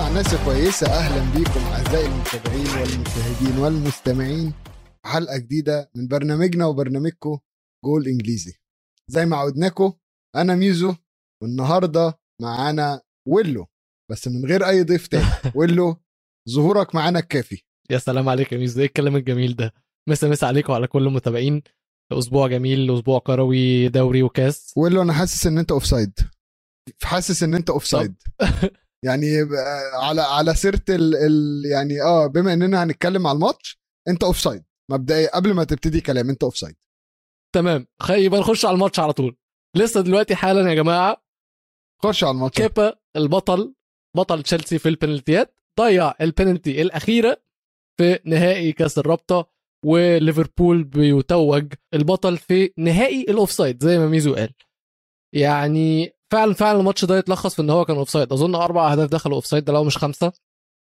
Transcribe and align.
على 0.00 0.08
الناس 0.08 0.34
الكويسة 0.34 0.86
أهلا 0.86 1.38
بيكم 1.38 1.60
أعزائي 1.60 2.06
المتابعين 2.06 2.66
والمشاهدين 2.66 3.58
والمستمعين 3.58 4.52
حلقة 5.04 5.38
جديدة 5.38 5.90
من 5.94 6.08
برنامجنا 6.08 6.66
وبرنامجكم 6.66 7.38
جول 7.84 8.06
إنجليزي. 8.06 8.54
زي 9.08 9.26
ما 9.26 9.36
عودناكم 9.36 9.92
أنا 10.36 10.54
ميزو 10.54 10.94
والنهاردة 11.42 12.18
معانا 12.42 13.02
ويلو. 13.28 13.66
بس 14.10 14.28
من 14.28 14.46
غير 14.46 14.68
أي 14.68 14.82
ضيف 14.82 15.06
تاني. 15.06 15.24
ويلو 15.56 15.96
ظهورك 16.50 16.94
معانا 16.94 17.18
الكافي. 17.18 17.62
يا 17.90 17.98
سلام 17.98 18.28
عليك 18.28 18.52
يا 18.52 18.58
ميزو. 18.58 18.80
إيه 18.80 18.86
الكلام 18.86 19.16
الجميل 19.16 19.56
ده؟ 19.56 19.74
مسا 20.08 20.28
مسا 20.28 20.46
عليكم 20.46 20.72
وعلى 20.72 20.86
كل 20.86 21.06
المتابعين. 21.06 21.62
أسبوع 22.12 22.48
جميل 22.48 22.94
أسبوع 22.94 23.18
كروي 23.18 23.88
دوري 23.88 24.22
وكاس. 24.22 24.72
ويلو 24.76 25.02
أنا 25.02 25.12
حاسس 25.12 25.46
إن 25.46 25.58
أنت 25.58 25.72
offside 25.72 26.12
حاسس 27.02 27.42
إن 27.42 27.54
أنت 27.54 27.70
offside 27.70 28.14
يعني 29.04 29.26
على 29.92 30.20
على 30.22 30.54
سيرة 30.54 30.82
ال, 30.88 31.16
ال 31.16 31.62
يعني 31.66 32.02
آه 32.02 32.26
بما 32.26 32.52
إننا 32.52 32.84
هنتكلم 32.84 33.26
على 33.26 33.36
الماتش 33.36 33.80
أنت 34.08 34.24
offside 34.24 34.64
مبدئيا 34.90 35.36
قبل 35.36 35.52
ما 35.54 35.64
تبتدي 35.64 36.00
كلام 36.00 36.30
أنت 36.30 36.42
offside 36.42 36.76
تمام 37.54 37.86
يبقى 38.10 38.40
نخش 38.40 38.64
على 38.64 38.74
الماتش 38.74 39.00
على 39.00 39.12
طول. 39.12 39.36
لسه 39.76 40.00
دلوقتي 40.00 40.34
حالا 40.34 40.70
يا 40.70 40.74
جماعة. 40.74 41.24
خش 42.02 42.24
على 42.24 42.30
الماتش. 42.30 42.56
كيبا 42.56 42.94
البطل 43.16 43.74
بطل 44.16 44.42
تشيلسي 44.42 44.78
في 44.78 44.88
البنالتيات 44.88 45.60
ضيع 45.80 46.14
البنالتي 46.20 46.82
الأخيرة 46.82 47.42
في 47.98 48.18
نهائي 48.24 48.72
كأس 48.72 48.98
الرابطة 48.98 49.50
وليفربول 49.84 50.84
بيتوج. 50.84 51.72
البطل 51.94 52.38
في 52.38 52.72
نهائي 52.78 53.22
ال 53.22 53.30
offside 53.30 53.82
زي 53.82 53.98
ما 53.98 54.06
ميزو 54.08 54.34
قال. 54.34 54.54
يعني 55.34 56.12
فعلا 56.30 56.54
فعلا 56.54 56.80
الماتش 56.80 57.04
ده 57.04 57.18
يتلخص 57.18 57.54
في 57.54 57.62
إن 57.62 57.70
هو 57.70 57.84
كان 57.84 57.96
offside 57.96 58.32
أظن 58.32 58.54
أربع 58.54 58.92
أهداف 58.92 59.10
دخلوا 59.10 59.34
offside 59.36 59.64
ده 59.64 59.72
لو 59.72 59.84
مش 59.84 59.98
خمسة. 59.98 60.32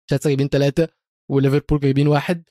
تشيلسي 0.07 0.29
جايبين 0.29 0.47
ثلاثة 0.47 0.87
وليفربول 1.31 1.79
جايبين 1.79 2.07
واحد. 2.07 2.43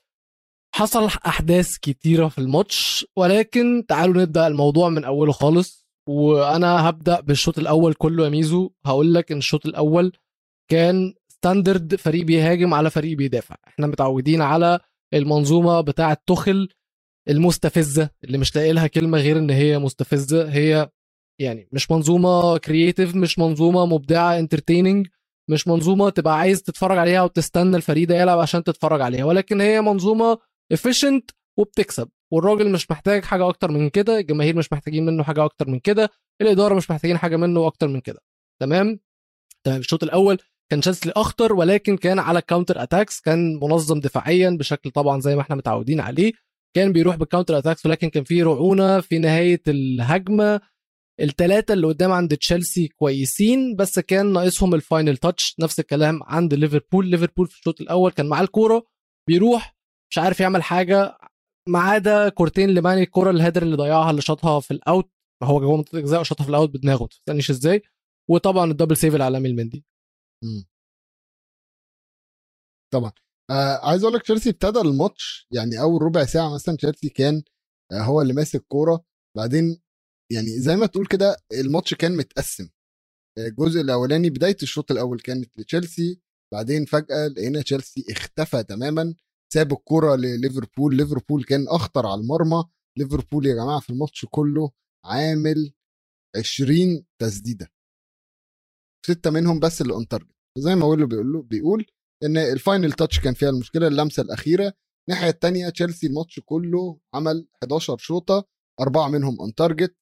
حصل 0.75 1.05
أحداث 1.27 1.79
كتيرة 1.83 2.29
في 2.29 2.39
الماتش 2.39 3.07
ولكن 3.17 3.85
تعالوا 3.89 4.23
نبدأ 4.23 4.47
الموضوع 4.47 4.89
من 4.89 5.05
أوله 5.05 5.33
خالص. 5.33 5.87
وأنا 6.09 6.89
هبدأ 6.89 7.21
بالشوط 7.21 7.59
الأول 7.59 7.95
كله 7.95 8.25
يا 8.25 8.29
ميزو. 8.29 8.71
هقول 8.87 9.15
لك 9.15 9.33
إن 9.33 9.39
الشوط 9.39 9.67
الأول 9.67 10.13
كان 10.71 11.15
standard 11.29 11.95
فريق 11.95 12.25
بيهاجم 12.25 12.75
على 12.75 12.91
فريق 12.91 13.17
بيدافع. 13.17 13.57
إحنا 13.69 13.87
متعودين 13.87 14.43
على 14.43 14.81
المنظومة 15.15 15.81
بتاعة 15.81 16.19
توخل 16.27 16.69
المستفزة 17.29 18.11
اللي 18.25 18.39
مش 18.39 18.57
لاقي 18.57 18.73
لها 18.73 18.87
كلمة 18.87 19.19
غير 19.19 19.39
إن 19.39 19.51
هي 19.51 19.79
مستفزة. 19.79 20.53
هي 20.53 20.91
يعني 21.41 21.69
مش 21.73 21.91
منظومة 21.91 22.57
creative 22.59 23.15
مش 23.15 23.39
منظومة 23.39 23.87
مبدعة 23.87 24.39
entertaining 24.39 25.07
مش 25.51 25.69
منظومة 25.69 26.11
تبقى 26.11 26.39
عايز 26.39 26.63
تتفرج 26.63 26.99
عليها 26.99 27.23
وتستنى 27.23 27.77
الفريق 27.77 28.09
ده 28.09 28.21
يلعب 28.21 28.39
عشان 28.39 28.65
تتفرج 28.65 29.01
عليها. 29.01 29.25
ولكن 29.25 29.61
هي 29.61 29.81
منظومة 29.81 30.39
efficient 30.75 31.23
وبتكسب. 31.59 32.09
والراجل 32.33 32.73
مش 32.73 32.91
محتاج 32.91 33.25
حاجة 33.25 33.49
أكتر 33.49 33.71
من 33.71 33.91
كده 33.91 34.19
الجماهير 34.19 34.57
مش 34.57 34.73
محتاجين 34.73 35.07
منه 35.07 35.23
حاجة 35.23 35.45
أكتر 35.45 35.69
من 35.69 35.79
كده 35.79 36.11
الإدارة 36.41 36.75
مش 36.75 36.91
محتاجين 36.91 37.19
حاجة 37.19 37.37
منه 37.37 37.67
أكتر 37.67 37.89
من 37.89 38.01
كده. 38.01 38.21
تمام؟ 38.61 39.01
تمام. 39.65 39.81
الشوط 39.81 40.03
الأول 40.03 40.39
كان 40.71 40.81
تشيلسي 40.81 41.11
أخطر 41.11 41.53
ولكن 41.53 41.97
كان 41.97 42.19
على 42.19 42.41
counter 42.43 42.83
attacks 42.83 43.21
كان 43.21 43.55
منظم 43.63 44.01
دفاعيا 44.01 44.51
بشكل 44.51 44.91
طبعا 44.91 45.21
زي 45.21 45.37
ما 45.37 45.43
إحنا 45.43 45.57
متعودين 45.57 46.01
عليه. 46.01 46.33
كان 46.77 46.93
بيروح 46.93 47.17
بال 47.17 47.26
counter 47.26 47.59
attacks 47.59 47.87
ولكن 47.87 48.09
كان 48.11 48.25
في 48.25 48.43
رعونة 48.43 49.01
في 49.01 49.19
نهاية 49.19 49.63
الهجمة. 49.69 50.61
الثلاثه 51.21 51.75
اللي 51.75 51.87
قدام 51.87 52.13
عند 52.13 52.37
تشيلسي 52.37 52.89
كويسين 52.89 53.77
بس 53.77 53.99
كان 53.99 54.33
ناقصهم 54.33 54.75
ال 54.75 54.82
final 54.82 55.17
touch. 55.17 55.57
نفس 55.61 55.81
الكلام 55.81 56.23
عند 56.23 56.55
ليفربول. 56.55 57.07
ليفربول 57.11 57.47
في 57.47 57.59
الشوط 57.59 57.81
الأول 57.81 58.11
كان 58.11 58.29
معاه 58.29 58.43
الكورة 58.43 58.87
بيروح 59.29 59.77
مش 60.11 60.19
عارف 60.19 60.41
يعمل 60.41 60.63
حاجة. 60.63 61.19
ما 61.69 61.79
عدا 61.79 62.29
كورتين 62.29 62.71
لماني 62.71 63.03
الكورة 63.03 63.31
ال 63.31 63.35
header 63.35 63.63
اللي 63.63 63.77
ضيعها 63.77 64.11
اللي 64.11 64.23
شاطها 64.23 64.61
في 64.61 64.71
ال 64.71 64.79
out. 64.79 65.11
هو 65.43 65.61
جوه 65.61 65.77
منطقة 65.77 65.99
الجزاء 65.99 66.21
وشاطها 66.21 66.45
في 66.45 66.51
ال 66.51 66.56
out 66.56 66.71
بدماغه 66.71 67.03
ما 67.03 67.09
تسألنيش 67.09 67.51
إزاي. 67.51 67.83
وطبعا 68.31 68.71
ال 68.71 68.74
double 68.74 68.97
save 68.97 69.15
العالمي 69.15 69.49
لمندي. 69.49 69.85
طبعا. 72.93 73.13
آه 73.51 73.89
عايز 73.89 74.03
أقول 74.05 74.15
لك 74.15 74.23
تشيلسي 74.23 74.51
ابتدى 74.51 74.81
الماتش 74.81 75.47
يعني 75.55 75.81
أول 75.81 76.03
ربع 76.03 76.25
ساعة 76.25 76.55
مثلا 76.55 76.77
تشيلسي 76.77 77.09
كان 77.09 77.43
آه 77.93 78.03
هو 78.03 78.23
اللي 78.23 78.33
ماسك 78.33 78.65
كورة. 78.69 79.05
بعدين 79.37 79.83
يعني 80.33 80.61
زي 80.61 80.77
ما 80.77 80.87
تقول 80.87 81.07
كده 81.07 81.37
الماتش 81.53 81.95
كان 81.95 82.17
متقسم. 82.17 82.69
آه، 83.39 83.47
الجزء 83.47 83.81
الأولاني 83.81 84.31
بداية 84.31 84.57
الشوط 84.63 84.91
الأول 84.91 85.21
كانت 85.21 85.59
لتشيلسي 85.59 86.21
بعدين 86.53 86.85
فجأة 86.85 87.29
لقينا 87.29 87.63
تشيلسي 87.63 88.05
اختفى 88.11 88.63
تماما 88.63 89.15
ساب 89.53 89.73
الكوره 89.73 90.17
لليفربول 90.17 90.97
ليفربول 90.97 91.45
كان 91.45 91.69
أخطر 91.69 92.07
على 92.07 92.21
المرمى. 92.21 92.65
ليفربول 92.99 93.47
يا 93.47 93.55
جماعة 93.55 93.81
في 93.81 93.91
الماتش 93.91 94.27
كله 94.31 94.71
عامل 95.05 95.73
20 96.37 97.07
تسديدة. 97.19 97.73
ستة 99.07 99.31
منهم 99.31 99.61
بس 99.61 99.83
اللي 99.83 99.93
on 99.93 100.09
target 100.09 100.35
زي 100.59 100.75
ما 100.75 100.87
ويلو 100.87 101.07
بيقول 101.07 101.33
له 101.33 101.43
بيقول 101.43 101.87
إن 102.25 102.37
ال 102.37 102.46
final 102.46 102.93
touch 102.93 103.21
كان 103.21 103.35
فيها 103.35 103.49
المشكلة 103.51 103.87
اللمسة 103.87 104.23
الأخيرة. 104.23 104.73
الناحية 105.09 105.29
الثانية 105.29 105.69
تشيلسي 105.69 106.07
الماتش 106.07 106.41
كله 106.45 106.99
عمل 107.15 107.49
11 107.63 107.97
شوطة 107.99 108.45
أربعة 108.81 109.09
منهم 109.09 109.41
on 109.41 109.55
target 109.55 109.97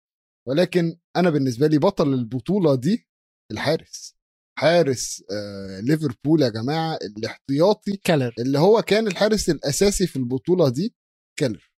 ولكن 0.49 0.99
أنا 1.17 1.31
بالنسبة 1.31 1.67
لي 1.67 1.79
بطل 1.79 2.15
البطولة 2.15 2.75
دي 2.75 3.09
الحارس. 3.53 4.17
حارس 4.59 5.25
آه 5.31 5.81
ليفربول 5.81 6.43
يا 6.43 6.49
جماعة 6.49 6.97
الاحتياطي 6.97 7.97
كيلر 7.97 8.35
اللي 8.39 8.59
هو 8.59 8.83
كان 8.83 9.07
الحارس 9.07 9.51
الأساسي 9.51 10.07
في 10.07 10.17
البطولة 10.17 10.69
دي 10.69 10.95
كيلر. 11.39 11.73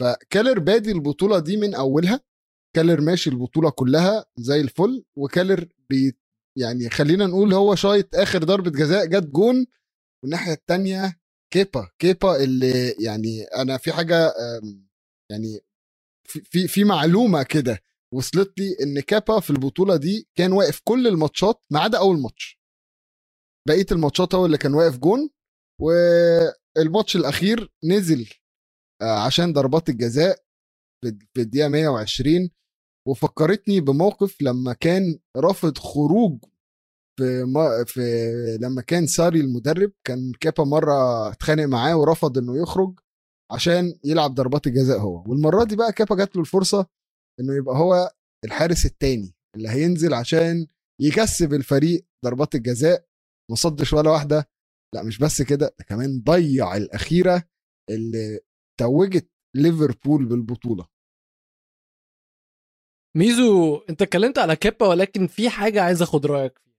فكيلر 0.00 0.58
بادي 0.58 0.92
البطولة 0.92 1.38
دي 1.38 1.56
من 1.56 1.74
أولها. 1.74 2.20
كيلر 2.76 3.00
ماشي 3.00 3.30
البطولة 3.30 3.70
كلها 3.70 4.24
زي 4.38 4.60
الفل 4.60 5.04
وكيلر 5.16 5.68
بي 5.90 6.18
يعني 6.58 6.90
خلينا 6.90 7.26
نقول 7.26 7.54
هو 7.54 7.74
شايط 7.74 8.14
آخر 8.14 8.44
ضربة 8.44 8.70
جزاء 8.70 9.06
جت 9.06 9.26
جون. 9.26 9.66
والناحية 10.22 10.52
الثانية 10.52 11.20
كيبا 11.52 11.88
كيبا 11.98 12.44
اللي 12.44 12.90
يعني 13.00 13.42
أنا 13.44 13.76
في 13.76 13.92
حاجة 13.92 14.32
يعني 15.30 15.60
في 16.28 16.40
في, 16.44 16.68
في 16.68 16.84
معلومة 16.84 17.42
كده 17.42 17.78
وصلت 18.14 18.60
لي 18.60 18.76
إن 18.82 19.00
كيبا 19.00 19.40
في 19.40 19.50
البطولة 19.50 19.96
دي 19.96 20.28
كان 20.38 20.52
واقف 20.52 20.80
كل 20.84 21.06
الماتشات 21.06 21.62
ما 21.72 21.80
عدا 21.80 21.98
أول 21.98 22.20
ماتش. 22.20 22.60
بقية 23.68 23.86
الماتشات 23.92 24.34
هو 24.34 24.46
اللي 24.46 24.58
كان 24.58 24.74
واقف 24.74 24.98
جون 24.98 25.30
والماتش 25.80 27.16
الأخير 27.16 27.72
نزل 27.84 28.30
آه، 29.02 29.18
عشان 29.26 29.52
ضربات 29.52 29.88
الجزاء 29.88 30.36
في 31.04 31.40
الدقيقة 31.40 31.68
120 31.68 32.50
وفكرتني 33.08 33.80
بموقف 33.80 34.42
لما 34.42 34.72
كان 34.72 35.18
رافض 35.36 35.78
خروج 35.78 36.38
في, 37.18 37.44
ما 37.44 37.84
في 37.86 38.00
لما 38.60 38.82
كان 38.82 39.06
ساري 39.06 39.40
المدرب 39.40 39.92
كان 40.06 40.32
كابا 40.40 40.64
مرة 40.64 41.28
اتخانق 41.32 41.64
معاه 41.64 41.96
ورفض 41.96 42.38
إنه 42.38 42.62
يخرج 42.62 43.00
عشان 43.52 43.98
يلعب 44.04 44.34
ضربات 44.34 44.66
الجزاء 44.66 44.98
هو. 44.98 45.24
والمرة 45.26 45.64
دي 45.64 45.76
بقى 45.76 45.92
كابا 45.92 46.16
جات 46.16 46.36
له 46.36 46.40
الفرصة 46.42 46.86
إنه 47.40 47.56
يبقى 47.56 47.76
هو 47.76 48.10
الحارس 48.44 48.86
التاني 48.86 49.34
اللي 49.56 49.68
هينزل 49.68 50.14
عشان 50.14 50.66
يكسب 51.00 51.54
الفريق 51.54 52.04
ضربات 52.24 52.54
الجزاء. 52.54 53.06
ما 53.50 53.56
صدش 53.56 53.92
ولا 53.92 54.10
واحدة. 54.10 54.50
لا 54.94 55.02
مش 55.02 55.18
بس 55.18 55.42
كده 55.42 55.74
ده 55.78 55.84
كمان 55.84 56.22
ضيع 56.24 56.76
الأخيرة 56.76 57.42
اللي 57.90 58.40
توجت 58.80 59.30
ليفربول 59.56 60.24
بالبطولة. 60.26 60.88
ميزو 63.16 63.76
أنت 63.90 64.02
اتكلمت 64.02 64.38
على 64.38 64.56
كيبا 64.56 64.86
ولكن 64.86 65.26
في 65.26 65.50
حاجة 65.50 65.82
عايز 65.82 66.02
أخد 66.02 66.26
رأيك 66.26 66.58
فيها. 66.58 66.74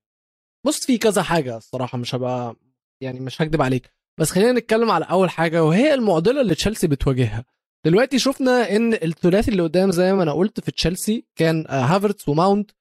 بص 0.65 0.85
في 0.85 0.97
كذا 0.97 1.23
حاجة 1.23 1.57
الصراحة 1.57 1.97
مش 1.97 2.15
هبقى 2.15 2.55
يعني 3.03 3.19
مش 3.19 3.41
هكدب 3.41 3.61
عليك. 3.61 3.89
بس 4.19 4.31
خلينا 4.31 4.51
نتكلم 4.59 4.91
على 4.91 5.05
أول 5.05 5.29
حاجة 5.29 5.63
وهي 5.63 5.93
المعضلة 5.93 6.41
اللي 6.41 6.55
تشيلسي 6.55 6.87
بتواجهها. 6.87 7.45
دلوقتي 7.85 8.19
شفنا 8.19 8.75
إن 8.75 8.93
الثلاثي 8.93 9.51
اللي 9.51 9.63
قدام 9.63 9.91
زي 9.91 10.13
ما 10.13 10.23
أنا 10.23 10.31
قلت 10.31 10.59
في 10.59 10.71
تشيلسي 10.71 11.25
كان 11.35 11.65
آه، 11.67 11.81
هافرتس 11.81 12.29
وماونت 12.29 12.71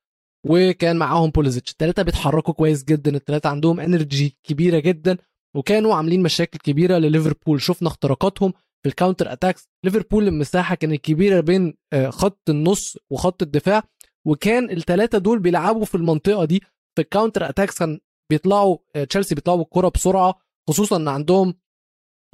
وكان 0.47 0.97
معاهم 0.97 1.31
بوليزيتش. 1.31 1.71
الثلاثه 1.73 2.03
بيتحركوا 2.03 2.55
كويس 2.55 2.85
جدا 2.85 3.17
الثلاثه 3.17 3.49
عندهم 3.49 3.81
energy 3.81 4.39
كبيرة 4.45 4.79
جدا 4.79 5.17
وكانوا 5.57 5.95
عاملين 5.95 6.23
مشاكل 6.23 6.59
كبيرة 6.59 6.99
لليفربول. 6.99 7.61
شفنا 7.61 7.89
اختراقاتهم 7.89 8.53
في 8.83 8.89
ال 8.89 8.94
counter 8.94 9.33
attacks 9.33 9.69
ليفربول 9.85 10.29
المساحة 10.29 10.75
كانت 10.75 11.01
كبيرة 11.01 11.41
بين 11.41 11.75
آه، 11.93 12.11
خط 12.11 12.41
النص 12.49 12.99
وخط 13.11 13.43
الدفاع 13.43 13.83
وكان 14.27 14.71
الثلاثه 14.71 15.19
دول 15.19 15.39
بيلعبوا 15.39 15.85
في 15.85 15.95
المنطقة 15.95 16.45
دي. 16.45 16.61
في 16.97 17.03
ال 17.03 17.08
counter 17.08 17.49
attacks 17.49 17.79
كان 17.79 18.01
بيطلعوا 18.31 18.77
آه، 18.97 19.05
تشيلسي 19.05 19.35
بيطلعوا 19.35 19.59
بالكرة 19.59 19.89
بسرعة 19.89 20.35
خصوصا 20.69 20.97
ان 20.97 21.09
عندهم 21.09 21.55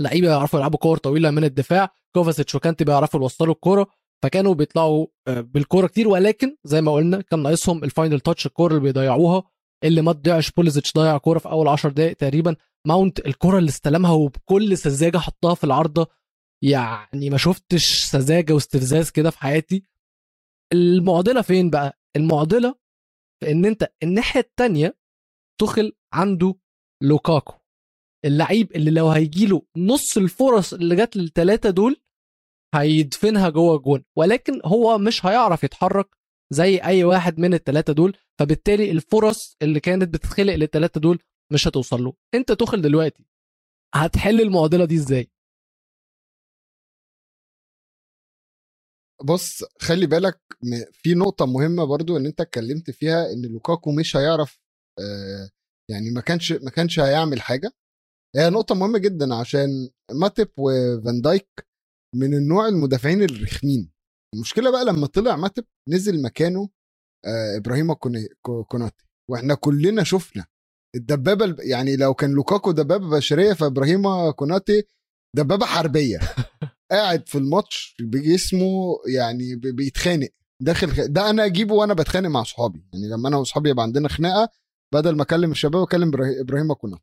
لعيبه 0.01 0.29
يعرفوا 0.29 0.59
يلعبوا 0.59 0.79
كور 0.79 0.99
طويله 0.99 1.31
من 1.31 1.45
الدفاع 1.45 1.91
كوفاسيتش 2.15 2.55
وكانتي 2.55 2.85
بيعرفوا 2.85 3.21
يوصلوا 3.21 3.55
الكوره 3.55 3.87
فكانوا 4.23 4.55
بيطلعوا 4.55 5.07
آه، 5.29 5.41
بالكوره 5.41 5.87
كتير 5.87 6.09
ولكن 6.09 6.57
زي 6.65 6.81
ما 6.81 6.93
قلنا 6.93 7.21
كان 7.21 7.43
ناقصهم 7.43 7.85
ال 7.85 7.91
final 7.91 8.21
touch 8.21 8.47
الكوره 8.47 8.71
اللي 8.73 8.83
بيضيعوها 8.83 9.43
اللي 9.85 10.03
ما 10.03 10.13
تضيعش 10.13 10.51
بوليزيتش 10.51 10.93
ضيع 10.95 11.19
كوره 11.19 11.39
في 11.39 11.49
أول 11.49 11.69
10 11.69 11.91
دقائق 11.91 12.17
تقريبا 12.17 12.57
ماونت 12.87 13.27
الكره 13.27 13.59
اللي 13.59 13.69
استلمها 13.69 14.11
وبكل 14.13 14.79
سذاجة 14.79 15.19
حطها 15.19 15.55
في 15.55 15.65
العارضة. 15.65 16.07
يعني 16.63 17.31
ما 17.31 17.37
شفتش 17.37 18.05
سذاجة 18.05 18.53
واستفزاز 18.53 19.11
كده 19.11 19.31
في 19.31 19.39
حياتي. 19.39 19.83
المعضلة 20.73 21.43
فين 21.43 21.71
بقى؟ 21.71 21.99
المعضلة 22.17 22.75
في 23.41 23.51
إن 23.53 23.65
أنت 23.65 23.93
الناحية 24.03 24.41
التانية 24.41 24.97
توخيل 25.61 25.93
عنده 26.13 26.55
لوكاكو. 27.03 27.55
اللعيب 28.27 28.73
اللي 28.77 28.91
لو 28.91 29.09
هيجيله 29.09 29.63
نص 29.77 30.17
الفرص 30.17 30.75
اللي 30.75 30.97
جت 30.97 31.17
للثلاثه 31.17 31.71
دول 31.71 31.97
هيدفنها 32.75 33.49
جوه 33.51 33.77
الجون. 33.77 34.05
ولكن 34.17 34.61
هو 34.65 34.99
مش 34.99 35.27
هيعرف 35.27 35.65
يتحرك 35.65 36.17
زي 36.53 36.79
أي 36.79 37.05
واحد 37.05 37.39
من 37.41 37.55
الثلاثه 37.55 37.93
دول 37.93 38.17
فبالتالي 38.41 38.91
الفرص 38.91 39.57
اللي 39.63 39.81
كانت 39.81 40.15
بتتخلق 40.15 40.55
للثلاثه 40.55 41.01
دول 41.01 41.19
مش 41.53 41.69
هتوصل 41.69 42.05
له. 42.05 42.13
انت 42.35 42.53
تخل 42.53 42.83
دلوقتي 42.83 43.25
هتحل 43.95 44.41
المعضلة 44.41 44.85
دي 44.85 44.95
إزاي؟ 44.97 45.31
بص 49.25 49.65
خلي 49.81 50.07
بالك 50.07 50.41
في 50.93 51.15
نقطة 51.15 51.47
مهمة 51.47 51.85
برضو 51.85 52.17
إن 52.17 52.27
أنت 52.27 52.41
اتكلمت 52.41 52.91
فيها 52.91 53.33
إن 53.33 53.43
لوكاكو 53.53 53.93
مش 53.93 54.17
هيعرف 54.17 54.59
آه، 54.99 55.51
يعني 55.91 56.11
ما 56.11 56.21
كانش 56.21 56.53
ما 56.53 56.71
كانش 56.71 57.01
هيعمل 57.01 57.41
حاجة. 57.41 57.71
هي 58.37 58.51
نقطة 58.51 58.75
مهمة 58.75 58.99
جدا 58.99 59.35
عشان 59.35 59.69
ماتيب 60.13 60.49
وفان 60.59 61.21
دايك 61.21 61.49
من 62.15 62.35
النوع 62.35 62.69
المدافعين 62.69 63.23
الرخمين. 63.23 63.93
المشكلة 64.35 64.71
بقى 64.71 64.85
لما 64.85 65.07
طلع 65.07 65.37
ماتيب 65.37 65.65
نزل 65.89 66.23
مكانه 66.23 66.69
آه، 67.27 67.57
إبراهيم 67.57 67.93
كوناتي. 68.43 69.05
وإحنا 69.31 69.55
كلنا 69.55 70.05
شفنا 70.05 70.47
الدبابة 70.97 71.45
الب- 71.45 71.61
يعني 71.61 71.97
لو 71.97 72.15
كان 72.15 72.31
لوكاكو 72.31 72.73
دبابة 72.73 73.09
بشرية 73.17 73.53
فإبراهيم 73.53 74.31
كوناتي 74.31 74.83
دبابة 75.37 75.67
حربية. 75.67 76.19
قاعد 76.91 77.29
في 77.29 77.39
الماتش 77.39 77.97
بجسمه 78.01 78.99
يعني 79.15 79.57
بيتخانق. 79.57 80.29
داخل. 80.63 81.13
ده 81.13 81.31
أنا 81.31 81.45
أجيبه 81.45 81.75
وأنا 81.75 81.95
بتخانق 81.95 82.29
مع 82.29 82.43
صحابي. 82.43 82.85
يعني 82.93 83.09
لما 83.09 83.29
أنا 83.29 83.37
واصحابي 83.37 83.71
يبقى 83.71 83.83
عندنا 83.83 84.09
خناقة 84.09 84.49
بدل 84.95 85.17
ما 85.17 85.23
أكلم 85.23 85.51
الشباب 85.51 85.83
أكلم 85.83 86.11
إبراهيم 86.41 86.73
كوناتي. 86.73 87.03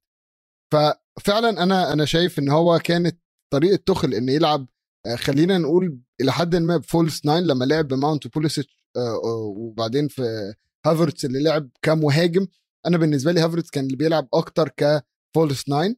ففعلا 1.20 1.64
أنا 1.64 1.94
أنا 1.94 2.06
شايف 2.06 2.40
إن 2.40 2.50
هو 2.50 2.80
كانت 2.80 3.20
طريقة 3.54 3.76
توخيل 3.86 4.14
ان 4.14 4.30
يلعب 4.30 4.68
آه، 5.06 5.16
خلينا 5.16 5.58
نقول 5.58 6.00
إلى 6.22 6.32
حد 6.32 6.56
ما 6.56 6.78
ب 6.78 6.86
false 6.86 7.26
nine 7.26 7.44
لما 7.44 7.66
لعب 7.66 7.88
بماونت 7.88 8.26
وبوليسيتش 8.26 8.86
آه، 8.98 9.00
آه، 9.00 9.54
وبعدين 9.58 10.08
في 10.08 10.54
هافرتس 10.86 11.26
اللي 11.26 11.44
لعب 11.44 11.70
كمهاجم. 11.82 12.48
أنا 12.86 12.98
بالنسبة 12.98 13.32
لي 13.32 13.40
هافرتس 13.40 13.70
كان 13.70 13.86
اللي 13.86 13.98
بيلعب 13.98 14.28
أكتر 14.34 14.70
ك 14.78 14.93
false 14.93 15.70
nine 15.70 15.96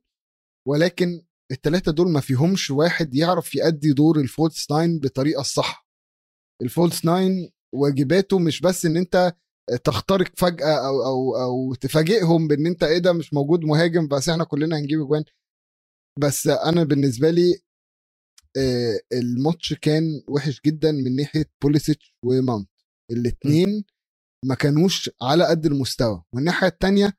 ولكن 0.67 1.21
الثلاثه 1.51 1.91
دول 1.91 2.09
ما 2.09 2.19
فيهمش 2.19 2.71
واحد 2.71 3.15
يعرف 3.15 3.55
يأدي 3.55 3.93
دور 3.93 4.19
ال 4.19 4.28
false 4.28 4.71
nine 4.71 4.99
بطريقة 4.99 5.41
الصح 5.41 5.87
ال 6.61 6.68
false 6.68 7.05
nine 7.05 7.51
واجباته 7.75 8.39
مش 8.39 8.61
بس 8.61 8.85
إن 8.85 8.97
أنت 8.97 9.35
تخترق 9.83 10.31
فجأة 10.37 10.87
أو 10.87 11.05
أو 11.05 11.35
أو 11.43 11.73
تفاجئهم 11.73 12.47
بإن 12.47 12.65
أنت 12.67 12.83
إيه 12.83 12.97
ده 12.97 13.13
مش 13.13 13.33
موجود 13.33 13.59
مهاجم 13.65 14.07
بس 14.07 14.29
إحنا 14.29 14.43
كلنا 14.43 14.77
هنجيب 14.77 15.01
أجوان. 15.01 15.23
بس 16.19 16.47
أنا 16.47 16.83
بالنسبة 16.83 17.29
لي 17.29 17.55
آه، 18.57 18.99
الماتش 19.13 19.73
كان 19.73 20.03
وحش 20.27 20.61
جدا 20.65 20.91
من 20.91 21.15
ناحية 21.15 21.45
بوليسيتش 21.63 22.13
وماونت. 22.25 22.69
الاثنين 23.11 23.83
ما 24.45 24.55
كانوش 24.55 25.09
على 25.21 25.45
قد 25.47 25.65
المستوى. 25.65 26.23
والناحيه 26.33 26.67
الثانية 26.67 27.13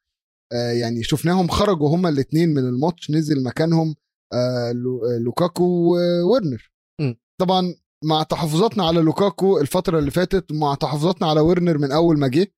يعني 0.81 1.03
شفناهم 1.03 1.49
خرجوا 1.49 1.89
هما 1.89 2.09
الاثنين 2.09 2.49
من 2.49 2.69
الماتش 2.69 3.11
نزل 3.11 3.43
مكانهم 3.43 3.95
آه، 4.33 4.73
لو- 4.73 5.05
آه، 5.07 5.19
لوكاكو 5.19 5.65
وورنر. 5.65 6.73
طبعا 7.41 7.75
مع 8.05 8.23
تحفظاتنا 8.23 8.85
على 8.87 9.01
لوكاكو 9.01 9.59
الفترة 9.61 9.99
اللي 9.99 10.11
فاتت 10.11 10.51
ومع 10.53 10.75
تحفظاتنا 10.75 11.27
على 11.31 11.41
ورنر 11.41 11.79
من 11.79 11.93
أول 11.93 12.19
ما 12.19 12.29
جه. 12.29 12.53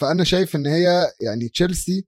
فأنا 0.00 0.24
شايف 0.24 0.56
إن 0.56 0.66
هي 0.66 1.12
يعني 1.20 1.48
تشيلسي 1.48 2.06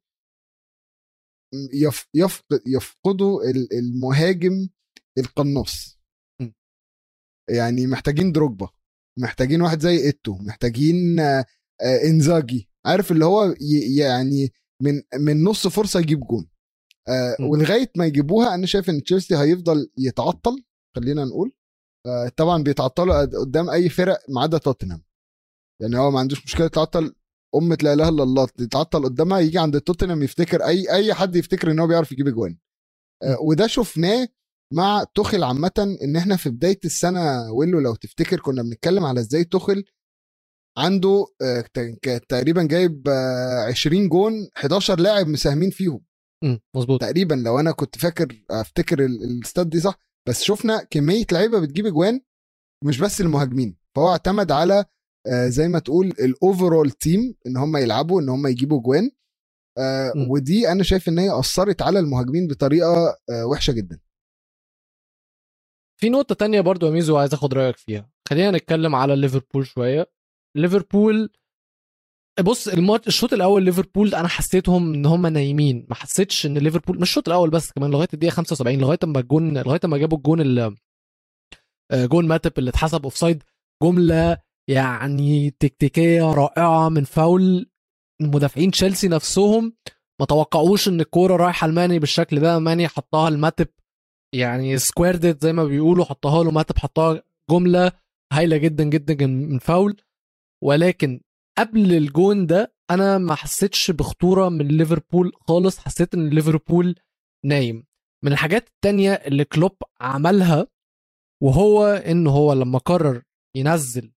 يف 1.75 2.07
يفقد 2.15 2.61
يفقدوا 2.67 3.43
ال- 3.51 3.69
المهاجم 3.79 4.69
القناص. 5.19 5.99
يعني 7.51 7.87
محتاجين 7.87 8.33
دروجبا 8.33 8.69
محتاجين 9.19 9.63
واحد 9.63 9.81
زي 9.81 9.97
إيتو 9.97 10.39
محتاجين 10.39 11.21
آه، 11.21 11.45
إنزاجي. 12.05 12.71
عارف 12.87 13.13
اللي 13.13 13.25
هو 13.25 13.45
ي- 13.61 13.97
يعني 13.97 14.53
من 14.83 15.03
من 15.21 15.45
نص 15.45 15.67
فرصة 15.67 16.01
يجيب 16.01 16.21
جون. 16.21 16.49
آه. 17.09 17.37
ولغاية 17.41 17.91
ما 17.97 18.07
يجيبوها 18.07 18.55
أنا 18.55 18.67
شايف 18.67 18.91
إن 18.91 19.03
تشيلسي 19.03 19.37
هيفضل 19.37 19.91
يتعطل 19.99 20.65
خلينا 20.97 21.25
نقول. 21.25 21.53
طبعا 22.37 22.63
بيتعطلوا 22.63 23.21
قد- 23.21 23.35
قدام 23.35 23.71
أي 23.71 23.89
فرق 23.89 24.19
ما 24.29 24.41
عدا 24.43 24.59
توتنهام. 24.59 25.03
يعني 25.83 25.99
هو 25.99 26.11
ما 26.11 26.21
عندوش 26.21 26.45
مشكلة 26.45 26.67
يتعطل 26.67 27.15
أمة 27.55 27.79
لا 27.83 27.93
إله 27.93 28.09
إلا 28.09 28.23
الله 28.23 28.49
يتعطل 28.61 29.05
قدامها 29.05 29.39
يجي 29.39 29.59
عند 29.59 29.81
توتنهام 29.81 30.23
يفتكر 30.23 30.65
أي 30.67 30.93
أي 30.93 31.15
حد 31.15 31.37
يفتكر 31.37 31.71
إن 31.71 31.79
هو 31.79 31.87
بيعرف 31.87 32.13
يجيب 32.13 32.29
أجوان 32.29 32.59
آه، 33.23 33.37
وده 33.41 33.67
شفناه 33.67 34.29
مع 34.75 35.05
تخل 35.15 35.45
عامة 35.45 35.97
إن 36.03 36.17
إحنا 36.17 36.37
في 36.37 36.51
بداية 36.51 36.79
السنة 36.85 37.53
ويلو 37.53 37.81
لو 37.81 37.95
تفتكر 37.95 38.41
كنا 38.41 38.63
بنتكلم 38.63 39.05
على 39.05 39.21
إزاي 39.21 39.45
تخل 39.45 39.85
عنده 40.79 41.27
آه، 41.43 41.65
تقريبا 42.29 42.63
جايب 42.63 43.09
آه، 43.09 43.65
20 43.69 44.09
جون 44.09 44.49
11 44.57 45.01
لاعب 45.01 45.27
مساهمين 45.29 45.71
فيهم. 45.71 46.01
مظبوط. 46.77 47.01
تقريبا 47.01 47.35
لو 47.35 47.61
أنا 47.61 47.73
كنت 47.73 47.99
فاكر 47.99 48.45
أفتكر 48.51 49.05
ال- 49.05 49.23
ال 49.25 49.34
stat 49.34 49.71
دي 49.71 49.81
صح 49.81 49.99
بس 50.29 50.43
شفنا 50.43 50.85
كمية 50.91 51.27
لعيبة 51.33 51.61
بتجيب 51.61 51.87
أجوان 51.87 52.21
مش 52.85 53.01
بس 53.01 53.21
المهاجمين. 53.21 53.77
فهو 53.97 54.09
اعتمد 54.09 54.53
على 54.53 54.85
آه، 55.27 55.49
زي 55.49 55.69
ما 55.69 55.79
تقول 55.79 56.07
ال 56.07 56.17
overall 56.17 56.91
team 56.91 57.35
إن 57.47 57.57
هم 57.57 57.77
يلعبوا 57.77 58.21
إن 58.21 58.29
هم 58.29 58.47
يجيبوا 58.47 58.81
أجوان. 58.81 59.11
آه،. 59.79 60.13
ودي 60.31 60.73
أنا 60.73 60.83
شايف 60.83 61.09
إن 61.09 61.19
هي 61.19 61.39
أثرت 61.39 61.83
على 61.83 61.99
المهاجمين 61.99 62.47
بطريقة 62.47 63.19
آه، 63.31 63.47
وحشة 63.47 63.73
جدا. 63.73 64.01
في 66.01 66.09
نقطة 66.09 66.35
تانية 66.35 66.61
برضو 66.61 66.87
يا 66.87 66.91
ميزو 66.91 67.17
عايز 67.17 67.35
أخد 67.35 67.55
رأيك 67.55 67.77
فيها. 67.77 68.11
خلينا 68.29 68.51
نتكلم 68.51 68.95
على 68.95 69.17
ليفربول 69.17 69.67
شوية. 69.67 70.07
ليفربول 70.57 71.33
بص 72.43 72.69
الماتش 72.69 73.09
الشوط 73.09 73.33
الأول 73.33 73.63
ليفربول 73.65 74.15
أنا 74.15 74.29
حسيتهم 74.29 74.95
إن 74.95 75.07
هم 75.07 75.27
نايمين. 75.27 75.87
ما 75.89 75.95
حسيتش 75.95 76.47
إن 76.47 76.59
ليفربول 76.59 76.97
مش 77.01 77.03
الشوط 77.09 77.29
الأول 77.29 77.51
بس 77.51 77.73
كمان 77.73 77.91
لغاية 77.91 78.09
الدقيقة 78.15 78.33
75 78.35 78.79
لغاية 78.79 78.99
أما 79.05 79.21
الجون 79.21 79.59
لغاية 79.59 79.81
أما 79.85 79.99
جابوا 79.99 80.19
الجون 80.19 80.41
ال- 80.41 80.75
آه، 81.91 82.07
جون 82.07 82.29
ماتب 82.29 82.53
اللي 82.59 82.71
اتحسب 82.71 83.03
offside 83.05 83.43
جملة 83.83 84.37
يعني 84.71 85.51
تكتيكية 85.51 86.23
رائعة 86.33 86.89
من 86.89 87.05
فاول. 87.05 87.71
مدافعين 88.23 88.71
تشيلسي 88.71 89.09
نفسهم 89.09 89.73
ما 90.21 90.27
توقعوش 90.27 90.89
إن 90.89 91.01
الكورة 91.01 91.37
رايحة 91.37 91.67
لماني 91.67 91.99
بالشكل 91.99 92.41
ده. 92.41 92.59
ماني 92.59 92.89
حطها 92.89 93.31
لماتب 93.31 93.69
يعني 94.35 94.79
squared 94.79 95.29
it 95.29 95.43
زي 95.43 95.53
ما 95.53 95.65
بيقولوا 95.65 96.05
حطها 96.05 96.45
له 96.45 96.51
ماتب 96.51 96.79
حطها 96.79 97.23
جملة 97.51 97.93
هايلة 98.33 98.57
جدا 98.57 98.85
جدا 98.85 99.27
من 99.27 99.59
فاول. 99.59 99.97
ولكن 100.65 101.21
قبل 101.59 101.93
الجون 101.93 102.47
ده 102.47 102.75
أنا 102.91 103.19
ما 103.19 103.35
حسيتش 103.35 103.91
بخطورة 103.91 104.49
من 104.49 104.69
ليفربول 104.69 105.33
خالص 105.49 105.79
حسيت 105.79 106.15
إن 106.15 106.29
ليفربول 106.29 106.95
نايم. 107.45 107.87
من 108.25 108.33
الحاجات 108.33 108.69
التانية 108.69 109.13
اللي 109.13 109.45
كلوب 109.45 109.77
عملها 110.01 110.67
وهو 111.43 111.87
إن 111.87 112.27
هو 112.27 112.53
لما 112.53 112.79
قرر 112.79 113.23
ينزل 113.57 114.13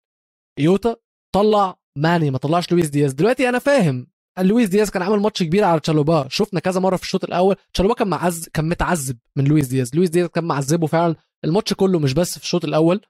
يوتا 0.60 0.96
طلع 1.36 1.80
ماني 1.98 2.32
ما 2.32 2.38
طلعش 2.38 2.72
لويس 2.72 2.90
دياز. 2.90 3.14
دلوقتي 3.14 3.50
أنا 3.50 3.60
فاهم 3.60 4.08
لويس 4.40 4.70
دياز 4.70 4.90
كان 4.90 5.02
عامل 5.02 5.20
ماتش 5.20 5.44
كبير 5.44 5.64
على 5.64 5.80
تشالوبا. 5.80 6.28
شفنا 6.28 6.60
كذا 6.60 6.80
مرة 6.80 6.96
في 6.96 7.04
الشوط 7.04 7.24
الأول 7.24 7.56
تشالوبا 7.74 7.96
كان 7.96 8.08
معز 8.08 8.50
كان 8.50 8.70
متعذب 8.70 9.18
من 9.36 9.46
لويس 9.46 9.68
دياز. 9.68 9.96
لويس 9.96 10.10
دياز 10.10 10.28
كان 10.28 10.44
معذبه 10.44 10.88
فعلا. 10.88 11.16
الماتش 11.46 11.74
كله 11.74 12.00
مش 12.00 12.14
بس 12.14 12.38
في 12.38 12.44
الشوط 12.44 12.66
الأول 12.66 13.02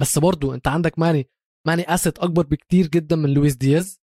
بس 0.00 0.18
برضو 0.18 0.54
أنت 0.54 0.68
عندك 0.68 0.98
ماني. 0.98 1.28
ماني 1.66 1.82
asset 1.94 2.18
أكبر 2.18 2.46
بكتير 2.46 2.86
جدا 2.86 3.16
من 3.16 3.34
لويس 3.34 3.54
دياز. 3.56 4.00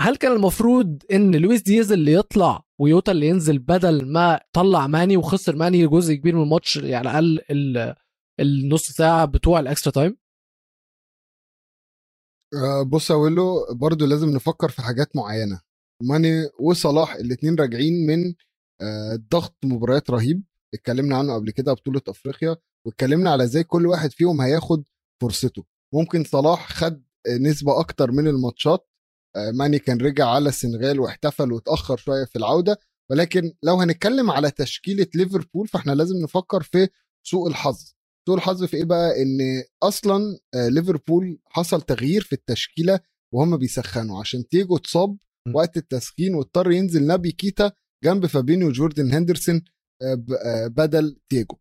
هل 0.00 0.16
كان 0.16 0.32
المفروض 0.32 1.02
إن 1.12 1.34
لويس 1.36 1.62
دياز 1.62 1.92
اللي 1.92 2.12
يطلع 2.12 2.64
ويوتا 2.80 3.12
اللي 3.12 3.26
ينزل 3.28 3.58
بدل 3.58 4.12
ما 4.12 4.40
طلع 4.52 4.86
ماني 4.86 5.16
وخسر 5.16 5.56
ماني 5.56 5.86
جزء 5.86 6.14
كبير 6.14 6.36
من 6.36 6.42
الماتش 6.42 6.76
يعني 6.76 7.08
على 7.08 7.18
الأقل 7.18 7.44
ال- 7.50 7.94
النص 8.40 8.82
ساعة 8.90 9.24
بتوع 9.24 9.60
ال 9.60 9.65
extra 9.65 9.92
time 9.92 10.16
آه، 12.54 12.82
بص 12.82 13.10
يا 13.10 13.14
ويلو 13.14 13.66
برضو 13.74 14.06
لازم 14.06 14.28
نفكر 14.28 14.68
في 14.68 14.82
حاجات 14.82 15.16
معينة. 15.16 15.60
ماني 16.02 16.28
وصلاح 16.60 17.14
الاثنين 17.14 17.54
راجعين 17.54 18.06
من 18.06 18.34
آه، 18.82 19.16
ضغط 19.30 19.56
مباريات 19.64 20.10
رهيب. 20.10 20.42
اتكلمنا 20.74 21.16
عنه 21.18 21.34
قبل 21.34 21.50
كده 21.50 21.72
بطولة 21.72 22.00
أفريقيا 22.08 22.56
واتكلمنا 22.86 23.30
على 23.30 23.44
إزاي 23.44 23.64
كل 23.64 23.86
واحد 23.86 24.10
فيهم 24.12 24.40
هياخد 24.40 24.84
فرصته. 25.22 25.64
ممكن 25.94 26.24
صلاح 26.24 26.72
خد 26.72 27.02
نسبة 27.40 27.80
أكتر 27.80 28.10
من 28.12 28.28
الماتشات. 28.28 28.88
آه، 29.36 29.50
ماني 29.50 29.78
كان 29.78 30.00
رجع 30.00 30.26
على 30.28 30.48
السنغال 30.48 31.00
واحتفل 31.00 31.52
واتأخر 31.52 31.96
شوية 31.96 32.24
في 32.24 32.36
العودة. 32.36 32.78
ولكن 33.10 33.52
لو 33.62 33.76
هنتكلم 33.76 34.30
على 34.30 34.50
تشكيلة 34.50 35.06
ليفربول 35.14 35.68
فاحنا 35.68 35.92
لازم 35.92 36.16
نفكر 36.16 36.62
في 36.62 36.88
سوء 37.26 37.48
الحظ. 37.48 37.94
سوء 38.28 38.36
الحظ 38.36 38.64
في 38.64 38.76
إيه 38.76 38.84
بقى؟ 38.84 39.22
إن 39.22 39.38
أصلا 39.82 40.38
آه، 40.54 40.68
ليفربول 40.68 41.38
حصل 41.46 41.82
تغيير 41.82 42.22
في 42.22 42.32
التشكيلة 42.32 43.00
وهم 43.34 43.56
بيسخنوا. 43.56 44.20
عشان 44.20 44.48
تيجو 44.48 44.76
اتصاب. 44.76 45.16
وقت 45.54 45.76
التسخين 45.76 46.34
واضطر 46.34 46.70
ينزل 46.70 47.06
نبي 47.06 47.32
كيتا 47.32 47.72
جنب 48.04 48.26
فابينيو 48.26 48.68
وجوردن 48.68 49.12
هندرسون 49.12 49.62
آه، 50.02 50.66
بدل 50.66 51.16
تياجو. 51.28 51.56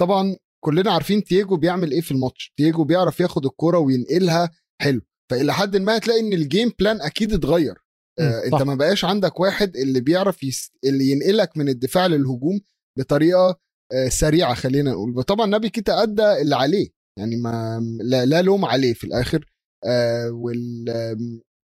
طبعا 0.00 0.36
كلنا 0.64 0.92
عارفين 0.92 1.24
تياجو 1.24 1.56
بيعمل 1.56 1.92
إيه 1.92 2.00
في 2.00 2.10
الماتش. 2.10 2.52
تياجو 2.56 2.84
بيعرف 2.84 3.20
ياخد 3.20 3.46
الكرة 3.46 3.78
وينقلها 3.78 4.50
حلو. 4.82 5.00
فإلى 5.30 5.54
حد 5.54 5.76
ما 5.76 5.96
هتلاقي 5.96 6.20
إن 6.20 6.32
ال 6.32 6.40
game 6.40 6.72
plan 6.78 7.00
أكيد 7.00 7.32
اتغير. 7.32 7.74
آه. 8.18 8.44
أنت 8.44 8.62
ما 8.62 8.74
بقاش 8.74 9.04
عندك 9.04 9.40
واحد 9.40 9.76
اللي 9.76 10.00
بيعرف 10.00 10.42
يس... 10.42 10.70
اللي 10.84 11.10
ينقلك 11.10 11.56
من 11.56 11.68
الدفاع 11.68 12.06
للهجوم 12.06 12.60
بطريقة 12.98 13.60
آه 13.92 14.08
سريعة 14.08 14.54
خلينا 14.54 14.90
نقول. 14.90 15.22
طبعا 15.22 15.46
نبي 15.46 15.68
كيتا 15.68 16.02
أدى 16.02 16.32
اللي 16.42 16.56
عليه. 16.56 16.88
يعني 17.18 17.36
ما 17.36 17.80
لا, 18.00 18.24
لا 18.26 18.42
لوم 18.42 18.64
عليه 18.64 18.94
في 18.94 19.04
الآخر. 19.04 19.44
آه 19.84 20.30
وال 20.30 20.84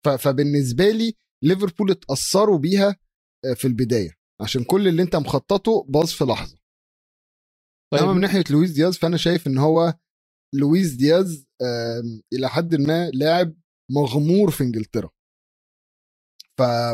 ف... 0.06 0.08
فبالنسبة 0.08 0.90
لي 0.90 1.14
ليفربول 1.44 1.90
اتأثروا 1.90 2.58
بيها 2.58 2.96
آه 3.44 3.54
في 3.54 3.64
البداية. 3.64 4.10
عشان 4.40 4.64
كل 4.64 4.88
اللي 4.88 5.02
أنت 5.02 5.16
مخططه 5.16 5.86
باظ 5.88 6.06
في 6.06 6.24
لحظة. 6.24 6.57
طيب 7.92 8.02
اما 8.02 8.12
من 8.12 8.20
ناحية 8.20 8.44
لويس 8.50 8.70
دياز 8.70 8.96
فأنا 8.96 9.16
شايف 9.16 9.46
إن 9.46 9.58
هو 9.58 9.94
لويس 10.54 10.92
دياز 10.92 11.46
إلى 12.32 12.48
حد 12.48 12.74
ما 12.74 13.10
لاعب 13.10 13.54
مغمور 13.90 14.50
في 14.50 14.64
إنجلترا. 14.64 15.10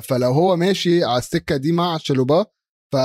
فلو 0.03 0.33
هو 0.33 0.57
ماشي 0.57 1.05
على 1.05 1.19
السكة 1.19 1.57
دي 1.57 1.73
مع 1.73 1.97
شالوبا 1.97 2.47
ف 2.93 2.97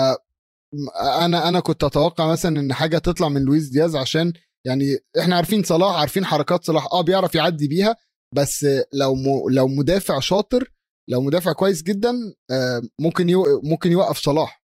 أنا 1.01 1.48
أنا 1.50 1.60
كنت 1.60 1.84
أتوقع 1.84 2.31
مثلا 2.31 2.60
إن 2.60 2.74
حاجة 2.74 2.98
تطلع 2.98 3.29
من 3.29 3.41
لويس 3.41 3.67
دياز 3.69 3.96
عشان 3.96 4.34
يعني 4.67 4.98
إحنا 5.19 5.36
عارفين 5.36 5.63
صلاح 5.63 5.96
عارفين 5.96 6.25
حركات 6.25 6.63
صلاح 6.63 6.88
آه 6.93 7.01
بيعرف 7.01 7.36
يعدي 7.36 7.67
بيها 7.67 7.96
بس 8.36 8.65
لو 8.93 9.15
م... 9.15 9.50
لو 9.51 9.67
مدافع 9.67 10.19
شاطر 10.19 10.72
لو 11.10 11.22
مدافع 11.22 11.51
كويس 11.53 11.84
جدا 11.84 12.13
ممكن 13.01 13.29
يو... 13.29 13.62
ممكن 13.63 13.91
يوقف 13.91 14.17
صلاح 14.17 14.59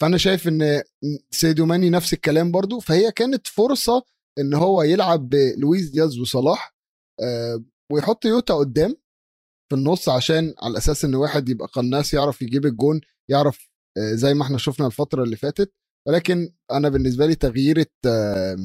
فانا 0.00 0.16
شايف 0.16 0.48
إن 0.48 0.82
سيدو 1.30 1.66
ماني 1.66 1.90
نفس 1.90 2.12
الكلام 2.12 2.50
برضو 2.50 2.80
فهي 2.80 3.12
كانت 3.12 3.46
فرصة 3.46 4.02
إن 4.38 4.54
هو 4.54 4.82
يلعب 4.82 5.28
بلويس 5.28 5.90
دياز 5.90 6.18
وصلاح 6.18 6.74
آه، 7.22 7.64
ويحط 7.92 8.24
يوتا 8.24 8.54
قدام 8.54 8.96
في 9.70 9.76
النص 9.76 10.08
عشان 10.08 10.54
على 10.62 10.78
أساس 10.78 11.04
إن 11.04 11.14
واحد 11.14 11.48
يبقى 11.48 11.68
قناص 11.68 12.14
يعرف 12.14 12.42
يجيب 12.42 12.66
الجون 12.66 13.00
يعرف 13.30 13.70
آه، 13.98 14.14
زي 14.14 14.34
ما 14.34 14.42
إحنا 14.42 14.58
شفنا 14.58 14.86
الفترة 14.86 15.22
اللي 15.22 15.36
فاتت. 15.36 15.72
ولكن 16.08 16.52
أنا 16.72 16.88
بالنسبة 16.88 17.26
لي 17.26 17.34
تغييرة 17.34 17.86
آه، 18.06 18.56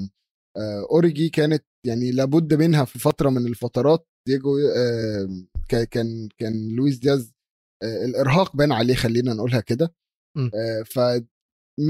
أوريجي 0.91 1.29
كانت 1.29 1.65
يعني 1.85 2.12
لابد 2.12 2.53
منها 2.53 2.85
في 2.85 3.00
فترة 3.00 3.29
من 3.29 3.47
الفترات. 3.47 4.07
ديوجو 4.27 4.57
كان 5.69 6.29
كان 6.38 6.75
لويس 6.75 6.97
دياز 6.97 7.33
الإرهاق 7.83 8.55
بان 8.55 8.71
عليه 8.71 8.95
خلينا 8.95 9.33
نقولها 9.33 9.59
كده. 9.59 9.93
ف 10.86 11.00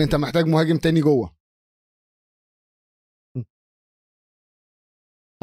انت 0.02 0.16
محتاج 0.16 0.46
مهاجم 0.46 0.78
تاني 0.78 1.02
جوه. 1.02 1.36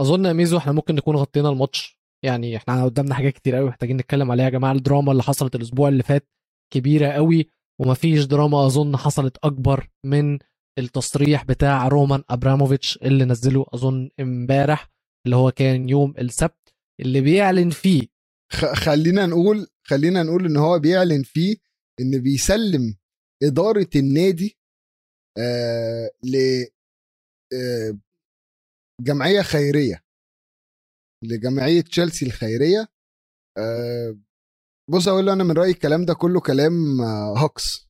أظن 0.01 0.25
يا 0.25 0.33
ميزو 0.33 0.59
إحنا 0.59 0.73
ممكن 0.73 0.95
نكون 0.95 1.17
غطينا 1.17 1.49
الماتش. 1.49 1.99
يعني 2.25 2.57
إحنا 2.57 2.85
قدامنا 2.85 3.15
حاجات 3.15 3.33
كتير 3.33 3.55
قوي 3.57 3.69
محتاجين 3.69 3.97
نتكلم 3.97 4.31
عليها 4.31 4.45
يا 4.45 4.51
جماعة. 4.51 4.73
الدراما 4.73 5.13
اللي 5.13 5.23
حصلت 5.23 5.55
الأسبوع 5.55 5.89
اللي 5.89 6.03
فات 6.03 6.29
كبيرة 6.73 7.09
قوي 7.09 7.49
ومفيش 7.81 8.25
دراما 8.25 8.67
أظن 8.67 8.97
حصلت 8.97 9.37
أكبر 9.45 9.91
من 10.05 10.39
التصريح 10.79 11.45
بتاع 11.45 11.89
رومان 11.89 12.23
أبراموفيتش 12.31 12.99
اللي 13.03 13.25
نزله 13.25 13.67
أظن 13.75 14.11
امبارح 14.21 14.91
اللي 15.27 15.37
هو 15.37 15.51
كان 15.51 15.89
يوم 15.89 16.15
السبت 16.19 16.75
اللي 17.01 17.21
بيعلن 17.21 17.71
فيه. 17.71 18.09
خلينا 18.75 19.27
نقول 19.27 19.67
خلينا 19.87 20.23
نقول 20.23 20.47
إن 20.47 20.57
هو 20.57 20.79
بيعلن 20.79 21.23
فيه 21.23 21.57
إن 22.01 22.23
بيسلم 22.23 22.97
إدارة 23.43 23.91
النادي 23.97 24.59
آه 25.39 26.11
ل 26.25 26.37
آه 27.55 27.99
جمعية 29.01 29.43
خيرية 29.43 30.05
لجمعية 31.25 31.81
تشيلسي 31.81 32.27
الخيرية. 32.27 32.89
آه 33.59 34.19
بص 34.91 35.09
أقول 35.09 35.29
أنا 35.29 35.45
من 35.45 35.53
رأيي 35.53 35.71
الكلام 35.71 36.05
ده 36.05 36.15
كله 36.15 36.41
كلام 36.41 37.01
آه 37.01 37.39
هوكش 37.39 37.89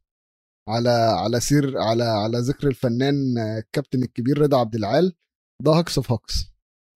على 0.68 0.90
على 1.24 1.40
سير 1.40 1.78
على 1.78 2.04
على 2.04 2.38
ذكر 2.38 2.68
الفنان 2.68 3.38
آه، 3.38 3.58
الكابتن 3.58 4.02
الكبير 4.02 4.38
رضا 4.38 4.60
عبد 4.60 4.74
العال. 4.74 5.16
ده 5.64 5.70
هوكش 5.72 5.98
في 6.00 6.12
هوكش 6.12 6.34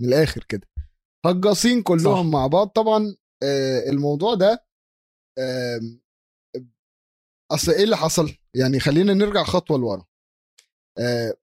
من 0.03 0.09
الآخر 0.09 0.45
كده. 0.49 0.67
هجاصين 1.27 1.83
كلهم 1.83 2.31
صح. 2.31 2.33
مع 2.39 2.47
بعض. 2.47 2.69
طبعا 2.69 3.17
آه 3.43 3.91
الموضوع 3.91 4.35
ده 4.35 4.67
أصل 7.53 7.73
إيه 7.73 7.85
اللي 7.85 7.97
حصل؟ 7.97 8.37
يعني 8.55 8.81
خلينا 8.81 9.15
نرجع 9.15 9.45
خطوة 9.45 9.79
لورا. 9.79 10.05
آه، 10.99 11.35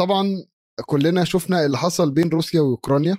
طبعا 0.00 0.46
كلنا 0.86 1.24
شفنا 1.24 1.64
اللي 1.66 1.78
حصل 1.78 2.10
بين 2.10 2.28
روسيا 2.28 2.60
وأوكرانيا. 2.60 3.16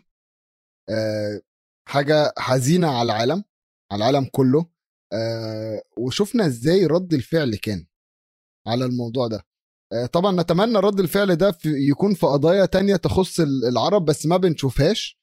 آه، 0.90 1.42
حاجة 1.90 2.34
حزينة 2.38 2.88
على 2.88 3.04
العالم 3.14 3.44
على 3.92 4.10
العالم 4.10 4.30
كله. 4.32 4.66
آه، 5.14 5.84
وشفنا 5.98 6.46
إزاي 6.46 6.86
رد 6.86 7.14
الفعل 7.14 7.56
كان 7.56 7.86
على 8.68 8.86
الموضوع 8.86 9.28
ده. 9.28 9.46
طبعا 10.14 10.42
نتمنى 10.42 10.78
رد 10.80 11.00
الفعل 11.00 11.36
ده 11.36 11.58
يكون 11.66 12.14
في 12.14 12.26
قضايا 12.26 12.66
تانية 12.66 12.96
تخص 12.96 13.40
ال- 13.40 13.66
العرب 13.66 14.06
بس 14.06 14.26
ما 14.26 14.38
بنشوفهاش. 14.38 15.20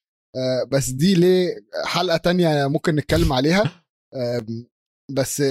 بس 0.68 0.90
دي 0.90 1.14
ليه 1.14 1.66
حلقة 1.84 2.16
تانية 2.16 2.66
ممكن 2.66 2.94
نتكلم 2.94 3.32
عليها. 3.32 3.84
بس 5.10 5.42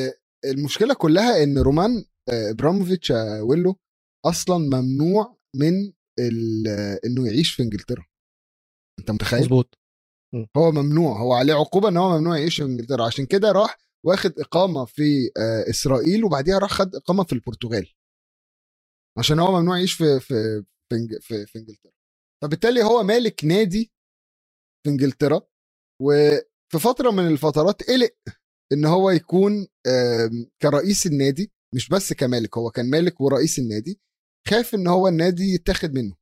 المشكلة 0.45 0.93
كلها 0.93 1.43
إن 1.43 1.57
رومان 1.57 2.05
آه، 2.29 2.49
إبراموفيتش 2.51 3.09
يا 3.09 3.41
ويلو 3.41 3.79
أصلا 4.25 4.57
ممنوع 4.57 5.37
من 5.55 5.93
ال- 6.19 6.67
إنه 7.05 7.27
يعيش 7.27 7.53
في 7.53 7.63
إنجلترا. 7.63 8.05
أنت 8.99 9.11
متخيل؟ 9.11 9.41
مظبوط. 9.41 9.77
هو 10.57 10.71
ممنوع. 10.71 11.19
هو 11.19 11.33
عليه 11.33 11.53
عقوبة 11.53 11.89
إن 11.89 11.97
هو 11.97 12.17
ممنوع 12.17 12.37
يعيش 12.37 12.55
في 12.55 12.63
إنجلترا. 12.63 13.05
عشان 13.05 13.25
كده 13.25 13.51
راح 13.51 13.77
واخد 14.05 14.39
إقامة 14.39 14.85
في 14.85 15.31
آه، 15.37 15.69
إسرائيل 15.69 16.23
وبعديها 16.23 16.57
راح 16.59 16.71
خد 16.71 16.95
إقامة 16.95 17.23
في 17.23 17.33
البرتغال. 17.33 17.93
عشان 19.17 19.39
هو 19.39 19.59
ممنوع 19.59 19.77
يعيش 19.77 19.93
في 19.93 20.19
في 20.19 20.63
في, 21.21 21.45
في 21.45 21.59
إنجلترا. 21.59 21.91
فبالتالي 22.43 22.83
هو 22.83 23.03
مالك 23.03 23.45
نادي 23.45 23.91
في 24.83 24.89
إنجلترا 24.89 25.41
وفي 26.01 26.79
فترة 26.79 27.11
من 27.11 27.27
الفترات 27.27 27.83
قلق 27.89 28.15
إن 28.73 28.85
هو 28.85 29.09
يكون 29.09 29.67
كرئيس 30.61 31.05
النادي 31.07 31.51
مش 31.75 31.89
بس 31.89 32.13
كمالك 32.13 32.57
هو 32.57 32.69
كان 32.71 32.89
مالك 32.89 33.21
ورئيس 33.21 33.59
النادي 33.59 33.99
خاف 34.47 34.75
إن 34.75 34.87
هو 34.87 35.07
النادي 35.07 35.53
يتاخد 35.53 35.93
منه. 35.93 36.15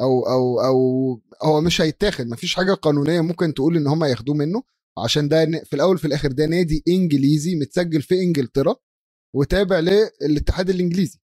أو 0.00 0.28
أو 0.28 0.60
أو 0.60 1.20
هو 1.42 1.60
مش 1.60 1.80
هيتاخد 1.80 2.26
مفيش 2.26 2.54
حاجة 2.54 2.72
قانونية 2.74 3.20
ممكن 3.20 3.54
تقول 3.54 3.76
إن 3.76 3.86
هم 3.86 4.04
ياخدوه 4.04 4.34
منه 4.34 4.62
عشان 5.04 5.28
ده 5.28 5.44
في 5.64 5.76
الأول 5.76 5.98
في 5.98 6.04
الآخر 6.06 6.32
ده 6.32 6.46
نادي 6.46 6.82
إنجليزي 6.88 7.54
متسجل 7.56 8.02
في 8.02 8.14
إنجلترا 8.14 8.76
وتابع 9.34 9.78
للاتحاد 10.20 10.70
الإنجليزي. 10.70 11.18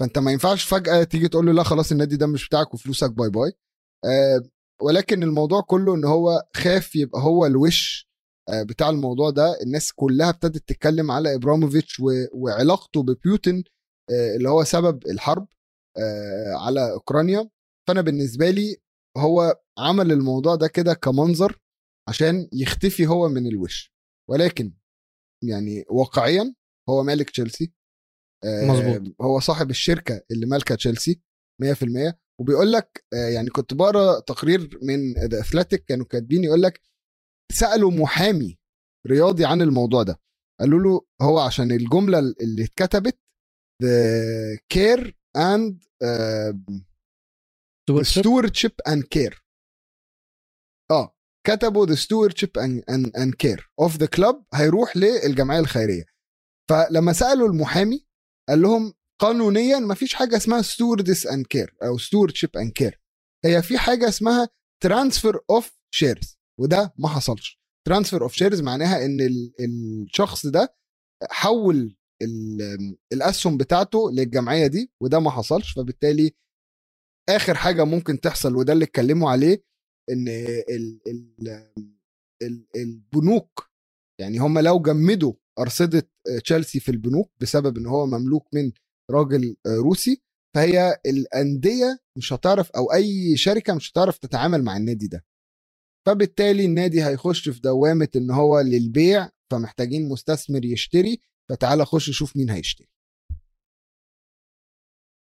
فأنت 0.00 0.18
ما 0.18 0.32
ينفعش 0.32 0.64
فجأة 0.64 1.04
تيجي 1.04 1.28
تقول 1.28 1.46
له 1.46 1.52
لا 1.52 1.62
خلاص 1.62 1.92
النادي 1.92 2.16
ده 2.16 2.26
مش 2.26 2.48
بتاعك 2.48 2.74
وفلوسك 2.74 3.10
bye 3.10 3.30
bye. 3.30 3.52
آه 4.04 4.42
ولكن 4.82 5.22
الموضوع 5.22 5.60
كله 5.60 5.94
إن 5.94 6.04
هو 6.04 6.42
خاف 6.56 6.96
يبقى 6.96 7.20
هو 7.22 7.46
الوش 7.46 8.08
بتاع 8.50 8.90
الموضوع 8.90 9.30
ده 9.30 9.58
الناس 9.62 9.92
كلها 9.92 10.28
ابتدت 10.30 10.68
تتكلم 10.68 11.10
على 11.10 11.34
إبراموفيتش 11.34 12.02
وعلاقته 12.32 13.02
ببيوتن 13.02 13.64
آه 14.10 14.36
اللي 14.36 14.48
هو 14.48 14.64
سبب 14.64 15.06
الحرب 15.06 15.48
آه 15.98 16.54
على 16.54 16.92
أوكرانيا. 16.92 17.50
فأنا 17.88 18.00
بالنسبة 18.00 18.50
لي 18.50 18.76
هو 19.16 19.60
عمل 19.78 20.12
الموضوع 20.12 20.54
ده 20.54 20.68
كده 20.68 20.94
كمنظر 20.94 21.60
عشان 22.08 22.48
يختفي 22.52 23.06
هو 23.06 23.28
من 23.28 23.46
الوش. 23.46 23.94
ولكن 24.30 24.74
يعني 25.44 25.84
واقعيا 25.90 26.54
هو 26.88 27.02
مالك 27.02 27.30
تشيلسي. 27.30 27.72
آه، 28.44 28.64
مظبوط. 28.64 29.14
هو 29.20 29.40
صاحب 29.40 29.70
الشركة 29.70 30.20
اللي 30.30 30.46
مالكة 30.46 30.74
تشيلسي 30.74 31.20
100% 31.62 32.14
وبيقول 32.40 32.72
لك 32.72 33.04
آه، 33.14 33.28
يعني 33.28 33.50
كنت 33.50 33.74
بقرأ 33.74 34.20
تقرير 34.20 34.78
من 34.82 35.12
ذا 35.14 35.40
اثليتيك 35.40 35.84
كانوا 35.84 36.06
كاتبين 36.06 36.44
يقول 36.44 36.62
لك 36.62 36.80
سألوا 37.52 37.90
محامي 37.90 38.58
رياضي 39.06 39.44
عن 39.44 39.62
الموضوع 39.62 40.02
ده. 40.02 40.20
قالوا 40.60 40.80
له 40.80 41.06
هو 41.22 41.38
عشان 41.38 41.72
الجملة 41.72 42.18
اللي 42.18 42.64
اتكتبت 42.64 43.18
the 43.82 44.58
care 44.74 45.12
and 45.36 45.74
uh, 46.04 46.54
Stewardship. 47.90 48.22
stewardship 48.22 48.74
and 48.88 49.02
care. 49.14 49.36
آه 50.90 51.16
كتبوا 51.46 51.86
the 51.86 51.96
stewardship 51.98 52.50
and, 52.56 52.82
and, 52.90 53.06
and 53.16 53.32
care 53.38 53.62
of 53.86 53.98
the 53.98 54.08
club 54.16 54.36
هيروح 54.54 54.96
للجمعية 54.96 55.60
الخيرية. 55.60 56.04
فلما 56.70 57.12
سألوا 57.12 57.48
المحامي 57.48 58.06
قال 58.48 58.62
لهم 58.62 58.94
قانونيا 59.20 59.78
ما 59.78 59.94
فيش 59.94 60.14
حاجة 60.14 60.36
اسمها 60.36 60.62
stewardess 60.62 61.20
and 61.30 61.42
care 61.56 61.74
أو 61.82 61.98
stewardship 61.98 62.60
and 62.60 62.70
care. 62.82 62.94
هي 63.44 63.62
في 63.62 63.78
حاجة 63.78 64.08
اسمها 64.08 64.48
transfer 64.86 65.34
of 65.52 65.64
shares. 65.96 66.36
وده 66.60 66.94
ما 66.98 67.08
حصلش. 67.08 67.60
Transfer 67.90 68.20
of 68.28 68.32
shares 68.32 68.62
معناها 68.62 69.04
إن 69.06 69.20
ال- 69.20 69.52
الشخص 69.60 70.46
ده 70.46 70.74
حول 71.30 71.96
ال- 72.22 72.96
الأسهم 73.12 73.56
بتاعته 73.56 74.10
للجمعية 74.10 74.66
دي 74.66 74.92
وده 75.02 75.20
ما 75.20 75.30
حصلش. 75.30 75.72
فبالتالي 75.72 76.32
آخر 77.28 77.54
حاجة 77.54 77.84
ممكن 77.84 78.20
تحصل 78.20 78.56
وده 78.56 78.72
اللي 78.72 78.84
اتكلموا 78.84 79.30
عليه 79.30 79.64
إن 80.10 80.28
ال 80.28 81.00
ال 81.06 81.70
ال 82.42 82.66
البنوك 82.76 83.70
يعني 84.20 84.38
هم 84.38 84.58
لو 84.58 84.80
جمدوا 84.82 85.32
أرصدة 85.58 86.08
تشيلسي 86.44 86.80
في 86.80 86.88
البنوك 86.90 87.30
بسبب 87.40 87.78
إن 87.78 87.86
هو 87.86 88.06
مملوك 88.06 88.46
من 88.54 88.72
راجل 89.10 89.56
روسي 89.66 90.22
فهي 90.56 91.00
الأندية 91.06 91.98
مش 92.18 92.32
هتعرف 92.32 92.70
أو 92.70 92.92
أي 92.92 93.36
شركة 93.36 93.74
مش 93.74 93.92
هتعرف 93.92 94.18
تتعامل 94.18 94.62
مع 94.64 94.76
النادي 94.76 95.06
ده. 95.06 95.24
فبالتالي 96.06 96.64
النادي 96.64 97.04
هيخش 97.04 97.48
في 97.48 97.60
دوامة 97.60 98.08
إن 98.16 98.30
هو 98.30 98.60
للبيع 98.60 99.28
فمحتاجين 99.50 100.08
مستثمر 100.08 100.64
يشتري 100.64 101.20
فتعالى 101.48 101.84
خش 101.84 102.10
شوف 102.10 102.36
مين 102.36 102.50
هيشتري. 102.50 102.88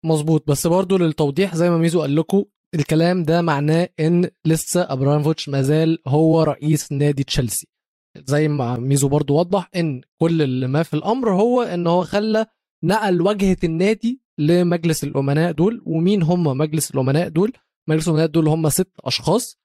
مظبوط. 0.06 0.48
بس 0.48 0.68
برضو 0.68 0.98
للتوضيح 0.98 1.56
زي 1.56 1.70
ما 1.70 1.78
ميزو 1.78 2.02
قال 2.02 2.16
لكم 2.16 2.46
الكلام 2.76 3.24
ده 3.24 3.42
معناه 3.42 3.90
إن 4.00 4.30
لسه 4.46 4.82
أبراموفيتش 4.94 5.50
مازال 5.50 6.00
هو 6.08 6.44
رئيس 6.44 6.92
نادي 6.92 7.24
تشيلسي. 7.24 7.68
زي 8.18 8.48
ما 8.48 8.78
ميزو 8.78 9.08
برضو 9.08 9.40
وضح 9.40 9.70
إن 9.76 10.02
كل 10.22 10.42
اللي 10.42 10.68
ما 10.68 10.84
في 10.84 10.94
الأمر 10.94 11.34
هو 11.34 11.62
إن 11.62 11.88
هو 11.88 12.04
خلى 12.04 12.46
نقل 12.84 13.22
واجهه 13.22 13.58
النادي 13.64 14.22
لمجلس 14.38 15.04
الأمناء 15.04 15.52
دول 15.52 15.82
ومين 15.86 16.24
هم 16.24 16.44
مجلس 16.44 16.92
الأمناء 16.92 17.30
دول؟ 17.30 17.54
مجلس 17.88 18.08
الأمناء 18.08 18.28
دول 18.28 18.48
هم 18.48 18.70
ست 18.70 18.92
أشخاص. 19.00 19.60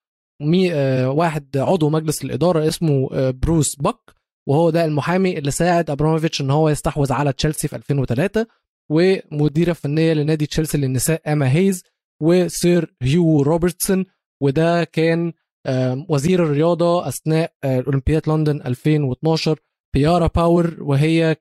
آه 0.74 1.10
واحد 1.10 1.56
عضو 1.56 1.90
مجلس 1.90 2.24
الإدارة 2.24 2.68
اسمه 2.68 3.08
آه 3.12 3.30
بروس 3.30 3.76
باك 3.76 3.96
وهو 4.48 4.70
ده 4.70 4.84
المحامي 4.84 5.38
اللي 5.38 5.50
ساعد 5.50 5.90
أبراموفيتش 5.90 6.40
إن 6.40 6.50
هو 6.50 6.68
يستحوذ 6.68 7.12
على 7.12 7.32
تشيلسي 7.32 7.68
في 7.68 7.76
2003 7.76 8.46
ومديرة 8.90 9.72
فنية 9.72 10.12
لنادي 10.12 10.46
تشيلسي 10.46 10.78
للنساء 10.78 11.32
إيما 11.32 11.52
هيز 11.52 11.84
وسير 12.22 12.94
هيو 13.02 13.42
روبرتسون 13.42 14.04
وده 14.42 14.84
كان 14.84 15.32
آم، 15.66 16.06
وزير 16.08 16.44
الرياضة 16.44 17.08
أثناء 17.08 17.52
آه، 17.64 17.80
اولمبياد 17.86 18.28
لندن 18.28 18.60
2012 18.66 19.58
بيارا 19.94 20.26
باور 20.26 20.76
وهي 20.80 21.36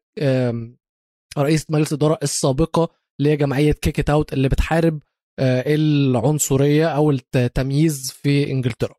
رئيسة 1.38 1.66
مجلس 1.70 1.92
الاداره 1.94 2.18
السابقة 2.24 2.90
لجمعيه 3.20 3.72
كيك 3.72 4.10
اوت 4.10 4.34
اللي 4.34 4.50
بتحارب 4.50 4.94
آه، 4.94 5.09
العنصرية 5.40 6.88
أو 6.88 7.12
التمييز 7.12 8.12
في 8.12 8.52
إنجلترا. 8.52 8.96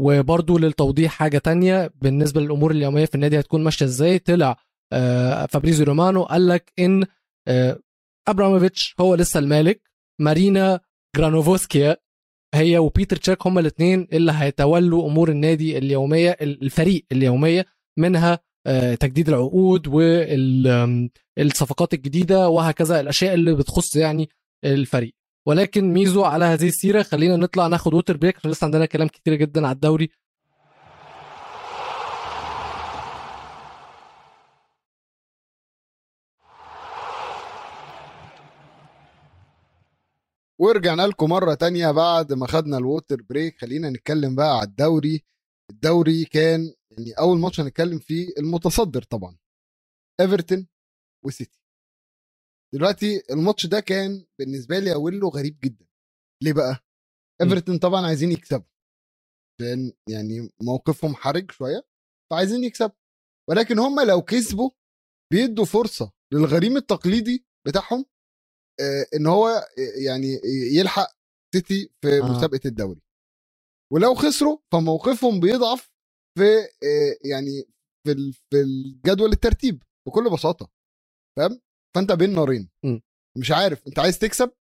وبرضو 0.00 0.58
للتوضيح 0.58 1.12
حاجة 1.12 1.38
تانية 1.38 1.90
بالنسبة 1.94 2.40
للأمور 2.40 2.70
اليومية 2.70 3.04
في 3.04 3.14
النادي 3.14 3.40
هتكون 3.40 3.64
ماشية 3.64 3.86
إزاي 3.86 4.18
طلع 4.18 4.56
آه، 4.92 5.46
فابريزيو 5.46 5.86
رومانو 5.86 6.22
قال 6.22 6.48
لك 6.48 6.72
إن 6.78 7.04
آه، 7.48 7.78
أبراموفيتش 8.28 8.94
هو 9.00 9.14
لسه 9.14 9.40
المالك 9.40 9.90
مارينا 10.20 10.80
جرانوفسكايا 11.16 11.96
هي 12.54 12.78
وبيتر 12.78 13.16
تشيك 13.16 13.46
هما 13.46 13.60
الاثنين 13.60 14.08
اللي 14.12 14.32
هيتولوا 14.32 15.08
أمور 15.08 15.28
النادي 15.30 15.78
اليومية 15.78 16.36
الفريق 16.40 17.06
اليومية 17.12 17.66
منها 17.98 18.38
آه، 18.66 18.94
تجديد 18.94 19.28
العقود 19.28 19.86
والصفقات 21.38 21.94
الجديدة 21.94 22.48
وهكذا 22.48 23.00
الأشياء 23.00 23.34
اللي 23.34 23.54
بتخص 23.54 23.96
يعني 23.96 24.28
الفريق. 24.64 25.14
ولكن 25.46 25.92
ميزو 25.92 26.24
على 26.24 26.44
هذه 26.44 26.68
السيرة 26.68 27.02
خلينا 27.02 27.36
نطلع 27.36 27.66
ناخد 27.66 27.94
water 27.94 28.16
break 28.16 28.46
لسه 28.46 28.64
عندنا 28.64 28.86
كلام 28.86 29.08
كتير 29.08 29.34
جدا 29.34 29.66
على 29.66 29.74
الدوري. 29.74 30.10
ورجعنا 40.58 41.02
لكم 41.06 41.30
مرة 41.30 41.54
تانية 41.54 41.90
بعد 41.90 42.32
ما 42.32 42.46
خدنا 42.46 42.78
ال 42.78 42.85
water 42.85 43.22
break 43.22 43.60
خلينا 43.60 43.90
نتكلم 43.90 44.34
بقى 44.36 44.58
على 44.58 44.68
الدوري. 44.68 45.24
الدوري 45.70 46.24
كان 46.24 46.72
يعني 46.90 47.12
أول 47.12 47.38
ماتش 47.38 47.60
هنتكلم 47.60 47.98
فيه 47.98 48.28
المتصدر 48.38 49.02
طبعا. 49.02 49.36
ايفرتون 50.20 50.66
وسيتي 51.24 51.65
دلوقتي 52.74 53.22
الماتش 53.30 53.66
ده 53.66 53.80
كان 53.80 54.26
بالنسبة 54.38 54.78
لي 54.78 54.94
أوله 54.94 55.28
غريب 55.28 55.58
جدا. 55.64 55.86
ليه 56.42 56.52
بقى؟ 56.52 56.84
إيفرتون 57.42 57.78
طبعا 57.78 58.06
عايزين 58.06 58.32
يكسبوا. 58.32 58.66
عشان 59.60 59.92
يعني 60.08 60.50
موقفهم 60.62 61.14
حرج 61.14 61.50
شوية 61.50 61.86
فعايزين 62.30 62.64
يكسبوا. 62.64 62.96
ولكن 63.50 63.78
هم 63.78 64.00
لو 64.00 64.22
كسبوا 64.22 64.70
بيدوا 65.32 65.64
فرصة 65.64 66.12
للغريم 66.32 66.76
التقليدي 66.76 67.46
بتاعهم 67.66 68.04
آه، 68.80 69.06
إن 69.16 69.26
هو 69.26 69.48
يعني 70.06 70.40
يلحق 70.76 71.08
سيتي 71.54 71.92
في 72.02 72.08
آه. 72.08 72.36
مسابقة 72.36 72.60
الدوري. 72.66 73.00
ولو 73.92 74.14
خسروا 74.14 74.58
فموقفهم 74.72 75.40
بيضعف 75.40 75.90
في 76.38 76.44
آه، 76.84 77.16
يعني 77.30 77.64
في 78.06 78.32
في 78.50 78.60
الجدول 78.60 79.32
الترتيب 79.32 79.82
بكل 80.08 80.30
بساطة. 80.32 80.70
فاهم؟ 81.38 81.60
فانت 81.96 82.12
بين 82.12 82.32
نارين. 82.34 82.70
م. 82.84 82.98
مش 83.38 83.50
عارف 83.50 83.86
انت 83.86 83.98
عايز 83.98 84.18
تكسب 84.18 84.52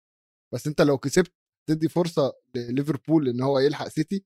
بس 0.53 0.67
انت 0.67 0.81
لو 0.81 0.97
كسبت 0.97 1.33
تدي 1.69 1.89
فرصة 1.89 2.33
لليفربول 2.55 3.29
إن 3.29 3.41
هو 3.41 3.59
يلحق 3.59 3.87
سيتي. 3.87 4.19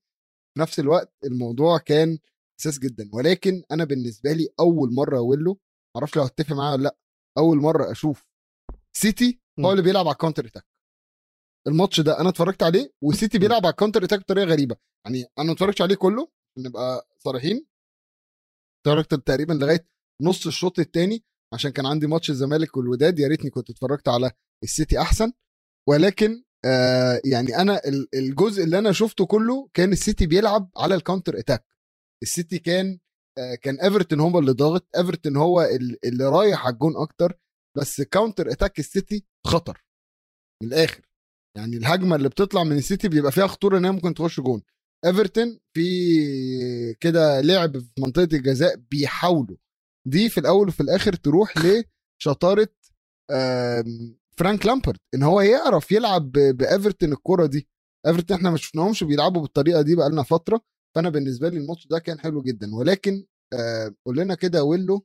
في 0.54 0.60
نفس 0.60 0.80
الوقت 0.80 1.12
الموضوع 1.24 1.78
كان 1.78 2.18
حساس 2.60 2.78
جدا 2.78 3.10
ولكن 3.12 3.62
أنا 3.70 3.84
بالنسبة 3.84 4.32
لي 4.32 4.48
أول 4.60 4.94
مرة 4.94 5.16
أقول 5.18 5.56
معرفش 5.96 6.16
لو 6.16 6.22
هتفق 6.22 6.52
معايا 6.52 6.74
ولا 6.74 6.82
لأ 6.82 6.96
أول 7.38 7.56
مرة 7.58 7.90
أشوف 7.90 8.26
سيتي. 8.96 9.40
هو 9.60 9.70
اللي 9.72 9.82
بيلعب 9.82 10.06
على 10.06 10.12
ال 10.12 10.16
counter 10.16 10.46
attack 10.46 10.66
الماتش 11.66 12.00
ده 12.00 12.20
أنا 12.20 12.28
اتفرجت 12.28 12.62
عليه 12.62 12.92
وسيتي 13.02 13.38
بيلعب 13.38 13.66
على 13.66 13.70
ال 13.70 13.74
counter 13.74 14.04
attack 14.04 14.20
بطريقة 14.20 14.44
غريبة. 14.44 14.76
يعني 15.04 15.24
أنا 15.38 15.46
ما 15.46 15.52
اتفرجتش 15.52 15.82
عليه 15.82 15.94
كله 15.94 16.28
نبقى 16.58 17.08
صريحين. 17.18 17.66
اتفرجت 18.86 19.14
تقريبا 19.14 19.52
لغاية 19.52 19.88
نص 20.22 20.46
الشوط 20.46 20.78
الثاني 20.78 21.24
عشان 21.52 21.70
كان 21.70 21.86
عندي 21.86 22.06
ماتش 22.06 22.30
الزمالك 22.30 22.76
والوداد 22.76 23.18
يا 23.18 23.28
ريتني 23.28 23.50
كنت 23.50 23.70
اتفرجت 23.70 24.08
على 24.08 24.30
السيتي 24.64 25.00
أحسن. 25.00 25.32
ولكن 25.88 26.44
آه 26.64 27.20
يعني 27.24 27.56
أنا 27.56 27.80
ال- 27.88 28.08
الجزء 28.14 28.64
اللي 28.64 28.78
أنا 28.78 28.92
شفته 28.92 29.26
كله 29.26 29.68
كان 29.74 29.92
السيتي 29.92 30.26
بيلعب 30.26 30.70
على 30.76 30.94
ال 30.94 31.00
counter 31.00 31.38
attack 31.38 31.64
السيتي 32.22 32.58
كان 32.58 32.98
آه 33.38 33.54
كان 33.54 33.80
ايفرتون 33.80 34.20
هو 34.20 34.38
اللي 34.38 34.52
ضاغط 34.52 34.88
ايفرتون 34.96 35.36
هو 35.36 35.62
ال- 35.62 35.98
اللي 36.06 36.24
رايح 36.24 36.66
على 36.66 36.72
الجون 36.72 36.96
أكتر. 36.96 37.38
بس 37.76 38.00
counter 38.00 38.52
attack 38.52 38.78
السيتي 38.78 39.24
خطر. 39.46 39.84
من 40.62 40.68
الآخر. 40.68 41.02
يعني 41.56 41.76
الهجمة 41.76 42.16
اللي 42.16 42.28
بتطلع 42.28 42.64
من 42.64 42.76
السيتي 42.78 43.08
بيبقى 43.08 43.32
فيها 43.32 43.46
خطورة 43.46 43.78
انها 43.78 43.90
ممكن 43.90 44.14
تخش 44.14 44.40
جون. 44.40 44.62
ايفرتون 45.06 45.58
في 45.74 46.94
كده 47.00 47.40
لعب 47.40 47.78
في 47.78 47.90
منطقة 47.98 48.28
الجزاء 48.36 48.76
بيحاولوا. 48.76 49.56
دي 50.06 50.28
في 50.28 50.40
الأول 50.40 50.68
وفي 50.68 50.80
الآخر 50.80 51.12
تروح 51.12 51.54
لشطاره 51.56 52.68
فرانك 54.38 54.66
لامبرد 54.66 54.98
إن 55.14 55.22
هو 55.22 55.40
يعرف 55.40 55.92
يلعب 55.92 56.32
بإيفرتون 56.32 57.12
الكرة 57.12 57.46
دي. 57.46 57.68
إيفرتون 58.06 58.36
إحنا 58.36 58.50
ما 58.50 58.56
شفناهمش 58.56 59.04
بيلعبوا 59.04 59.42
بالطريقة 59.42 59.82
دي 59.82 59.96
بقالنا 59.96 60.22
فترة 60.22 60.60
فأنا 60.94 61.10
بالنسبة 61.10 61.48
لي 61.48 61.56
الماتش 61.58 61.86
ده 61.86 61.98
كان 61.98 62.20
حلو 62.20 62.42
جدا. 62.42 62.74
ولكن 62.74 63.24
آه، 63.52 63.94
قول 64.06 64.16
لنا 64.18 64.34
كده 64.34 64.64
ويلو 64.64 65.04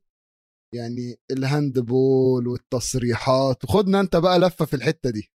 يعني 0.74 1.20
ال 1.32 1.80
handball 1.80 2.48
والتصريحات 2.48 3.64
وخدنا 3.64 4.00
أنت 4.00 4.16
بقى 4.16 4.40
لفة 4.40 4.66
في 4.66 4.76
الحتة 4.76 5.10
دي. 5.10 5.32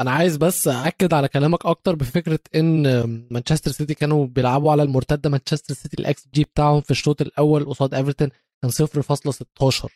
أنا 0.00 0.10
عايز 0.10 0.36
بس 0.36 0.68
أكد 0.68 1.14
على 1.14 1.28
كلامك 1.28 1.66
أكتر 1.66 1.94
بفكرة 1.94 2.38
إن 2.54 2.82
مانشستر 3.30 3.70
سيتي 3.70 3.94
كانوا 3.94 4.26
بيلعبوا 4.26 4.70
على 4.72 4.82
المرتدة 4.82 5.30
مانشستر 5.30 5.74
سيتي 5.74 5.96
الاكس 6.00 6.28
جي 6.34 6.44
بتاعهم 6.44 6.80
في 6.80 6.90
الشوط 6.90 7.20
الأول 7.22 7.64
قصاد 7.64 7.94
إيفرتون 7.94 8.28
كان 8.62 8.70
0.16 8.70 9.88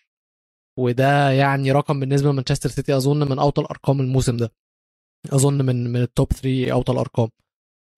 وده 0.78 1.30
يعني 1.30 1.72
رقم 1.72 2.00
بالنسبة 2.00 2.30
لمانشستر 2.30 2.68
سيتي 2.68 2.96
أظن 2.96 3.28
من 3.30 3.38
أوطى 3.38 3.62
الأرقام 3.62 4.00
الموسم 4.00 4.36
ده. 4.36 4.52
أظن 5.32 5.64
من 5.64 5.92
من 5.92 6.02
ال 6.02 6.10
top 6.10 6.32
3 6.32 6.72
أوطى 6.72 6.92
الأرقام. 6.92 7.28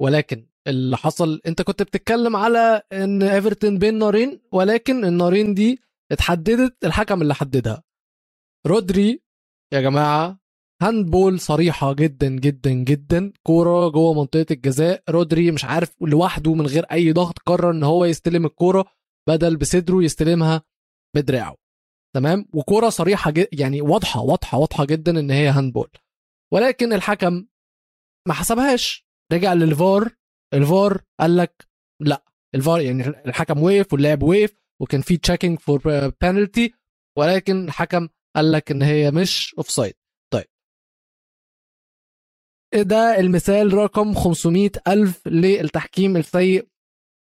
ولكن 0.01 0.47
اللي 0.67 0.97
حصل 0.97 1.41
أنت 1.47 1.63
كنت 1.63 1.83
بتتكلم 1.83 2.37
على 2.37 2.83
إن 2.93 3.23
إيفرتون 3.23 3.79
بين 3.79 3.99
نارين 3.99 4.41
ولكن 4.53 5.05
النارين 5.05 5.55
دي 5.55 5.81
اتحددت 6.13 6.85
الحكم 6.85 7.23
اللي 7.23 7.35
حددها. 7.35 7.83
رودري 8.67 9.23
يا 9.73 9.81
جماعة 9.81 10.42
handball 10.83 11.41
صريحة 11.41 11.93
جدا 11.93 12.29
جدا 12.29 12.71
جدا. 12.71 13.33
كورة 13.43 13.89
جوه 13.89 14.15
منطقة 14.15 14.47
الجزاء. 14.51 15.03
رودري 15.11 15.51
مش 15.51 15.65
عارف 15.65 16.03
لوحده 16.03 16.55
من 16.55 16.67
غير 16.67 16.85
أي 16.85 17.13
ضغط 17.13 17.39
قرر 17.39 17.71
إن 17.71 17.83
هو 17.83 18.05
يستلم 18.05 18.47
الكورة 18.47 18.85
بدل 19.29 19.57
بصدره 19.57 20.03
يستلمها 20.03 20.63
بدراعه. 21.17 21.57
تمام؟ 22.17 22.47
وكورة 22.55 22.89
صريحة 22.89 23.31
جد 23.31 23.49
يعني 23.53 23.81
واضحة 23.81 24.21
واضحة 24.21 24.59
واضحة 24.59 24.85
جدا 24.85 25.21
إن 25.21 25.31
هي 25.31 25.49
handball. 25.49 25.91
ولكن 26.53 26.93
الحكم 26.93 27.47
ما 28.29 28.35
حسبهاش. 28.35 29.07
رجع 29.33 29.53
للفار. 29.53 30.11
الفار 30.55 31.03
قال 31.21 31.37
لك 31.37 31.69
لا. 32.01 32.25
الفار 32.55 32.81
يعني 32.81 33.07
الحكم 33.07 33.63
وقف 33.63 33.93
واللاعب 33.93 34.23
وقف 34.23 34.55
وكان 34.81 35.01
في 35.01 35.17
checking 35.17 35.59
for 35.59 36.09
penalty 36.21 36.75
ولكن 37.19 37.65
الحكم 37.65 38.09
قال 38.37 38.53
لك 38.53 38.71
إن 38.71 38.83
هي 38.83 39.11
مش 39.11 39.55
offside 39.59 39.95
ده 42.75 43.19
المثال 43.21 43.75
رقم 43.75 44.15
500 44.15 44.71
ألف 44.89 45.29
للتحكيم 45.29 46.17
السيء 46.17 46.67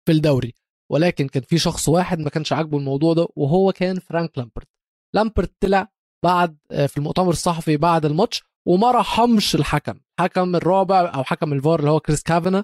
في 0.05 0.11
الدوري. 0.11 0.53
ولكن 0.91 1.27
كان 1.27 1.43
في 1.43 1.57
شخص 1.57 1.89
واحد 1.89 2.19
ما 2.19 2.29
كانش 2.29 2.53
عاجبه 2.53 2.77
الموضوع 2.77 3.13
ده 3.13 3.27
وهو 3.35 3.71
كان 3.71 3.99
فرانك 3.99 4.37
لامبارد. 4.37 4.67
لامبارد 5.15 5.51
طلع 5.59 5.87
بعد 6.23 6.57
في 6.69 6.97
المؤتمر 6.97 7.29
الصحفي 7.29 7.77
بعد 7.77 8.05
الماتش 8.05 8.43
وما 8.67 8.91
رحمش 8.91 9.55
الحكم. 9.55 9.99
حكم 10.19 10.55
الرابع 10.55 11.11
أو 11.15 11.23
حكم 11.23 11.53
الفار 11.53 11.79
اللي 11.79 11.91
هو 11.91 11.99
كريس 11.99 12.23
كافانا 12.23 12.63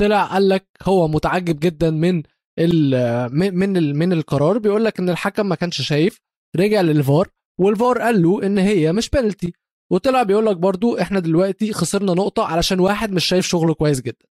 طلع 0.00 0.24
قال 0.24 0.48
لك 0.48 0.68
هو 0.82 1.08
متعجب 1.08 1.58
جدا 1.60 1.90
من 1.90 2.22
ال 2.58 3.34
من 3.54 3.76
ال 3.76 3.96
من 3.96 4.12
القرار. 4.12 4.58
بيقول 4.58 4.84
لك 4.84 4.98
إن 4.98 5.10
الحكم 5.10 5.48
ما 5.48 5.54
كانش 5.54 5.82
شايف 5.82 6.20
رجع 6.56 6.80
للفار 6.80 7.28
والفار 7.60 7.98
قال 7.98 8.22
له 8.22 8.46
إن 8.46 8.58
هي 8.58 8.92
مش 8.92 9.10
بنالتي 9.10 9.52
وطلع 9.92 10.22
بيقول 10.22 10.46
لك 10.46 10.56
برضو 10.56 10.98
إحنا 10.98 11.20
دلوقتي 11.20 11.72
خسرنا 11.72 12.14
نقطة 12.14 12.44
علشان 12.44 12.80
واحد 12.80 13.12
مش 13.12 13.24
شايف 13.24 13.46
شغله 13.46 13.74
كويس 13.74 14.00
جدا. 14.00 14.26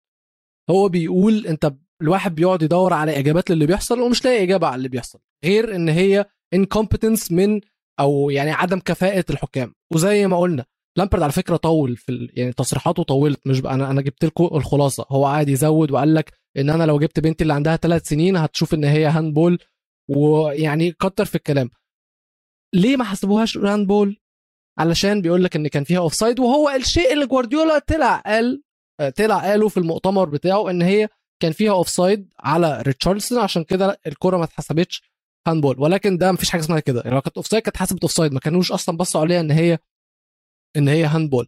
هو 0.70 0.88
بيقول 0.88 1.46
أنت 1.46 1.72
الواحد 2.02 2.34
بيقعد 2.34 2.62
يدور 2.62 2.92
على 2.92 3.18
إجابات 3.18 3.50
للي 3.50 3.66
بيحصل 3.66 4.00
ومش 4.00 4.24
لاقي 4.24 4.42
إجابة 4.42 4.66
على 4.66 4.76
اللي 4.76 4.88
بيحصل 4.88 5.18
غير 5.44 5.74
إن 5.76 5.88
هي 5.88 6.24
incompetence 6.54 7.32
من 7.32 7.60
أو 8.00 8.30
يعني 8.30 8.50
عدم 8.50 8.78
كفاءة 8.78 9.24
الحكام. 9.30 9.74
وزي 9.94 10.26
ما 10.26 10.38
قلنا 10.38 10.64
لامبارد 10.98 11.22
على 11.22 11.32
فكرة 11.32 11.56
طول 11.56 11.96
في 11.96 12.12
ال... 12.12 12.30
يعني 12.38 12.52
تصريحاته 12.52 13.02
طولت 13.02 13.46
مش 13.46 13.60
بقى 13.60 13.74
أنا 13.74 13.90
أنا 13.90 14.02
جبت 14.02 14.24
لكم 14.24 14.44
الخلاصة. 14.56 15.06
هو 15.10 15.26
قاعد 15.26 15.48
يزود 15.48 15.90
وقال 15.90 16.14
لك 16.14 16.32
إن 16.56 16.70
أنا 16.70 16.84
لو 16.84 16.98
جبت 16.98 17.20
بنتي 17.20 17.42
اللي 17.42 17.54
عندها 17.54 17.76
ثلاث 17.76 18.08
سنين 18.08 18.36
هتشوف 18.36 18.74
إن 18.74 18.84
هي 18.84 19.06
handball 19.06 19.58
ويعني 20.10 20.92
كتر 20.92 21.24
في 21.24 21.34
الكلام. 21.34 21.70
ليه 22.74 22.96
ما 22.96 23.04
حسبوهاش 23.04 23.58
handball 23.58 24.16
علشان 24.78 25.22
بيقول 25.22 25.44
لك 25.44 25.56
إن 25.56 25.68
كان 25.68 25.84
فيها 25.84 25.98
offside 25.98 26.40
وهو 26.40 26.70
الشيء 26.70 27.12
اللي 27.12 27.26
جوارديولا 27.26 27.78
طلع 27.78 28.16
قال 28.16 28.62
طلع 29.16 29.38
قاله 29.38 29.68
في 29.68 29.76
المؤتمر 29.76 30.28
بتاعه 30.28 30.70
إن 30.70 30.82
هي 30.82 31.08
كان 31.42 31.52
فيها 31.52 31.72
offside 31.72 32.28
على 32.40 32.82
ريتشارليسون 32.82 33.38
عشان 33.38 33.64
كده 33.64 34.00
الكرة 34.06 34.36
ما 34.36 34.44
اتحسبتش 34.44 35.02
handball 35.48 35.80
ولكن 35.80 36.18
ده 36.18 36.32
مفيش 36.32 36.50
حاجة 36.50 36.60
اسمها 36.60 36.80
كده. 36.80 37.00
يعني 37.04 37.14
لو 37.14 37.20
كانت 37.20 37.36
offside 37.36 37.62
كانت 37.62 37.76
اتحسبت 37.76 38.02
offside 38.02 38.32
ما 38.32 38.40
كانوش 38.40 38.72
أصلا 38.72 38.96
بصوا 38.96 39.20
عليها 39.20 39.40
إن 39.40 39.50
هي 39.50 39.78
إن 40.76 40.88
هي 40.88 41.04
handball 41.04 41.46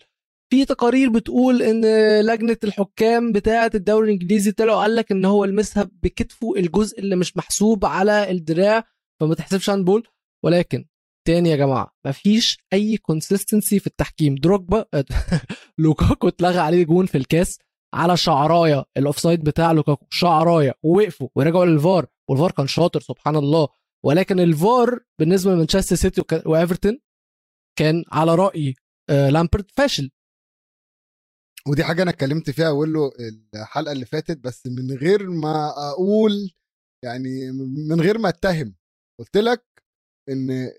في 0.51 0.65
تقارير 0.65 1.09
بتقول 1.11 1.63
إن 1.63 1.81
لجنة 2.21 2.57
الحكام 2.65 3.33
بتاعة 3.33 3.71
الدوري 3.75 4.07
الإنجليزي 4.07 4.53
طلعوا 4.53 4.81
قال 4.81 4.97
لك 4.97 5.13
إن 5.13 5.25
هو 5.25 5.45
لمسها 5.45 5.91
بكتفه 6.03 6.55
الجزء 6.57 6.99
اللي 7.01 7.17
مش 7.17 7.37
محسوب 7.37 7.85
على 7.85 8.31
الدراع 8.31 8.85
فما 9.21 9.35
تحسبش 9.35 9.71
handball 9.71 10.09
ولكن 10.45 10.85
تاني 11.27 11.49
يا 11.49 11.57
جماعة 11.57 11.95
مفيش 12.07 12.59
أي 12.73 12.97
consistency 12.97 13.79
في 13.79 13.87
التحكيم. 13.87 14.35
دروجبا 14.35 14.85
لوكاكو 15.79 16.29
اتلغى 16.29 16.59
عليه 16.59 16.85
جول 16.85 17.07
في 17.07 17.19
الكاس 17.19 17.59
على 17.95 18.17
شعرايه 18.17 18.85
ال 18.97 19.03
offside 19.03 19.45
بتاع 19.45 19.73
لوكاكو 19.73 20.07
شعرايه 20.11 20.75
ووقفوا 20.83 21.29
ورجعوا 21.37 21.65
للفار 21.65 22.07
والفار 22.31 22.51
كان 22.51 22.67
شاطر 22.67 23.01
سبحان 23.01 23.37
الله 23.37 23.69
ولكن 24.05 24.41
الفار 24.41 25.01
بالنسبة 25.19 25.53
لمانشستر 25.53 25.97
سيتي 25.97 26.23
وإيفرتون 26.47 26.99
كان 27.79 28.05
على 28.13 28.35
رأي 28.35 28.75
لامبارد 29.09 29.71
فاشل. 29.71 30.11
ودي 31.69 31.85
حاجة 31.85 32.03
أنا 32.03 32.11
اتكلمت 32.11 32.51
فيها 32.51 32.69
أقول 32.69 32.93
له 32.93 33.13
الحلقة 33.55 33.93
اللي 33.93 34.05
فاتت 34.05 34.39
بس 34.39 34.67
من 34.67 34.97
غير 34.97 35.31
ما 35.31 35.73
أقول 35.91 36.51
يعني 37.05 37.53
من 37.89 38.01
غير 38.01 38.19
ما 38.19 38.29
أتهم 38.29 38.75
قلت 39.21 39.37
لك 39.37 39.78
إن 40.29 40.71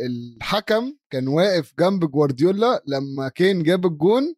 الحكم 0.00 0.96
كان 1.12 1.28
واقف 1.28 1.74
جنب 1.78 2.10
جوارديولا 2.10 2.82
لما 2.86 3.28
كان 3.28 3.62
جاب 3.62 3.86
الجون 3.86 4.34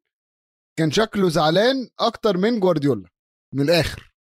كان 0.79 0.91
شكله 0.91 1.29
زعلان 1.29 1.89
أكتر 2.01 2.37
من 2.37 2.61
جوارديولا 2.61 3.09
من 3.55 3.61
الآخر. 3.61 4.15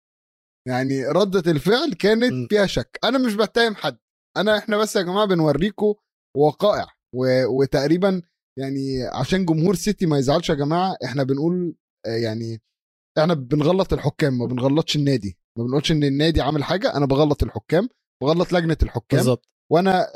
يعني 0.69 1.07
ردة 1.07 1.51
الفعل 1.51 1.93
كانت 1.93 2.51
فيها 2.51 2.67
شك. 2.67 2.99
أنا 3.05 3.19
مش 3.19 3.35
بتهم 3.35 3.75
حد. 3.75 3.99
أنا 4.37 4.59
إحنا 4.59 4.77
بس 4.77 4.97
يا 4.97 5.03
جماعة 5.03 5.27
بنوريكم 5.27 5.95
وقائع 6.37 6.87
و... 7.15 7.47
وتقريبا 7.47 8.23
يعني 8.59 9.03
عشان 9.03 9.45
جمهور 9.45 9.75
سيتي 9.75 10.07
ما 10.07 10.19
يزعلش 10.19 10.51
يا 10.51 10.55
جماعة 10.55 10.97
إحنا 11.05 11.23
بنقول 11.23 11.77
يعني 12.07 12.63
إحنا 13.19 13.35
بنغلط 13.35 13.93
الحكام 13.93 14.39
ما 14.39 14.47
بنغلطش 14.47 14.97
النادي. 14.97 15.39
ما 15.59 15.65
بنقولش 15.65 15.93
إن 15.93 16.05
النادي 16.05 16.41
عامل 16.41 16.65
حاجة 16.65 16.97
أنا 16.97 17.07
بغلط 17.07 17.43
الحكام 17.43 17.89
بغلط 18.23 18.53
لجنة 18.53 18.77
الحكام. 18.83 19.19
بالظبط. 19.19 19.49
وأنا 19.73 20.07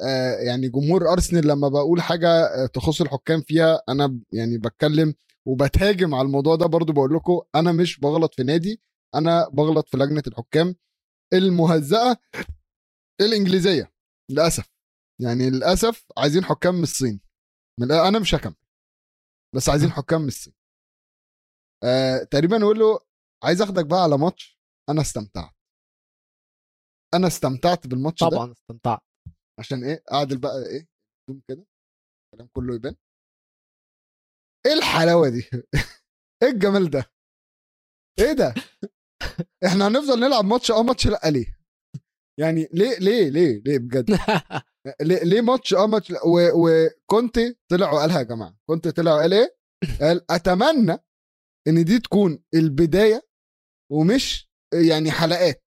يعني 0.43 0.69
جمهور 0.69 1.13
أرسنال 1.13 1.47
لما 1.49 1.69
بقول 1.69 2.03
حاجة 2.03 2.67
تخص 2.67 3.01
الحكام 3.01 3.41
فيها 3.41 3.83
أنا 3.89 4.21
يعني 4.33 4.59
بتكلم 4.59 5.15
وبتهاجم 5.47 6.15
على 6.15 6.27
الموضوع 6.27 6.57
ده 6.57 6.67
برضو 6.67 6.93
بقول 6.93 7.15
لكم 7.15 7.41
أنا 7.55 7.73
مش 7.73 8.01
بغلط 8.01 8.35
في 8.35 8.43
نادي 8.43 8.81
أنا 9.15 9.49
بغلط 9.49 9.89
في 9.89 9.97
لجنة 9.97 10.23
الحكام 10.27 10.75
المهزأة 11.33 12.17
الإنجليزية 13.21 13.93
للأسف. 14.31 14.69
يعني 15.21 15.51
للأسف 15.51 16.07
عايزين 16.19 16.45
حكام 16.45 16.75
من 16.75 16.83
الصين. 16.83 17.21
من 17.81 17.93
أنا 17.93 18.19
مش 18.19 18.35
هكمل. 18.35 18.57
بس 19.55 19.69
عايزين 19.69 19.91
حكام 19.99 20.21
من 20.21 20.29
الصين. 20.29 20.55
آه 21.85 22.19
تقريبا 22.25 22.57
يقول 22.57 22.79
له 22.79 22.99
عايز 23.45 23.63
آخدك 23.63 23.87
بقى 23.87 24.03
على 24.03 24.19
ماتش 24.19 24.59
أنا 24.89 25.01
استمتعت. 25.01 25.55
أنا 27.15 27.27
استمتعت 27.27 27.87
بالماتش 27.87 28.21
طبعا 28.21 28.31
ده. 28.31 28.37
طبعا 28.37 28.53
استمتعت. 28.53 29.16
عشان 29.59 29.85
إيه؟ 29.85 30.03
أعدل 30.13 30.39
بقى 30.39 30.67
إيه؟ 30.67 30.89
zoom 31.29 31.43
كده 31.49 31.67
الكلام 32.35 32.49
كله 32.57 32.75
يبان. 32.75 32.97
إيه 34.67 34.73
الحلاوة 34.73 35.29
دي؟ 35.29 35.51
إيه 36.43 36.49
الجمال 36.49 36.91
ده؟ 36.91 37.05
إيه 38.19 38.33
ده؟ 38.33 38.55
إحنا 39.67 39.89
هنفضل 39.89 40.21
نلعب 40.21 40.45
ماتش 40.45 40.71
آه 40.71 40.83
ماتش 40.83 41.07
لأ 41.07 41.21
ليه؟ 41.31 41.59
يعني 42.41 42.69
ليه 42.73 42.99
ليه 42.99 43.29
ليه 43.29 43.63
ليه 43.67 43.79
بجد؟ 43.79 44.11
ليه, 45.01 45.23
ليه 45.25 45.41
ماتش 45.41 45.75
آه 45.75 45.87
ماتش 45.87 46.11
لأ؟ 46.11 46.21
وكونتي 46.57 47.57
طلع 47.71 47.93
وقالها 47.93 48.19
يا 48.19 48.23
جماعة. 48.23 48.57
كونتي 48.67 48.93
طلع 48.93 49.15
وقال 49.15 49.35
إيه؟ 49.35 49.57
قال 50.01 50.31
أتمنى 50.31 50.99
إن 51.69 51.85
دي 51.85 51.99
تكون 51.99 52.45
البداية 52.55 53.23
ومش 53.93 54.51
يعني 54.75 55.11
حلقات. 55.11 55.66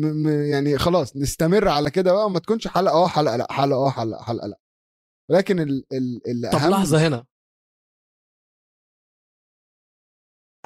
م 0.00 0.28
يعني 0.28 0.78
خلاص 0.78 1.16
نستمر 1.16 1.68
على 1.68 1.90
كده 1.90 2.12
بقى 2.12 2.26
وما 2.26 2.38
تكونش 2.38 2.68
حلقة 2.68 2.94
آه 2.94 3.08
حلقة 3.08 3.36
لا 3.36 3.52
حلقة 3.52 3.86
آه 3.86 3.90
حلقة 3.90 4.22
حلقة 4.22 4.46
لا. 4.46 4.58
ولكن 5.30 5.60
ال 5.60 5.84
ال 5.92 6.20
طب 6.52 6.58
الاهم 6.58 6.70
لحظة 6.70 7.06
هنا. 7.08 7.24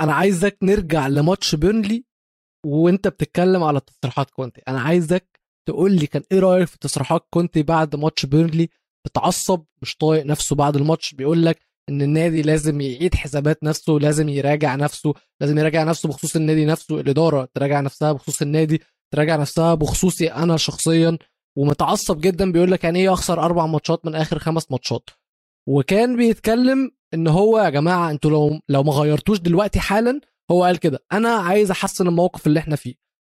أنا 0.00 0.12
عايزك 0.12 0.58
نرجع 0.62 1.06
لماتش 1.08 1.54
بيرنلي 1.54 2.04
وأنت 2.66 3.08
بتتكلم 3.08 3.62
على 3.62 3.80
تصريحات 3.80 4.30
كونتي. 4.30 4.62
أنا 4.68 4.80
عايزك 4.80 5.40
تقول 5.68 5.92
لي 5.92 6.06
كان 6.06 6.22
إيه 6.32 6.38
رأيك 6.38 6.68
في 6.68 6.78
تصريحات 6.78 7.26
كونتي 7.30 7.62
بعد 7.62 7.96
ماتش 7.96 8.26
بيرنلي؟ 8.26 8.68
بتعصب 9.06 9.64
مش 9.82 9.96
طايق 9.96 10.26
نفسه 10.26 10.56
بعد 10.56 10.76
الماتش. 10.76 11.14
بيقول 11.14 11.44
لك 11.44 11.58
إن 11.88 12.02
النادي 12.02 12.42
لازم 12.42 12.80
يعيد 12.80 13.14
حسابات 13.14 13.62
نفسه 13.64 13.92
لازم 13.92 14.28
يراجع 14.28 14.74
نفسه 14.74 15.14
لازم 15.40 15.58
يراجع 15.58 15.84
نفسه 15.84 16.08
بخصوص 16.08 16.36
النادي 16.36 16.64
نفسه 16.64 17.00
الإدارة 17.00 17.48
تراجع 17.54 17.80
نفسها 17.80 18.12
بخصوص 18.12 18.42
النادي. 18.42 18.80
تراجع 19.14 19.36
نفسها 19.36 19.74
بخصوصي 19.74 20.32
أنا 20.32 20.56
شخصيا 20.56 21.18
ومتعصب 21.58 22.20
جدا 22.20 22.52
بيقول 22.52 22.70
لك 22.72 22.84
يعني 22.84 22.98
إيه 22.98 23.12
اخسر 23.12 23.40
أربع 23.42 23.66
ماتشات 23.66 24.06
من 24.06 24.14
آخر 24.14 24.38
خمس 24.38 24.70
ماتشات 24.70 25.10
وكان 25.68 26.16
بيتكلم 26.16 26.90
إن 27.14 27.28
هو 27.28 27.58
يا 27.58 27.70
جماعة 27.70 28.10
أنتوا 28.10 28.30
لو 28.30 28.60
لو 28.68 28.82
ما 28.82 28.92
غيرتوش 28.92 29.38
دلوقتي 29.38 29.80
حالا 29.80 30.20
هو 30.50 30.64
قال 30.64 30.76
كده 30.78 31.04
أنا 31.12 31.28
عايز 31.28 31.70
أحسن 31.70 32.08
الموقف 32.08 32.46
اللي 32.46 32.60
إحنا 32.60 32.76
فيه 32.76 32.94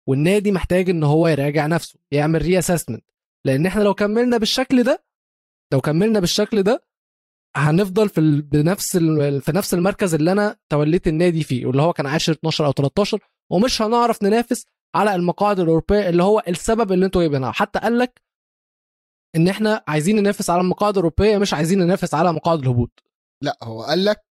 والنادي 0.09 0.51
محتاج 0.51 0.89
إن 0.89 1.03
هو 1.03 1.27
يراجع 1.27 1.67
نفسه 1.67 1.99
يعمل 2.11 2.41
ري 2.41 2.59
اسسمنت 2.59 3.03
لأن 3.45 3.65
إحنا 3.65 3.81
لو 3.83 3.93
كملنا 3.93 4.38
بالشكل 4.38 4.83
ده 4.83 5.03
لو 5.73 5.81
كملنا 5.81 6.19
بالشكل 6.19 6.63
ده 6.63 6.83
هنفضل 7.55 8.09
في. 8.09 8.41
بنفس. 8.41 8.97
في 9.41 9.51
نفس 9.55 9.73
المركز 9.73 10.13
اللي 10.13 10.31
أنا 10.31 10.57
توليت 10.69 11.07
النادي 11.07 11.43
فيه 11.43 11.65
واللي 11.65 11.81
هو 11.81 11.93
كان 11.93 12.05
عاشر 12.05 12.33
12 12.33 12.65
أو 12.65 12.71
13 12.71 13.19
ومش 13.51 13.81
هنعرف 13.81 14.23
ننافس 14.23 14.65
على 14.95 15.15
المقاعد 15.15 15.60
الأوروبية 15.60 16.10
اللي 16.10 16.23
هو 16.23 16.43
السبب 16.47 16.91
اللي 16.91 17.05
أنتوا 17.05 17.21
جايبينها. 17.21 17.51
حتى 17.51 17.79
قال 17.79 17.99
لك 17.99 18.21
إن 19.36 19.47
إحنا 19.47 19.84
عايزين 19.88 20.15
ننافس 20.15 20.49
على 20.49 20.62
المقاعد 20.62 20.93
الأوروبية 20.93 21.38
مش 21.38 21.53
عايزين 21.53 21.79
ننافس 21.79 22.13
على 22.13 22.34
مقاعد 22.34 22.60
الهبوط. 22.60 23.03
لا 23.43 23.58
هو 23.63 23.84
قال 23.84 24.05
لك 24.05 24.25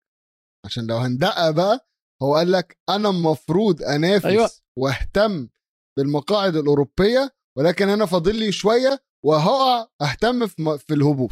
عشان 0.65 0.87
لو 0.87 0.97
هندقق 0.97 1.49
بقى 1.49 1.87
هو 2.23 2.35
قال 2.35 2.51
لك 2.51 2.77
أنا 2.89 3.09
المفروض 3.09 3.83
أنافس 3.83 4.25
أيوة. 4.25 4.49
وأهتم 4.77 5.49
بالمقاعد 5.97 6.55
الأوروبية 6.55 7.35
ولكن 7.57 7.89
أنا 7.89 8.05
فاضل 8.05 8.35
لي 8.35 8.51
شوية 8.51 9.03
وهقع 9.25 9.87
أهتم 10.01 10.47
في 10.47 10.77
في 10.77 10.93
الهبوط. 10.93 11.31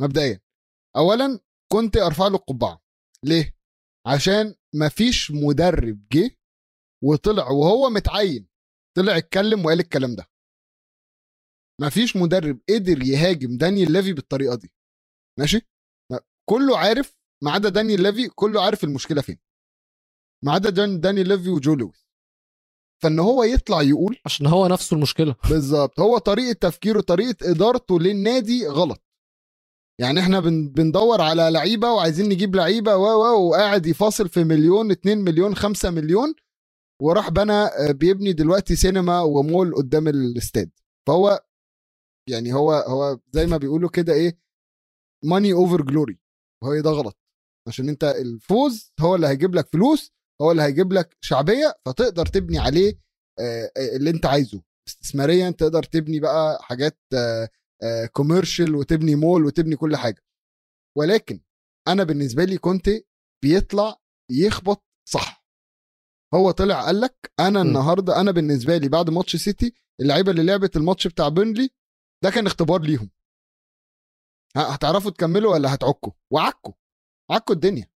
مبدئيا. 0.00 0.40
اولا 0.96 1.40
كنت 1.72 1.96
أرفع 1.96 2.26
له 2.28 2.36
القبعة. 2.36 2.82
ليه؟ 3.24 3.54
عشان 4.06 4.54
مفيش 4.74 5.30
مدرب 5.30 6.00
جه 6.12 6.30
وطلع 7.04 7.50
وهو 7.50 7.90
متعين 7.90 8.48
طلع 8.96 9.16
اتكلم 9.16 9.64
وقال 9.64 9.80
الكلام 9.80 10.14
ده. 10.14 10.26
مفيش 11.80 12.16
مدرب 12.16 12.60
قدر 12.68 13.02
يهاجم 13.02 13.56
دانيال 13.56 13.92
ليفي 13.92 14.12
بالطريقة 14.12 14.54
دي. 14.54 14.72
ماشي؟ 15.38 15.60
ما- 16.12 16.20
كله 16.50 16.78
عارف 16.78 17.18
ما 17.42 17.50
عدا 17.50 17.68
دانيال 17.68 18.02
ليفي 18.02 18.28
كله 18.28 18.62
عارف 18.64 18.84
المشكلة 18.84 19.22
فين. 19.22 19.38
ما 20.44 20.52
عدا 20.52 20.70
دان- 20.70 21.00
دانيال 21.00 21.28
ليفي 21.28 21.48
وجو 21.48 21.74
لويس. 21.74 22.06
فإن 23.02 23.18
هو 23.18 23.44
يطلع 23.44 23.82
يقول 23.82 24.18
عشان 24.26 24.46
هو 24.46 24.66
نفسه 24.66 24.94
المشكلة. 24.96 25.36
بالظبط. 25.50 26.00
هو 26.00 26.18
طريقة 26.18 26.52
تفكيره 26.52 27.00
طريقة 27.00 27.50
إدارته 27.50 28.00
للنادي 28.00 28.66
غلط. 28.66 29.02
يعني 30.00 30.20
إحنا 30.20 30.40
بن 30.40 30.68
بندور 30.68 31.20
على 31.20 31.50
لعيبة 31.50 31.92
وعايزين 31.92 32.28
نجيب 32.28 32.56
لعيبة 32.56 32.96
و 32.96 33.04
و 33.04 33.48
وقاعد 33.48 33.86
يفاصل 33.86 34.28
في 34.28 34.44
مليون 34.44 34.90
2 34.90 35.18
مليون 35.18 35.54
5 35.56 35.90
مليون 35.90 36.34
وراح 37.02 37.28
بنى 37.30 37.52
آه، 37.52 37.92
بيبني 37.92 38.32
دلوقتي 38.32 38.76
سينما 38.76 39.20
ومول 39.20 39.74
قدام 39.74 40.08
الاستاد. 40.08 40.70
فهو 41.08 41.44
يعني 42.30 42.52
هو 42.54 42.72
هو 42.72 43.20
زي 43.32 43.46
ما 43.46 43.56
بيقولوا 43.56 43.90
كده 43.90 44.12
إيه 44.12 44.38
money 45.24 45.52
over 45.52 45.82
glory 45.82 46.18
وهي 46.64 46.82
ده 46.82 46.90
غلط. 46.90 47.18
عشان 47.68 47.88
أنت 47.88 48.04
الفوز 48.04 48.92
هو 49.00 49.14
اللي 49.14 49.26
هيجيب 49.26 49.54
لك 49.54 49.68
فلوس 49.72 50.12
هو 50.42 50.50
اللي 50.52 50.62
هيجيب 50.62 50.92
لك 50.92 51.16
شعبية 51.20 51.74
فتقدر 51.86 52.26
تبني 52.26 52.58
عليه 52.58 52.94
آه، 53.40 53.70
آه، 53.76 53.96
اللي 53.96 54.10
أنت 54.10 54.26
عايزه. 54.26 54.62
استثماريا 54.88 55.50
تقدر 55.50 55.82
تبني 55.82 56.20
بقى 56.20 56.58
حاجات 56.62 56.98
commercial 58.12 58.74
وتبني 58.74 59.14
مول 59.14 59.44
وتبني 59.44 59.76
كل 59.76 59.96
حاجة. 59.96 60.22
ولكن 60.98 61.40
أنا 61.88 62.04
بالنسبة 62.04 62.44
لي 62.44 62.58
كنت 62.58 62.90
بيطلع 63.44 63.96
يخبط 64.30 64.84
صح. 65.08 65.43
هو 66.34 66.50
طلع 66.50 66.84
قال 66.86 67.00
لك 67.00 67.32
أنا. 67.40 67.62
النهارده 67.62 68.20
أنا 68.20 68.30
بالنسبة 68.30 68.76
لي 68.76 68.88
بعد 68.88 69.10
ماتش 69.10 69.36
سيتي 69.36 69.74
اللعيبة 70.00 70.30
اللي 70.30 70.42
لعبت 70.42 70.76
الماتش 70.76 71.06
بتاع 71.06 71.28
بيرنلي 71.28 71.70
ده 72.24 72.30
كان 72.30 72.46
اختبار 72.46 72.80
ليهم. 72.80 73.10
هتعرفوا 74.56 75.10
تكملوا 75.10 75.52
ولا 75.52 75.74
هتعكوا؟ 75.74 76.12
وعكوا 76.32 76.72
عكوا 77.30 77.54
الدنيا. 77.54 77.90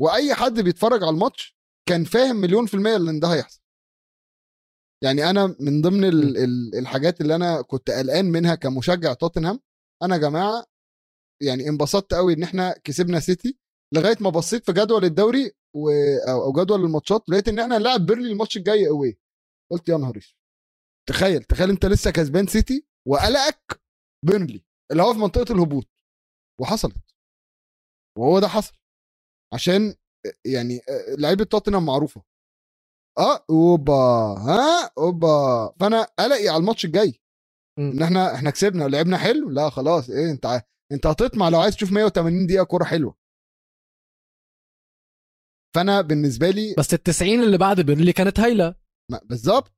وأي 0.00 0.34
حد 0.34 0.60
بيتفرج 0.60 1.02
على 1.02 1.10
الماتش 1.10 1.56
كان 1.88 2.04
فاهم 2.04 2.36
مليون 2.36 2.66
في 2.66 2.74
المية 2.74 2.96
إن 2.96 3.20
ده 3.20 3.28
هيحصل. 3.28 3.60
يعني 5.04 5.30
أنا 5.30 5.56
من 5.60 5.82
ضمن 5.82 6.04
ال 6.04 6.36
ال 6.36 6.74
الحاجات 6.78 7.20
اللي 7.20 7.34
أنا 7.34 7.62
كنت 7.62 7.90
قلقان 7.90 8.24
منها 8.24 8.54
كمشجع 8.54 9.12
توتنهام 9.14 9.60
أنا 10.02 10.14
يا 10.14 10.20
جماعة 10.20 10.66
يعني 11.42 11.68
انبسطت 11.68 12.14
قوي 12.14 12.32
إن 12.34 12.42
إحنا 12.42 12.74
كسبنا 12.84 13.20
سيتي. 13.20 13.58
لغاية 13.94 14.16
ما 14.20 14.30
بصيت 14.30 14.66
في 14.66 14.72
جدول 14.72 15.04
الدوري 15.04 15.52
و... 15.76 15.90
أو 16.28 16.52
جدول 16.52 16.80
الماتشات 16.84 17.28
لقيت 17.28 17.48
إن 17.48 17.58
إحنا 17.58 17.76
هنلاعب 17.76 18.06
بيرلي 18.06 18.32
الماتش 18.32 18.56
الجاي 18.56 18.86
قوي 18.86 19.18
قلت 19.72 19.88
يا 19.88 19.96
نهار 19.96 20.20
تخيل 21.08 21.44
تخيل 21.44 21.70
أنت 21.70 21.86
لسه 21.86 22.10
كسبان 22.10 22.46
سيتي 22.46 22.86
وقلقك 23.08 23.80
بيرلي 24.26 24.64
اللي 24.92 25.02
هو 25.02 25.12
في 25.12 25.18
منطقة 25.18 25.52
الهبوط. 25.52 25.86
وحصلت. 26.60 27.14
وهو 28.18 28.38
ده 28.38 28.48
حصل. 28.48 28.72
عشان 29.54 29.94
يعني 30.44 30.80
لعيبة 31.18 31.44
توتنهام 31.44 31.86
معروفة. 31.86 32.22
آه 33.18 33.44
أوبا 33.50 33.94
ها 34.38 34.90
أوبا. 34.98 35.72
فأنا 35.80 36.02
قلقي 36.18 36.48
على 36.48 36.56
الماتش 36.56 36.84
الجاي. 36.84 37.20
إن 37.78 38.02
إحنا 38.02 38.34
إحنا 38.34 38.50
كسبنا 38.50 38.84
ولعبنا 38.84 39.18
حلو. 39.18 39.50
لا 39.50 39.70
خلاص 39.70 40.10
إيه 40.10 40.30
أنت 40.30 40.62
أنت 40.92 41.06
هتطمع 41.06 41.48
لو 41.48 41.60
عايز 41.60 41.76
تشوف 41.76 41.92
180 41.92 42.46
دقيقة 42.46 42.64
كورة 42.64 42.84
حلوة. 42.84 43.16
فانا 45.76 46.00
بالنسبة 46.00 46.50
لي 46.50 46.74
بس 46.78 46.94
ال 46.94 47.02
90 47.02 47.42
اللي 47.42 47.58
بعد 47.58 47.80
بيرلي 47.80 48.12
كانت 48.12 48.40
هايلة. 48.40 48.74
بالظبط. 49.24 49.72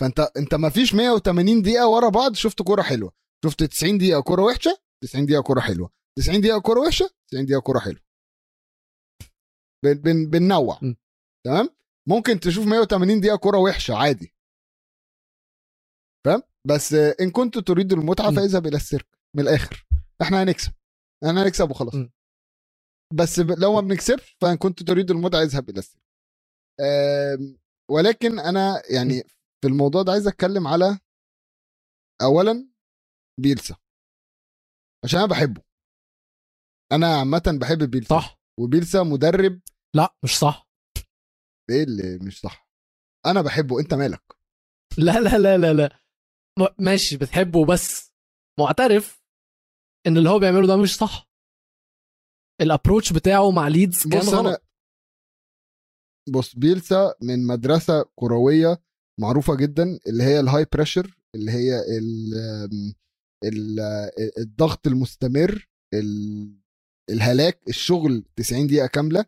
فانت 0.00 0.20
انت 0.36 0.54
ما 0.54 0.70
فيش 0.70 0.94
180 0.94 1.62
دقيقة 1.62 1.88
ورا 1.88 2.08
بعض 2.08 2.34
شفت 2.34 2.62
كورة 2.62 2.82
حلوة. 2.82 3.12
شفت 3.44 3.64
90 3.64 3.98
دقيقة 3.98 4.20
كورة 4.22 4.42
وحشة 4.42 4.78
90 5.02 5.26
دقيقة 5.26 5.42
كورة 5.42 5.60
حلوة. 5.60 5.90
90 6.18 6.40
دقيقة 6.40 6.60
كورة 6.60 6.80
وحشة 6.80 7.10
90 7.30 7.46
دقيقة 7.46 7.60
كورة 7.60 7.78
حلوة. 7.78 8.00
بن 9.84 9.94
بن 9.94 10.30
بننوع. 10.30 10.80
تمام؟ 11.46 11.68
ممكن 12.08 12.40
تشوف 12.40 12.66
180 12.66 13.20
دقيقة 13.20 13.36
كورة 13.36 13.58
وحشة 13.58 13.94
عادي. 13.94 14.34
فاهم؟ 16.26 16.42
بس 16.68 16.94
إن 16.94 17.30
كنت 17.30 17.58
تريد 17.58 17.92
المتعة. 17.92 18.34
فاذهب 18.34 18.66
إلى 18.66 18.76
السيرك 18.76 19.06
من 19.36 19.42
الآخر. 19.42 19.86
إحنا 20.22 20.42
هنكسب. 20.42 20.72
إحنا 21.24 21.42
هنكسب 21.42 21.70
وخلاص. 21.70 21.94
م. 21.94 22.08
بس. 23.14 23.38
لو 23.38 23.72
ما 23.74 23.80
بنكسبش 23.80 24.36
فان 24.40 24.56
كنت 24.56 24.82
تريد 24.82 25.10
المتعه 25.10 25.42
اذهب 25.42 25.70
إلى 25.70 25.78
السيرك 25.78 26.02
آم، 26.80 27.58
ولكن 27.90 28.38
أنا 28.38 28.82
يعني 28.90 29.22
في 29.60 29.68
الموضوع 29.68 30.02
ده 30.02 30.12
عايز 30.12 30.26
أتكلم 30.26 30.66
على 30.66 30.98
اولا 32.22 32.68
بيلسا. 33.40 33.76
عشان 35.04 35.18
أنا 35.18 35.28
بحبه. 35.28 35.62
أنا 36.92 37.18
عامه 37.18 37.58
بحب 37.60 37.90
بيلسا. 37.90 38.08
صح. 38.08 38.38
وبيلسا 38.60 39.02
مدرب. 39.02 39.60
لا 39.96 40.14
مش 40.24 40.38
صح. 40.38 40.68
إيه 41.70 41.84
اللي 41.84 42.18
مش 42.26 42.40
صح؟ 42.40 42.68
أنا 43.26 43.42
بحبه. 43.42 43.80
أنت 43.80 43.94
مالك؟ 43.94 44.22
لا 44.98 45.20
لا 45.20 45.38
لا 45.38 45.58
لا 45.58 45.72
لا. 45.72 46.00
ماشي 46.78 47.16
بتحبه 47.16 47.66
بس 47.66 48.12
معترف 48.60 49.22
إن 50.06 50.16
اللي 50.16 50.30
هو 50.30 50.38
بيعمله 50.38 50.66
ده 50.66 50.76
مش 50.76 50.96
صح. 50.96 51.25
ال 52.60 52.66
approach 52.66 53.12
بتاعه 53.12 53.50
مع 53.50 53.68
ليدز 53.68 54.02
كان 54.08 54.20
بص 54.20 54.28
غلط. 54.28 54.62
بص 56.28 56.56
بيلسا 56.56 57.14
من 57.22 57.46
مدرسة 57.46 58.04
كروية 58.16 58.82
معروفة 59.20 59.54
جدا 59.56 59.98
اللي 60.06 60.22
هي 60.22 60.40
ال 60.40 60.66
high 60.72 60.87
pressure 60.87 61.18
اللي 61.34 61.50
هي 61.52 61.80
ال 61.98 62.34
ال 63.44 63.80
الضغط 64.38 64.86
المستمر 64.86 65.66
ال- 65.94 66.56
الهلاك 67.10 67.60
الشغل 67.68 68.24
90 68.36 68.66
دقيقة 68.66 68.86
كاملة. 68.86 69.24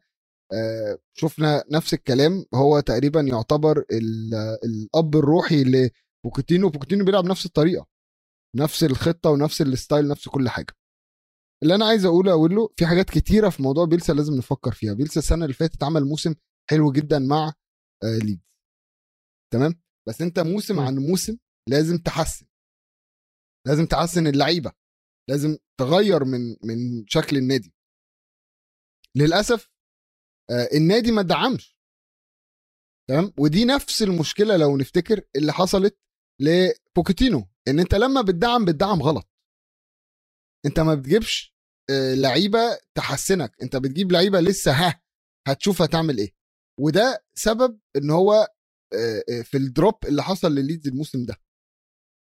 آه، 0.53 0.99
شفنا 1.15 1.65
نفس 1.71 1.95
الكلام. 1.95 2.45
هو 2.55 2.81
تقريبا 2.81 3.21
يعتبر 3.21 3.85
ال- 3.93 4.35
الأب 4.65 5.17
الروحي 5.17 5.65
لبوكيتينو 5.65 6.69
بوكيتينو. 6.71 7.05
بيلعب 7.05 7.25
نفس 7.25 7.47
الطريقة 7.47 7.87
نفس 8.57 8.85
الخطة 8.85 9.31
ونفس 9.31 9.63
ال 9.63 9.70
style 9.70 10.09
نفس 10.09 10.29
كل 10.29 10.49
حاجة. 10.49 10.73
اللي 11.63 11.75
أنا 11.75 11.87
عايز 11.87 12.05
أقوله 12.05 12.33
أقول 12.33 12.55
له 12.55 12.69
في 12.77 12.87
حاجات 12.87 13.11
كتيرة 13.11 13.49
في 13.49 13.63
موضوع 13.63 13.85
بيلسا 13.85 14.13
لازم 14.13 14.35
نفكر 14.35 14.73
فيها. 14.73 14.95
بيلسا 14.95 15.21
السنة 15.21 15.45
اللي 15.45 15.55
فاتت 15.55 15.83
عمل 15.83 16.05
موسم 16.05 16.35
حلو 16.71 16.93
جدا 16.93 17.19
مع 17.19 17.53
آه، 18.05 18.19
ليدز. 18.25 18.59
تمام؟ 19.53 19.83
بس 20.09 20.23
أنت 20.23 20.39
موسم. 20.39 20.81
عن 20.81 20.99
موسم 20.99 21.37
لازم 21.69 21.99
تحسن. 21.99 22.47
لازم 23.67 23.87
تحسن 23.87 24.27
اللعيبة. 24.27 24.73
لازم 25.31 25.57
تغير 25.81 26.25
من 26.25 26.41
من 26.65 27.07
شكل 27.07 27.37
النادي. 27.37 27.75
للأسف 29.17 29.71
آه، 30.51 30.69
النادي 30.77 31.13
ما 31.13 31.23
دعمش. 31.23 31.79
تمام؟ 33.09 33.33
ودي 33.39 33.65
نفس 33.65 34.03
المشكلة 34.03 34.57
لو 34.57 34.77
نفتكر 34.77 35.21
اللي 35.37 35.53
حصلت 35.53 35.99
لبوكيتينو 36.41 37.49
إن 37.69 37.81
أنت 37.81 37.95
لما 37.95 38.23
بتدعم 38.23 38.65
بتدعم 38.65 39.03
غلط. 39.03 39.28
انت 40.67 40.81
ما 40.81 40.95
بتجيبش 40.95 41.55
آه، 41.91 42.15
لعيبة 42.15 42.79
تحسنك. 42.95 43.57
انت 43.63 43.77
بتجيب 43.77 44.13
لعيبة 44.13 44.41
لسه 44.41 44.73
ها 44.73 45.01
هتشوف 45.49 45.83
هتعمل 45.83 46.19
إيه. 46.19 46.35
وده 46.81 47.25
سبب 47.35 47.79
ان 47.97 48.11
هو 48.11 48.33
آه، 48.95 49.23
آه، 49.31 49.43
في 49.43 49.57
الدروب 49.57 49.95
اللي 50.07 50.23
حصل 50.23 50.55
لليدز 50.55 50.89
الموسم 50.89 51.25
ده. 51.25 51.37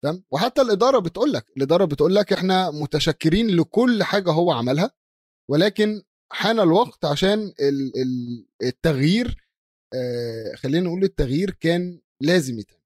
تمام؟ 0.04 0.24
وحتى 0.32 0.62
الإدارة 0.62 1.00
بتقول 1.00 1.34
لك 1.34 1.46
الإدارة 1.58 1.86
بتقول 1.86 2.16
لك 2.16 2.34
إحنا 2.34 2.72
متشكرين 2.72 3.48
لكل 3.48 4.04
حاجة 4.04 4.32
هو 4.32 4.52
عملها 4.52 4.92
ولكن 5.50 6.02
حان 6.32 6.60
الوقت 6.60 7.06
عشان 7.06 7.40
ال- 7.60 8.02
ال- 8.02 8.48
التغيير 8.64 9.48
خلينا 10.56 10.86
نقول 10.86 11.04
التغيير 11.04 11.52
كان 11.52 12.02
لازم 12.22 12.60
يتعمل. 12.60 12.82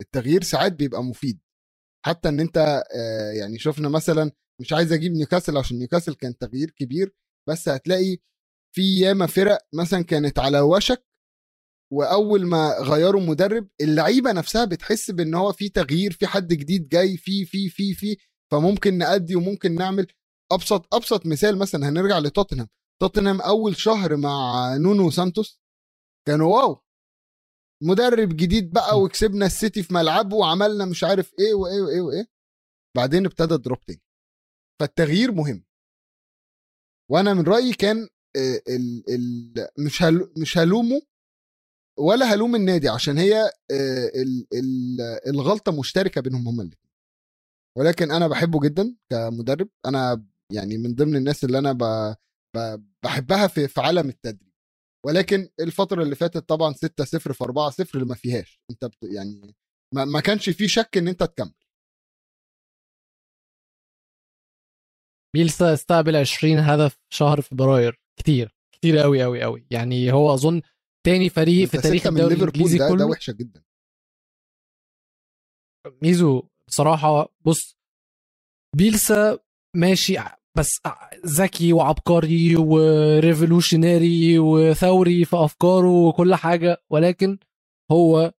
التغيير 0.00 0.42
ساعات 0.42 0.72
بيبقى 0.72 1.02
مفيد. 1.04 1.40
حتى 2.06 2.28
ان 2.28 2.40
انت 2.40 2.82
يعني 3.40 3.58
شفنا 3.58 3.88
مثلا 3.88 4.32
مش 4.60 4.72
عايز 4.72 4.92
أجيب 4.92 5.12
نيوكاسل 5.12 5.56
عشان 5.56 5.78
نيوكاسل 5.78 6.14
كان 6.14 6.38
تغيير 6.38 6.70
كبير 6.70 7.14
بس 7.48 7.68
هتلاقي 7.68 8.18
في 8.74 9.00
ياما 9.00 9.26
فرق 9.26 9.58
مثلا 9.74 10.02
كانت 10.04 10.38
على 10.38 10.60
وشك 10.60 11.06
وأول 11.92 12.46
ما 12.46 12.76
غيروا 12.80 13.20
مدرب 13.20 13.68
اللعيبة 13.80 14.32
نفسها 14.32 14.64
بتحس 14.64 15.10
بإن 15.10 15.34
هو 15.34 15.52
في 15.52 15.68
تغيير 15.68 16.12
في 16.12 16.26
حد 16.26 16.48
جديد 16.48 16.88
جاي 16.88 17.16
في 17.16 17.44
في 17.44 17.68
في 17.68 17.94
في 17.94 18.16
فممكن 18.52 18.98
نأدي 18.98 19.36
وممكن 19.36 19.74
نعمل. 19.74 20.06
أبسط 20.52 20.94
أبسط 20.94 21.26
مثال 21.26 21.58
مثلا 21.58 21.88
هنرجع 21.88 22.18
لتوتنهام. 22.18 22.68
توتنهام 23.02 23.40
أول 23.40 23.76
شهر 23.76 24.16
مع 24.16 24.76
نونو 24.76 25.10
سانتوس 25.10 25.60
كانوا 26.28 26.56
wow. 26.56 26.82
مدرب 27.82 28.28
جديد 28.36 28.72
بقى 28.72 29.00
وكسبنا 29.00 29.46
السيتي 29.46 29.82
في 29.82 29.94
ملعبه 29.94 30.36
وعملنا 30.36 30.84
مش 30.84 31.04
عارف 31.04 31.32
إيه 31.38 31.54
وإيه 31.54 31.80
وإيه 31.82 32.00
وإيه. 32.00 32.26
بعدين 32.96 33.26
ابتدى 33.26 33.56
drop 33.56 33.78
تاني. 33.86 34.00
فالتغيير 34.80 35.32
مهم. 35.32 35.64
وأنا 37.10 37.34
من 37.34 37.42
رأيي 37.42 37.72
كان 37.72 38.08
آه، 38.36 38.62
ال 38.68 39.04
ال 39.10 39.68
مش 39.78 40.02
هل 40.02 40.32
مش 40.38 40.58
هلومه 40.58 41.00
ولا 41.98 42.26
هلوم 42.26 42.54
النادي 42.54 42.88
عشان 42.88 43.18
هي 43.18 43.34
آه، 43.70 44.06
ال 44.14 44.46
ال 44.54 45.00
الغلطة 45.26 45.78
مشتركة 45.80 46.20
بينهم 46.20 46.48
هما 46.48 46.62
الاثنين 46.62 46.86
ولكن 47.78 48.10
أنا 48.10 48.28
بحبه 48.28 48.60
جدا 48.60 48.96
كمدرب. 49.10 49.68
أنا 49.86 50.24
يعني 50.52 50.78
من 50.78 50.94
ضمن 50.94 51.16
الناس 51.16 51.44
اللي 51.44 51.58
أنا 51.58 51.72
بحبها 53.04 53.46
في 53.46 53.68
في 53.68 53.80
عالم 53.80 54.08
التدريب. 54.08 54.52
ولكن 55.06 55.48
الفترة 55.60 56.02
اللي 56.02 56.14
فاتت 56.14 56.48
طبعا 56.48 56.72
6 56.72 57.04
0 57.04 57.32
في 57.32 57.44
4 57.44 57.70
0 57.70 58.04
ما 58.04 58.14
فيهاش. 58.14 58.60
أنت 58.70 58.90
يعني 59.02 59.54
ما, 59.94 60.04
ما 60.04 60.20
كانش 60.20 60.50
في 60.50 60.68
شك 60.68 60.96
إن 60.98 61.08
أنت 61.08 61.22
تكمل. 61.22 61.54
بيلسا 65.36 65.72
استقبل 65.72 66.16
20 66.16 66.58
هدف 66.58 66.98
شهر 67.10 67.40
فبراير. 67.40 68.00
كتير. 68.18 68.54
كتير 68.72 68.98
قوي 68.98 69.22
قوي 69.22 69.42
قوي 69.42 69.66
يعني 69.70 70.12
هو 70.12 70.34
أظن 70.34 70.62
تاني 71.06 71.28
فريق 71.28 71.68
في 71.68 71.78
تاريخ 71.78 72.06
الدوري 72.06 72.34
الإنجليزي 72.34 72.78
ده, 72.78 72.88
ده 72.88 72.94
كله. 72.94 73.04
وحشة 73.06 73.32
جدا. 73.32 73.62
ميزو 76.02 76.42
بصراحة 76.68 77.28
بص 77.46 77.76
بيلسا 78.76 79.38
ماشي 79.76 80.16
بس 80.56 80.80
ذكي 81.26 81.72
وعبقري 81.72 82.56
و 82.56 82.69
revolutionary 82.69 84.38
وثوري 84.38 85.24
في 85.24 85.36
أفكاره 85.36 86.08
وكل 86.08 86.34
حاجة 86.34 86.82
ولكن 86.90 87.38
هو 87.92 88.32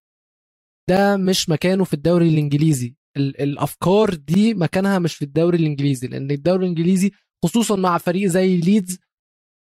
ده 0.90 1.18
مش 1.18 1.50
مكانه 1.50 1.84
في 1.84 1.94
الدوري 1.94 2.30
الإنجليزي. 2.30 2.97
ال- 3.18 3.42
الأفكار 3.42 4.14
دي 4.14 4.54
مكانها 4.54 5.00
مش 5.00 5.16
في 5.16 5.26
الدوري 5.26 5.58
الإنجليزي 5.58 6.08
لأن 6.08 6.32
الدوري 6.32 6.64
الإنجليزي 6.64 7.12
خصوصا 7.46 7.76
مع 7.76 7.98
فريق 7.98 8.28
زي 8.30 8.58
ليدز 8.58 9.00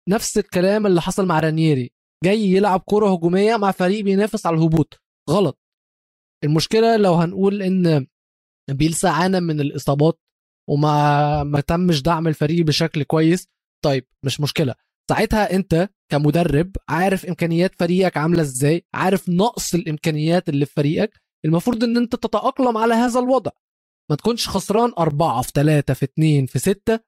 نفس 0.09 0.37
الكلام 0.37 0.87
اللي 0.87 1.01
حصل 1.01 1.25
مع 1.25 1.39
رانييري 1.39 1.91
جاي 2.23 2.39
يلعب 2.41 2.83
كرة 2.85 3.13
هجومية 3.13 3.55
مع 3.57 3.71
فريق 3.71 4.03
بينافس 4.03 4.45
على 4.45 4.55
الهبوط. 4.57 5.01
غلط. 5.29 5.59
المشكلة 6.43 6.97
لو 6.97 7.13
هنقول 7.13 7.61
إن 7.61 8.07
بيلسا 8.71 9.07
عانى 9.07 9.39
من 9.39 9.59
الإصابات 9.61 10.19
وما 10.69 11.43
ما 11.43 11.59
تمش 11.61 12.01
دعم 12.01 12.27
الفريق 12.27 12.65
بشكل 12.65 13.03
كويس 13.03 13.47
طيب 13.85 14.05
مش 14.25 14.41
مشكلة. 14.41 14.75
ساعتها 15.09 15.55
أنت 15.55 15.89
كمدرب 16.11 16.71
عارف 16.89 17.25
إمكانيات 17.25 17.75
فريقك 17.79 18.17
عاملة 18.17 18.41
إزاي 18.41 18.85
عارف 18.93 19.29
نقص 19.29 19.73
الإمكانيات 19.73 20.49
اللي 20.49 20.65
في 20.65 20.73
فريقك 20.73 21.21
المفروض 21.45 21.83
إن 21.83 21.97
أنت 21.97 22.15
تتأقلم 22.15 22.77
على 22.77 22.93
هذا 22.93 23.19
الوضع. 23.19 23.51
ما 24.09 24.15
تكونش 24.15 24.49
خسران 24.49 24.91
أربعة 24.99 25.41
في 25.41 25.51
ثلاثة 25.55 25.93
في 25.93 26.05
اتنين 26.05 26.45
في 26.45 26.59
ستة 26.59 26.99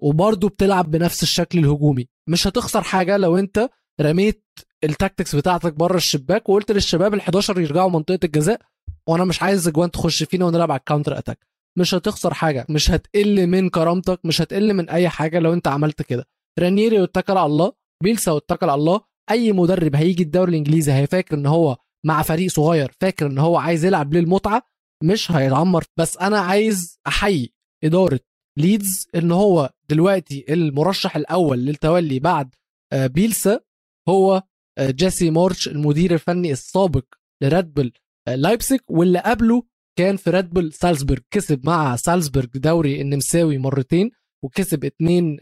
وبرضه 0.00 0.48
بتلعب 0.48 0.90
بنفس 0.90 1.22
الشكل 1.22 1.58
الهجومي. 1.58 2.08
مش 2.28 2.46
هتخسر 2.46 2.82
حاجة 2.82 3.16
لو 3.16 3.36
أنت 3.38 3.68
رميت 4.00 4.44
ال 4.84 4.90
tactics 4.90 5.36
بتاعتك 5.36 5.72
بره 5.74 5.96
الشباك 5.96 6.48
وقلت 6.48 6.72
للشباب 6.72 7.20
ال11 7.20 7.50
يرجعوا 7.58 7.90
منطقة 7.90 8.18
الجزاء 8.24 8.60
وأنا 9.08 9.24
مش 9.24 9.42
عايز 9.42 9.68
اجوان 9.68 9.90
تخش 9.90 10.22
فينا 10.22 10.44
ونلعب 10.44 10.70
على 10.70 10.78
ال 10.78 10.83
counter 10.83 11.18
attack 11.18 11.46
مش 11.78 11.94
هتخسر 11.94 12.34
حاجة. 12.34 12.66
مش 12.68 12.90
هتقل 12.90 13.46
من 13.46 13.68
كرامتك. 13.70 14.20
مش 14.24 14.42
هتقل 14.42 14.74
من 14.74 14.88
أي 14.90 15.08
حاجة 15.08 15.38
لو 15.38 15.52
أنت 15.52 15.68
عملت 15.68 16.02
كده. 16.02 16.24
رانيري 16.58 17.00
واتكل 17.00 17.36
على 17.36 17.46
الله. 17.46 17.72
بيلسا 18.02 18.32
واتكل 18.32 18.70
على 18.70 18.78
الله. 18.78 19.00
أي 19.30 19.52
مدرب 19.52 19.96
هيجي 19.96 20.22
الدوري 20.22 20.50
الإنجليزي 20.50 20.92
هيفكر 20.92 21.34
إن 21.36 21.46
هو 21.46 21.76
مع 22.04 22.22
فريق 22.22 22.50
صغير. 22.50 22.92
فاكر 23.00 23.26
إن 23.26 23.38
هو 23.38 23.56
عايز 23.56 23.84
يلعب 23.84 24.14
للمتعه 24.14 24.62
مش 25.04 25.30
هيتعمر. 25.32 25.84
بس 25.96 26.16
أنا 26.16 26.38
عايز 26.38 26.98
أحيي 27.06 27.52
إدارة 27.84 28.20
ليدز 28.58 29.08
إن 29.14 29.32
هو 29.32 29.70
دلوقتي 29.90 30.44
المرشح 30.48 31.16
الأول 31.16 31.58
للتولي 31.58 32.18
بعد 32.18 32.54
آه، 32.92 33.06
بيلسا. 33.06 33.60
هو 34.08 34.42
آه، 34.78 34.90
جيسي 34.90 35.30
مارش 35.30 35.68
المدير 35.68 36.14
الفني 36.14 36.52
السابق 36.52 37.04
لريد 37.42 37.74
بول 37.74 37.92
آه، 38.28 38.34
لايبسك 38.34 38.84
واللي 38.90 39.18
قبله 39.18 39.62
كان 39.98 40.16
في 40.16 40.30
ريد 40.30 40.50
بول 40.50 40.72
سالزبورج 40.72 41.22
كسب 41.30 41.66
مع 41.66 41.96
سالزبورج 41.96 42.48
دوري 42.58 43.00
النمساوي 43.00 43.58
مرتين 43.58 44.10
وكسب 44.44 44.84
اتنين 44.84 45.38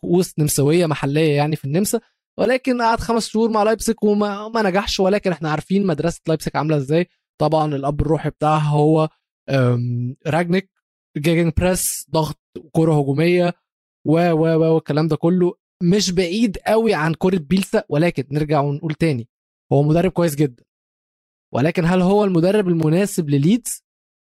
كؤوس 0.00 0.38
نمساوية 0.38 0.86
محلية 0.86 1.36
يعني 1.36 1.56
في 1.56 1.64
النمسا. 1.64 2.00
ولكن 2.38 2.82
قعد 2.82 3.00
خمس 3.00 3.28
شهور 3.28 3.50
مع 3.50 3.62
لايبسك 3.62 4.02
وما 4.02 4.48
ما 4.48 4.62
نجحش 4.62 5.00
ولكن 5.00 5.32
إحنا 5.32 5.50
عارفين 5.50 5.86
مدرسة 5.86 6.20
لايبسك 6.28 6.56
عاملة 6.56 6.76
إزاي. 6.76 7.06
طبعا 7.40 7.74
الأب 7.74 8.00
الروحي 8.00 8.30
بتاعها 8.30 8.68
هو 8.68 9.08
رانجنيك 10.26 10.70
gegenpress 11.18 12.06
ضغط 12.10 12.40
كرة 12.72 13.00
هجومية 13.00 13.54
و 14.06 14.30
و 14.30 14.46
و 14.46 14.74
والكلام 14.74 15.08
ده 15.08 15.16
كله. 15.16 15.54
مش 15.82 16.10
بعيد 16.10 16.58
قوي 16.66 16.94
عن 16.94 17.14
كرة 17.14 17.38
بيلسا 17.38 17.84
ولكن 17.88 18.24
نرجع 18.32 18.60
ونقول 18.60 18.94
تاني 18.94 19.28
هو 19.72 19.82
مدرب 19.82 20.10
كويس 20.12 20.34
جدا. 20.34 20.64
ولكن 21.54 21.84
هل 21.84 22.02
هو 22.02 22.24
المدرب 22.24 22.68
المناسب 22.68 23.30
لليدز؟ 23.30 23.84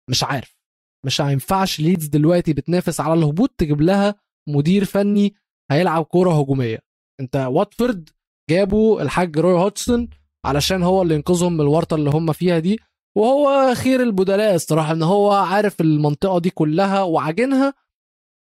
مش 0.09 0.23
عارف. 0.23 0.57
ما 1.05 1.21
ينفعش 1.21 1.79
ليدز 1.79 2.07
دلوقتي 2.07 2.53
بتنافس 2.53 2.99
على 2.99 3.13
الهبوط 3.13 3.49
تجيب 3.57 3.81
لها 3.81 4.15
مدير 4.49 4.85
فني 4.85 5.35
هيلعب 5.71 6.03
كوره 6.05 6.39
هجومية. 6.39 6.79
انت 7.19 7.35
واتفورد 7.35 8.09
جابوا 8.49 9.01
الحاج 9.01 9.37
روي 9.39 9.53
هودسون 9.59 10.09
علشان 10.45 10.83
هو 10.83 11.01
اللي 11.01 11.15
ينقذهم 11.15 11.53
من 11.53 11.61
الورطة 11.61 11.95
اللي 11.95 12.09
هم 12.09 12.31
فيها 12.31 12.59
دي 12.59 12.79
وهو 13.17 13.75
خير 13.75 14.01
البدلاء 14.03 14.55
الصراحة 14.55 14.91
إن 14.91 15.03
هو 15.03 15.31
عارف 15.31 15.81
المنطقة 15.81 16.39
دي 16.39 16.49
كلها 16.49 17.01
وعاجنها. 17.01 17.73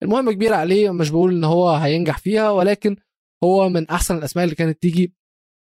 الهم 0.03 0.31
كبير 0.31 0.55
عليه 0.55 0.91
مش 0.91 1.11
بقول 1.11 1.35
إن 1.35 1.45
هو 1.45 1.71
هينجح 1.71 2.19
فيها 2.19 2.51
ولكن 2.51 2.97
هو 3.45 3.69
من 3.69 3.89
أحسن 3.91 4.17
الأسماء 4.19 4.45
اللي 4.45 4.55
كانت 4.57 4.83
تيجي 4.83 5.15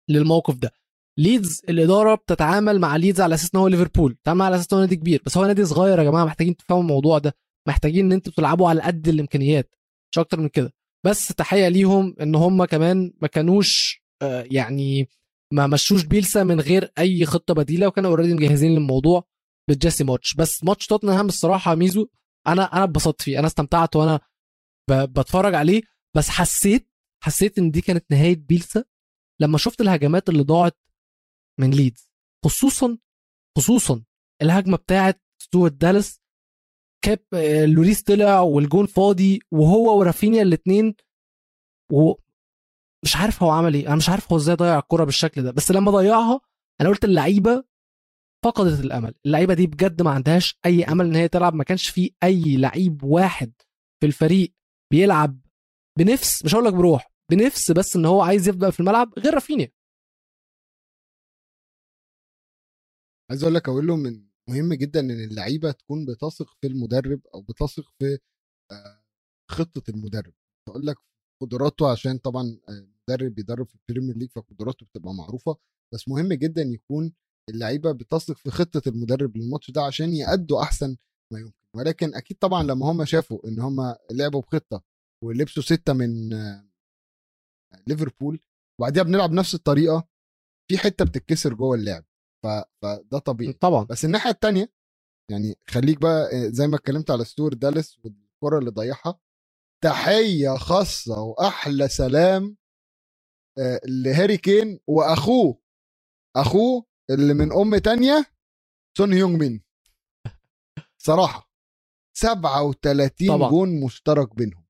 للموقف 0.10 0.56
ده. 0.56 0.72
ليدز 1.20 1.62
الإدارة 1.70 2.16
بتتعامل 2.16 2.80
مع 2.80 2.96
ليدز 2.96 3.22
على 3.22 3.36
أساس 3.36 3.56
إن 3.56 3.60
هو 3.60 3.68
ليفربول 3.68 4.14
بتتعامل 4.14 4.42
على 4.42 4.56
أساس 4.56 4.74
إن 4.74 4.78
هو 4.78 4.84
نادي 4.84 4.96
كبير. 4.96 5.22
بس 5.26 5.38
هو 5.38 5.46
نادي 5.46 5.66
صغير 5.66 6.00
يا 6.00 6.04
جماعة 6.04 6.26
محتاجين 6.26 6.56
تفهموا 6.58 6.82
الموضوع 6.84 7.18
ده 7.18 7.36
محتاجين 7.68 8.06
إن 8.06 8.12
أنتوا 8.12 8.34
تلعبوا 8.34 8.70
على 8.70 8.82
قد 8.82 9.08
الإمكانيات 9.08 9.76
مش 10.12 10.20
أكتر 10.20 10.40
من 10.40 10.50
كده. 10.50 10.74
بس 11.06 11.28
تحية 11.28 11.68
ليهم 11.68 12.16
إن 12.22 12.36
هم 12.36 12.66
كمان 12.66 13.14
ما 13.22 13.28
كانوش 13.28 14.02
آه، 14.22 14.48
يعني 14.52 15.10
ما 15.54 15.68
مشوش 15.68 16.04
بيلسا 16.06 16.44
من 16.44 16.60
غير 16.60 16.92
أي 16.98 17.26
خطة 17.26 17.54
بديلة 17.54 17.88
وكانوا 17.88 18.10
already 18.10 18.34
مجهزين 18.34 18.72
للموضوع 18.72 19.24
بالجيسي 19.70 20.04
مارش. 20.04 20.34
بس 20.36 20.64
ماتش 20.64 20.88
توتنهام 20.88 21.26
الصراحة 21.26 21.76
ميزو 21.76 22.08
أنا 22.48 22.64
أنا 22.64 22.84
اتبسطت 22.84 23.22
فيه. 23.22 23.40
أنا 23.40 23.48
استمتعت 23.48 23.96
وأنا 23.96 24.20
بتفرج 24.92 25.56
عليه. 25.56 25.82
بس 26.16 26.30
حسيت 26.30 26.92
حسيت 27.24 27.58
إن 27.58 27.72
دي 27.72 27.82
كانت 27.82 28.12
نهاية 28.12 28.36
بيلسا. 28.36 28.84
لما 29.42 29.58
شفت 29.58 29.82
الهجمات 29.82 30.30
اللي 30.30 30.44
ضاعت 30.44 30.78
من 31.60 31.72
ليدز 31.72 32.10
خصوصا 32.46 32.98
خصوصا 33.58 34.04
الهجمة 34.42 34.78
بتاعت 34.78 35.22
ستوارت 35.42 35.74
دالاس 35.74 36.22
كاب 37.06 37.20
آه، 37.34 37.66
لوريس 37.66 38.04
طلع 38.04 38.40
والجون 38.40 38.86
فاضي 38.86 39.40
وهو 39.52 40.00
ورافينيا 40.00 40.42
الاثنين 40.42 40.96
ومش 41.92 43.16
عارف 43.16 43.44
هو 43.44 43.50
عمل 43.50 43.74
إيه. 43.74 43.88
أنا 43.88 43.96
مش 43.96 44.10
عارف 44.10 44.32
هو 44.32 44.38
إزاي 44.38 44.56
ضيع 44.56 44.80
الكرة 44.80 45.04
بالشكل 45.04 45.44
ده. 45.44 45.52
بس 45.52 45.72
لما 45.72 45.92
ضيعها 45.92 46.42
أنا 46.82 46.90
قلت 46.90 47.04
اللعيبة 47.06 47.64
فقدت 48.46 48.80
الأمل. 48.86 49.14
اللعيبة 49.26 49.54
دي 49.54 49.68
بجد 49.68 50.02
ما 50.02 50.12
عندهاش 50.12 50.60
أي 50.66 50.84
أمل 50.84 51.06
إن 51.06 51.16
هي 51.16 51.28
تلعب. 51.28 51.54
ما 51.54 51.64
كانش 51.64 51.90
في 51.90 52.14
أي 52.24 52.58
لعيب 52.58 53.04
واحد 53.04 53.54
في 54.02 54.08
الفريق 54.08 54.54
بيلعب 54.92 55.40
بنفس 56.00 56.46
مش 56.46 56.56
هقول 56.56 56.66
لك 56.66 56.74
بروح 56.74 57.12
بنفس 57.32 57.72
بس 57.72 57.96
إن 57.96 58.06
هو 58.06 58.22
عايز 58.22 58.48
يبدأ 58.48 58.70
في 58.70 58.80
الملعب 58.80 59.14
غير 59.20 59.34
رافينيا. 59.34 59.72
عايز 63.30 63.44
أقول 63.44 63.56
لك 63.56 63.70
أقول 63.70 63.88
له 63.88 63.96
من 63.96 64.35
مهم 64.50 64.74
جدا 64.74 65.00
إن 65.00 65.12
اللعيبة 65.12 65.72
تكون 65.72 66.06
بتثق 66.06 66.58
في 66.62 66.68
المدرب 66.68 67.22
أو 67.34 67.42
بتثق 67.42 67.94
في 68.00 68.18
خطة 69.52 69.84
المدرب. 69.90 70.34
أقول 70.70 70.86
لك 70.88 70.96
قدراته 71.42 71.92
عشان 71.92 72.18
طبعا 72.18 72.60
آه، 72.70 72.88
مدرب 73.10 73.36
بيدرب 73.36 73.68
في 73.68 73.76
البريمير 73.76 74.18
ليج 74.18 74.30
فقدراته 74.32 74.86
بتبقى 74.86 75.14
معروفة 75.14 75.58
بس 75.94 76.08
مهم 76.08 76.34
جدا 76.34 76.62
يكون 76.62 77.14
اللعيبة 77.50 77.92
بتثق 77.92 78.38
في 78.38 78.50
خطة 78.52 78.82
المدرب 78.90 79.38
للماتش 79.38 79.72
ده 79.72 79.82
عشان 79.82 80.14
يأدوا 80.14 80.62
أحسن 80.64 80.98
ما 81.34 81.40
يمكن. 81.40 81.56
ولكن 81.76 82.16
أكيد 82.16 82.38
طبعا 82.38 82.64
لما 82.64 82.92
هم 82.92 83.06
شافوا 83.06 83.48
إن 83.48 83.60
هم 83.60 83.96
لعبوا 84.12 84.42
بخطة 84.42 84.84
ولبسوا 85.24 85.64
ستة 85.64 85.94
من 85.94 86.30
ليفربول 87.88 88.40
وبعديها 88.80 89.04
بنلعب 89.04 89.32
نفس 89.32 89.56
الطريقة 89.56 90.08
في 90.72 90.78
حتة 90.78 91.06
بتتكسر 91.06 91.54
جوه 91.54 91.76
اللعب. 91.76 92.06
فده 92.82 93.20
طبيعي. 93.20 93.54
طبعا. 93.54 93.84
بس 93.84 94.06
الناحية 94.06 94.30
التانية 94.30 94.72
يعني 95.32 95.56
خليك 95.70 96.02
بقى 96.02 96.24
آه، 96.34 96.48
زي 96.50 96.68
ما 96.68 96.76
اتكلمت 96.76 97.12
على 97.12 97.26
ستوارت 97.26 97.54
دالاس 97.54 98.00
والكرة 98.04 98.60
اللي 98.60 98.72
ضيعها 98.72 99.20
تحية 99.84 100.58
خاصة 100.58 101.22
وأحلى 101.22 101.88
سلام 101.88 102.58
آه، 103.60 103.82
لهاري 103.88 104.38
كين 104.38 104.80
وأخوه 104.88 105.60
أخوه 106.36 106.86
اللي 107.10 107.34
من 107.34 107.54
أم 107.54 107.78
تانية 107.78 108.26
سون 108.98 109.14
هيونج 109.14 109.40
مين. 109.42 109.64
صراحة 110.98 111.52
37 112.18 113.28
طبعا. 113.28 113.50
جون 113.50 113.80
مشترك 113.84 114.36
بينهم. 114.36 114.66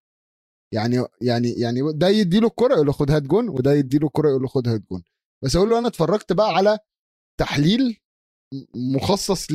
يعني 0.73 0.95
يعني 1.21 1.51
يعني 1.51 1.79
ده 1.93 2.07
يدي 2.07 2.39
له 2.39 2.47
الكرة 2.47 2.73
يقول 2.73 2.85
له 2.87 2.91
خد 2.93 3.11
هات 3.11 3.23
جون 3.23 3.49
وده 3.49 3.73
يدي 3.73 3.97
له 3.97 4.07
الكرة 4.07 4.29
يقول 4.29 4.41
له 4.41 4.47
خد 4.47 4.67
هات 4.67 4.81
جون. 4.91 5.03
بس 5.43 5.55
أقول 5.55 5.69
له 5.69 5.79
أنا 5.79 5.87
اتفرجت 5.87 6.33
بقى 6.33 6.47
على 6.55 6.79
تحليل 7.39 7.99
مخصص 8.95 9.47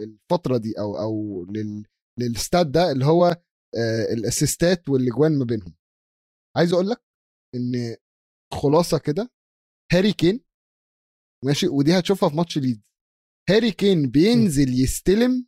للفتره 0.00 0.56
دي 0.58 0.78
أو 0.78 0.98
أو 0.98 1.44
لل 1.44 1.84
لل 2.20 2.33
stats 2.33 2.66
ده 2.66 2.92
اللي 2.92 3.04
هو 3.04 3.24
آه، 3.76 4.12
ال 4.12 4.21
assistات 4.21 4.88
والاجوان 4.88 5.38
ما 5.38 5.44
بينهم. 5.44 5.74
عايز 6.56 6.72
أقول 6.72 6.88
لك 6.88 7.02
إن 7.54 7.96
خلاصة 8.62 8.98
كده 8.98 9.30
هاري 9.92 10.12
كين 10.12 10.44
ماشي 11.44 11.68
ودي 11.68 11.98
هتشوفها 11.98 12.28
في 12.28 12.36
ماتش 12.36 12.58
ليدز. 12.58 12.82
هاري 13.50 13.72
كين 13.72 14.10
بينزل 14.10 14.82
يستلم 14.82 15.46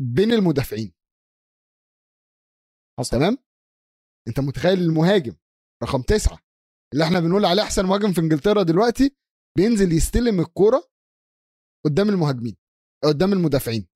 بين 0.00 0.32
المدافعين. 0.32 0.94
حصل. 3.00 3.10
تمام؟ 3.10 3.38
أنت 4.28 4.40
متخيل 4.40 4.78
المهاجم 4.78 5.36
رقم 5.82 6.02
تسعة 6.02 6.38
اللي 6.92 7.04
إحنا 7.04 7.20
بنقول 7.20 7.44
عليه 7.44 7.62
أحسن 7.62 7.86
مهاجم 7.86 8.12
في 8.12 8.20
إنجلترا 8.20 8.62
دلوقتي؟ 8.62 9.16
بينزل 9.58 9.92
يستلم 9.92 10.40
الكرة 10.40 10.90
قدام 11.86 12.08
المهاجمين 12.08 12.56
قدام 13.04 13.32
المدافعين 13.32 13.88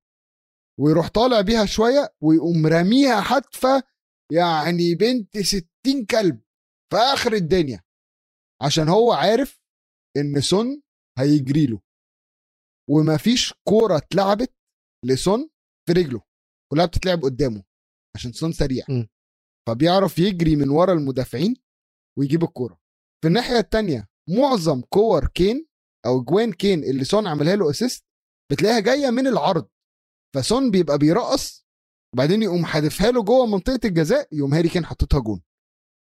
ويروح 0.81 1.09
طالع 1.09 1.41
بيها 1.41 1.67
شوية 1.67 2.15
ويقوم 2.23 2.67
راميها 2.67 3.21
حتفة 3.21 3.83
يعني 4.33 4.95
بنت 4.95 5.39
ستين 5.39 6.07
كلب 6.11 6.41
في 6.91 6.97
آخر 6.97 7.33
الدنيا 7.33 7.83
عشان 8.63 8.89
هو 8.89 9.13
عارف 9.13 9.61
إن 10.17 10.41
سون 10.41 10.83
هيجري 11.19 11.67
له. 11.67 11.81
ومفيش 12.91 13.55
كورة 13.69 13.97
اتلعبت 13.97 14.55
لسون 15.05 15.51
في 15.87 15.93
رجله 15.93 16.23
كلها 16.73 16.87
بتتلعب 16.87 17.23
قدامه 17.23 17.65
عشان 18.17 18.33
سون 18.33 18.53
سريع. 18.53 18.85
م. 18.89 19.07
فبيعرف 19.69 20.19
يجري 20.19 20.57
من 20.57 20.69
ورا 20.69 20.93
المدافعين 20.93 21.57
ويجيب 22.19 22.43
الكورة. 22.45 22.81
في 23.23 23.29
الناحية 23.29 23.59
التانية 23.59 24.09
معظم 24.29 24.81
كور 24.81 25.27
كين 25.27 25.66
أو 26.07 26.23
جوان 26.23 26.53
كين 26.53 26.85
اللي 26.85 27.05
سون 27.05 27.27
عملها 27.27 27.57
له 27.57 27.70
assist 27.70 28.05
بتلاقيها 28.53 28.81
جاية 28.81 29.11
من 29.11 29.27
العرض. 29.27 29.68
فسون 30.35 30.70
بيبقى 30.70 30.99
بيرقص 30.99 31.66
وبعدين 32.14 32.43
يقوم 32.43 32.64
حادفها 32.64 33.11
له 33.11 33.23
جوه 33.23 33.47
منطقة 33.47 33.81
الجزاء 33.85 34.29
يقوم 34.33 34.55
هاري 34.55 34.68
كين 34.68 34.85
حاططها 34.85 35.20
جون. 35.20 35.43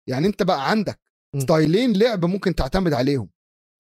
يعني 0.10 0.28
أنت 0.28 0.44
بقى 0.44 0.70
عندك. 0.70 1.00
style 1.40 1.78
ين 1.78 1.94
لعب 1.98 2.26
ممكن 2.26 2.56
تعتمد 2.56 2.94
عليهم. 2.94 3.30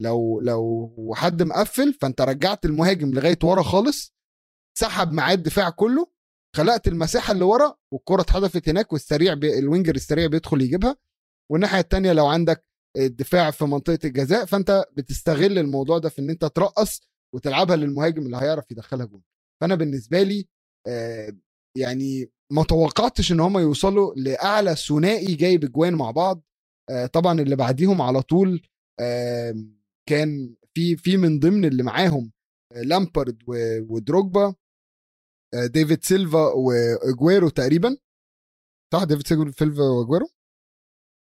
لو 0.01 0.39
لو 0.39 1.13
حد 1.15 1.43
مقفل 1.43 1.93
فأنت 1.93 2.21
رجعت 2.21 2.65
المهاجم 2.65 3.11
لغاية 3.13 3.39
ورا 3.43 3.63
خالص 3.63 4.13
سحب 4.77 5.11
معاه 5.11 5.33
الدفاع 5.33 5.69
كله 5.69 6.11
خلقت 6.55 6.87
المساحة 6.87 7.31
اللي 7.33 7.43
ورا 7.43 7.77
والكرة 7.93 8.21
اتحدفت 8.21 8.69
هناك 8.69 8.93
والسريع 8.93 9.33
بي 9.33 9.59
ال 9.59 9.64
winger 9.64 9.95
السريع 9.95 10.27
بيدخل 10.27 10.61
يجيبها. 10.61 10.97
والناحية 11.51 11.79
التانية 11.79 12.13
لو 12.13 12.27
عندك 12.27 12.65
الدفاع 12.97 13.51
في 13.51 13.65
منطقة 13.65 13.99
الجزاء 14.05 14.45
فأنت 14.45 14.85
بتستغل 14.97 15.57
الموضوع 15.57 15.97
ده 15.97 16.09
في 16.09 16.19
إن 16.21 16.29
أنت 16.29 16.45
ترقص 16.45 17.01
وتلعبها 17.35 17.75
للمهاجم 17.75 18.25
اللي 18.25 18.37
هيعرف 18.37 18.71
يدخلها 18.71 19.05
جول 19.05 19.21
فأنا 19.61 19.75
بالنسبة 19.75 20.23
لي 20.23 20.47
آه، 20.87 21.33
يعني 21.77 22.31
ما 22.51 22.63
توقعتش 22.63 23.31
إن 23.31 23.39
هم 23.39 23.57
يوصلوا 23.57 24.13
لأعلى 24.15 24.75
ثنائي 24.75 25.35
جايب 25.35 25.63
أجوان 25.63 25.93
مع 25.93 26.11
بعض. 26.11 26.43
آه، 26.89 27.05
طبعا 27.05 27.41
اللي 27.41 27.55
بعديهم 27.55 28.01
على 28.01 28.21
طول 28.21 28.61
كان 30.09 30.55
في 30.73 30.95
في 30.97 31.17
من 31.17 31.39
ضمن 31.39 31.65
اللي 31.65 31.83
معاهم 31.83 32.31
آه، 32.73 32.81
لامبارد 32.81 33.43
ودروجبا 33.89 34.55
ديفيد 35.55 36.03
سيلفا 36.03 36.47
وأجويرو 36.53 37.49
تقريبا. 37.49 37.97
صح؟ 38.93 39.03
ديفيد 39.03 39.27
سيلفا 39.27 39.83
وأجويرو؟ 39.83 40.27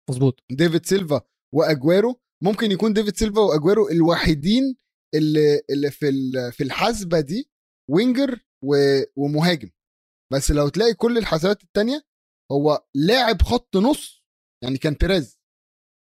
مظبوط. 0.10 0.40
ديفيد 0.52 0.86
سيلفا 0.86 1.22
وأجويرو 1.56 2.22
ممكن 2.44 2.72
يكون 2.72 2.94
ديفيد 2.94 3.18
سيلفا 3.18 3.42
وأجويرو 3.42 3.90
الوحيدين 3.90 4.76
اللي 5.16 5.62
اللي 5.70 5.92
في 5.92 6.12
في 6.52 6.64
الحسبه 6.64 7.20
دي 7.20 7.50
winger 7.90 8.46
ومهاجم. 9.16 9.70
بس 10.34 10.52
لو 10.52 10.70
تلاقي 10.70 10.94
كل 10.94 11.18
الحسابات 11.18 11.64
التانية 11.64 12.04
هو 12.52 12.86
لاعب 12.96 13.42
خط 13.42 13.78
نص 13.78 14.24
يعني 14.64 14.78
كان 14.78 14.94
بيريز. 14.94 15.40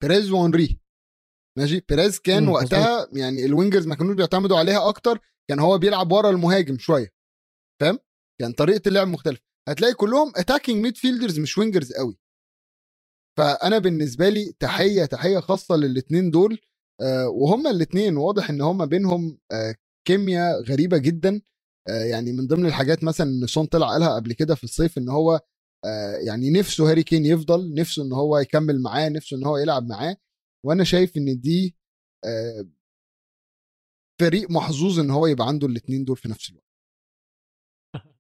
بيريز 0.04 0.32
وانري 0.32 0.82
ماشي؟ 1.58 1.80
بيريز 1.90 2.20
كان 2.20 2.48
وقتها 2.48 3.08
يعني 3.14 3.46
ال 3.46 3.51
wingers 3.51 3.88
ما 3.88 3.96
كانوش 3.96 4.16
بيعتمدوا 4.16 4.58
عليها 4.58 4.90
أكتر 4.90 5.20
كان 5.50 5.60
هو 5.60 5.78
بيلعب 5.78 6.12
ورا 6.12 6.30
المهاجم 6.30 6.78
شوية. 6.78 7.14
فاهم؟ 7.82 8.00
كان 8.42 8.52
طريقة 8.52 8.88
اللعب 8.88 9.08
مختلفة. 9.08 9.44
هتلاقي 9.70 9.94
كلهم 9.94 10.34
attacking 10.36 10.84
midfielders 10.84 11.40
مش 11.40 11.58
wingers 11.58 11.94
قوي. 11.94 12.18
فأنا 13.42 13.80
بالنسبة 13.80 14.30
لي 14.30 14.54
تحية 14.60 15.06
تحية 15.06 15.40
خاصة 15.40 15.76
للاثنين 15.76 16.32
دول 16.32 16.60
آه، 17.02 17.28
وهما 17.30 17.70
الاثنين 17.70 18.18
واضح 18.18 18.50
إن 18.50 18.62
هما 18.62 18.86
بينهم 18.86 19.40
آه، 19.52 19.76
كيمياء 20.08 20.64
غريبة 20.64 20.98
جدا 20.98 21.42
آه، 21.90 22.04
يعني 22.04 22.32
من 22.32 22.48
ضمن 22.48 22.66
الحاجات 22.66 23.04
مثلا 23.04 23.30
إن 23.30 23.48
سون 23.48 23.66
طلع 23.66 23.88
قالها 23.88 24.16
قبل 24.16 24.34
كده 24.34 24.56
في 24.56 24.64
الصيف 24.64 24.98
إن 24.98 25.10
هو 25.10 25.40
يعني 26.28 26.52
نفسه 26.52 26.92
هاري 26.92 27.04
كين 27.04 27.26
يفضل 27.26 27.74
نفسه 27.74 28.04
إن 28.04 28.14
هو 28.14 28.38
يكمل 28.38 28.82
معاه 28.82 29.10
نفسه 29.10 29.38
إن 29.38 29.46
هو 29.46 29.58
يلعب 29.58 29.88
معاه 29.88 30.18
وأنا 30.66 30.84
شايف 30.84 31.18
إن 31.18 31.40
دي 31.40 31.76
فريق 34.22 34.52
محظوظ 34.52 35.00
إن 35.00 35.10
هو 35.10 35.28
يبقى 35.28 35.48
عنده 35.48 35.68
الاثنين 35.68 36.06
دول 36.06 36.18
في 36.18 36.30
نفس 36.30 36.50
الوقت. 36.50 36.66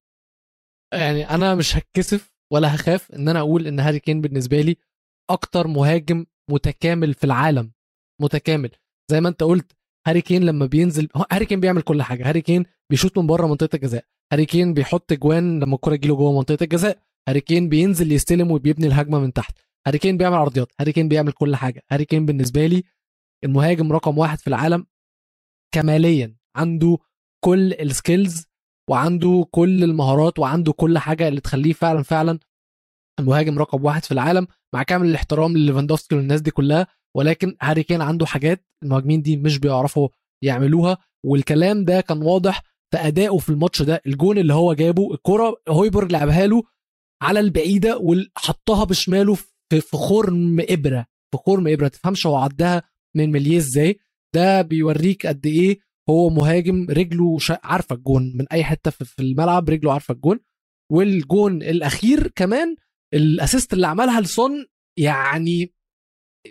يعني 1.02 1.30
أنا 1.30 1.56
مش 1.56 1.76
هتكسف 1.76 2.34
ولا 2.54 2.76
هخاف 2.76 3.12
إن 3.12 3.30
أنا 3.30 3.40
أقول 3.40 3.68
إن 3.68 3.80
هاري 3.80 4.00
كين 4.00 4.22
بالنسبة 4.22 4.62
لي 4.62 4.78
أكتر 5.34 5.68
مهاجم 5.68 6.26
متكامل 6.52 7.14
في 7.14 7.24
العالم 7.24 7.72
متكامل. 8.22 8.72
زي 9.12 9.22
ما 9.22 9.30
أنت 9.30 9.44
قلت 9.44 9.72
هاري 10.08 10.22
كين 10.22 10.44
لما 10.44 10.66
بينزل 10.66 11.08
هاري 11.32 11.46
كين 11.46 11.60
بيعمل 11.60 11.82
كل 11.82 12.02
حاجة. 12.04 12.30
هاري 12.30 12.42
كين 12.42 12.66
بيشوط 12.90 13.18
من 13.18 13.28
بره 13.28 13.48
منطقة 13.48 13.76
الجزاء. 13.76 14.06
هاري 14.34 14.46
كين 14.46 14.74
بيحط 14.74 15.14
جوان 15.14 15.60
لما 15.60 15.76
الكرة 15.76 15.96
تجيله 15.96 16.16
جوه 16.16 16.38
منطقة 16.38 16.64
الجزاء. 16.64 17.00
هاري 17.30 17.42
كين 17.42 17.70
بينزل 17.70 18.12
يستلم 18.12 18.52
وبيبني 18.52 18.88
الهجمة 18.88 19.20
من 19.20 19.34
تحت. 19.34 19.58
هاري 19.88 19.98
كين 19.98 20.18
بيعمل 20.18 20.36
عرضيات. 20.36 20.72
هاري 20.80 20.92
كين 20.92 21.08
بيعمل 21.08 21.32
كل 21.32 21.56
حاجة. 21.56 21.84
هاري 21.92 22.06
كين 22.06 22.26
بالنسبة 22.26 22.66
لي 22.66 22.84
المهاجم 23.44 23.92
رقم 23.92 24.18
واحد 24.18 24.40
في 24.40 24.48
العالم 24.48 24.86
كماليا. 25.74 26.36
عنده 26.56 26.98
كل 27.44 27.74
ال 27.74 27.84
skills 27.84 28.46
وعنده 28.90 29.48
كل 29.52 29.84
المهارات 29.84 30.40
وعنده 30.40 30.74
كل 30.74 30.98
حاجة 30.98 31.28
اللي 31.28 31.42
تخليه 31.42 31.74
فعلا 31.74 32.04
فعلا 32.04 32.40
المهاجم 33.20 33.60
رقم 33.60 33.86
واحد 33.86 34.04
في 34.06 34.12
العالم 34.12 34.48
مع 34.76 34.84
كامل 34.84 35.10
الاحترام 35.10 35.58
لليفاندوفسكي 35.58 36.16
والناس 36.16 36.42
دي 36.42 36.52
كلها 36.52 36.88
ولكن 37.18 37.56
هاري 37.62 37.84
كين 37.84 38.02
عنده 38.02 38.26
حاجات 38.26 38.66
المهاجمين 38.84 39.22
دي 39.22 39.38
مش 39.38 39.60
بيعرفوا 39.60 40.10
يعملوها 40.44 40.98
والكلام 41.26 41.86
ده 41.86 42.02
كان 42.02 42.22
واضح 42.22 42.64
في 42.92 42.98
أدائه 42.98 43.38
في 43.38 43.50
الماتش 43.50 43.82
ده 43.82 44.02
الجون 44.08 44.38
اللي 44.38 44.54
هو 44.54 44.74
جابه 44.74 45.14
الكرة 45.14 45.56
هويبرج 45.70 46.12
لعبها 46.12 46.48
له 46.48 46.64
على 47.24 47.40
البعيدة 47.40 47.98
وحطها 47.98 48.84
بشماله 48.84 49.36
في 49.70 49.82
خرم 49.94 50.58
إبرة 50.70 51.06
في 51.32 51.38
خرم 51.46 51.68
إبرة 51.68 51.88
تفهمش 51.88 52.28
هو 52.28 52.36
عدها 52.36 52.84
من 53.16 53.32
مليه 53.32 53.58
إزاي 53.58 54.00
ده 54.36 54.62
بيوريك 54.62 55.28
قد 55.28 55.46
إيه 55.46 55.80
هو 56.10 56.30
مهاجم 56.30 56.88
رجله. 56.90 57.38
عارفة 57.64 57.96
الجون 57.96 58.38
من 58.38 58.48
أي 58.52 58.64
حتة 58.64 58.92
في 58.92 59.20
الملعب 59.22 59.70
رجله 59.70 59.94
عارفة 59.94 60.14
الجون 60.14 60.40
والجون 60.92 61.64
الأخير 61.64 62.28
كمان 62.28 62.76
ال 63.14 63.22
assist 63.22 63.74
اللي 63.74 63.88
عملها 63.88 64.22
لسون 64.22 64.66
يعني 65.00 65.74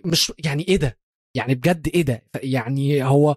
مش 0.05 0.33
يعني 0.45 0.69
إيه 0.69 0.77
ده؟ 0.77 0.99
يعني 1.37 1.55
بجد 1.55 1.89
إيه 1.95 2.03
ده؟ 2.03 2.25
يعني 2.43 3.05
هو 3.05 3.37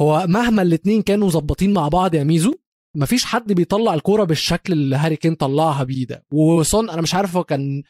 هو 0.00 0.26
مهما 0.26 0.62
الاتنين 0.62 1.02
كانوا 1.02 1.28
ظباطين 1.30 1.72
مع 1.72 1.88
بعض 1.88 2.14
يا 2.14 2.24
ميزو 2.24 2.54
مفيش 2.96 3.24
حد 3.24 3.52
بيطلع 3.52 3.94
الكورة 3.94 4.24
بالشكل 4.24 4.72
اللي 4.72 4.96
هاري 4.96 5.16
كين 5.16 5.34
طلعها 5.34 5.84
بيه 5.84 6.06
ده. 6.06 6.24
وسون 6.32 6.90
أنا 6.90 7.02
مش 7.02 7.14
عارف 7.14 7.36
هو 7.36 7.44
كان 7.44 7.82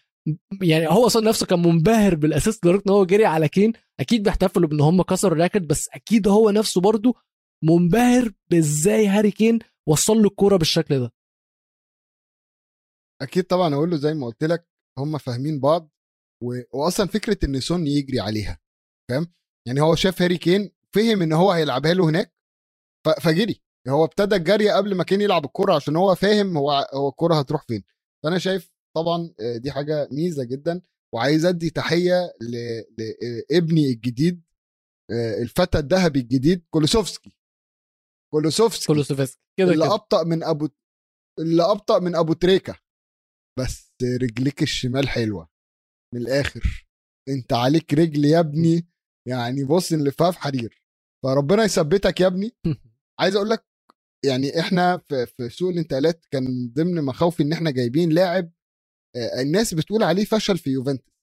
يعني 0.62 0.88
هو 0.88 1.08
سون 1.08 1.24
نفسه 1.24 1.46
كان 1.46 1.62
منبهر 1.62 2.14
بال 2.14 2.27
assist 2.27 2.66
لدرجة 2.66 2.82
إن 2.86 2.92
هو 2.92 3.04
جري 3.04 3.24
على 3.24 3.48
كين. 3.48 3.72
أكيد 4.00 4.22
بيحتفلوا 4.22 4.68
بإن 4.68 4.80
هم 4.80 5.02
كسروا 5.02 5.32
ال 5.36 5.40
record 5.40 5.62
بس 5.62 5.88
أكيد 5.94 6.28
هو 6.28 6.50
نفسه 6.50 6.80
برضه 6.80 7.14
منبهر 7.64 8.32
بإزاي 8.50 9.06
هاري 9.06 9.30
كين 9.30 9.58
وصل 9.88 10.16
له 10.16 10.28
الكورة 10.28 10.56
بالشكل 10.56 10.98
ده. 11.00 11.12
أكيد 13.24 13.44
طبعا 13.44 13.74
أقول 13.74 13.90
له 13.90 13.96
زي 13.96 14.14
ما 14.14 14.26
قلت 14.26 14.44
لك 14.44 14.68
هم 14.98 15.18
فاهمين 15.18 15.60
بعض 15.60 15.90
و... 16.42 16.60
واصلا 16.72 17.06
فكرة 17.06 17.38
إن 17.44 17.60
سون 17.60 17.86
يجري 17.86 18.20
عليها 18.20 18.60
فاهم؟ 19.10 19.32
يعني 19.68 19.80
هو 19.80 19.94
شاف 19.94 20.22
هاري 20.22 20.38
كين 20.38 20.70
فهم 20.94 21.22
إن 21.22 21.32
هو 21.32 21.50
هيلعبها 21.52 21.94
له 21.94 22.04
هناك 22.08 22.34
ف... 23.06 23.08
فجري. 23.08 23.60
هو 23.88 24.04
ابتدى 24.04 24.36
الجري 24.36 24.70
قبل 24.70 24.94
ما 24.94 25.04
كين 25.04 25.20
يلعب 25.20 25.44
الكرة 25.44 25.74
عشان 25.74 25.96
هو 25.96 26.14
فاهم 26.14 26.56
هو 26.56 26.88
هو 26.94 27.08
الكرة 27.08 27.34
هتروح 27.34 27.62
فين. 27.66 27.84
فأنا 28.24 28.38
شايف 28.38 28.70
طبعا 28.96 29.34
آه، 29.40 29.56
دي 29.56 29.72
حاجة 29.72 30.08
ميزة 30.12 30.44
جدا 30.44 30.80
وعايز 31.14 31.44
أدي 31.44 31.70
تحية 31.70 32.32
لابني 32.40 33.90
الجديد 33.90 34.42
آه، 35.10 35.42
الفتى 35.42 35.78
الذهبي 35.78 36.20
الجديد 36.20 36.64
كولوسوفسكي. 36.70 37.36
كولوسوفسكي 38.32 38.86
كولوسوفسكي 38.86 39.40
كده 39.58 39.72
اللي 39.72 39.84
كده. 39.84 39.94
أبطأ 39.94 40.22
من 40.24 40.42
ابو 40.42 40.68
اللي 41.40 41.62
أبطأ 41.62 41.98
من 41.98 42.16
أبو 42.16 42.32
تريكة. 42.32 42.83
بس 43.58 43.92
رجليك 44.22 44.62
الشمال 44.62 45.08
حلوة. 45.08 45.48
من 46.14 46.20
الآخر 46.20 46.86
أنت 47.28 47.52
عليك 47.52 47.94
رجل 47.94 48.24
يا 48.24 48.40
ابني 48.40 48.88
يعني 49.28 49.64
بص 49.64 49.92
اللفاف 49.92 50.36
حرير. 50.36 50.82
فربنا 51.24 51.64
يثبتك 51.64 52.20
يا 52.20 52.26
ابني. 52.26 52.50
عايز 53.20 53.36
أقول 53.36 53.50
لك 53.50 53.66
يعني 54.24 54.60
إحنا 54.60 54.98
في, 54.98 55.26
في 55.26 55.48
سوق 55.48 55.70
الإنتقالات 55.70 56.26
كان 56.30 56.72
ضمن 56.72 57.04
مخاوفي 57.04 57.42
إن 57.42 57.52
إحنا 57.52 57.70
جايبين 57.70 58.10
لاعب 58.10 58.52
آه، 59.16 59.42
الناس 59.42 59.74
بتقول 59.74 60.02
عليه 60.02 60.24
فشل 60.24 60.58
في 60.58 60.70
يوفنتوس. 60.70 61.14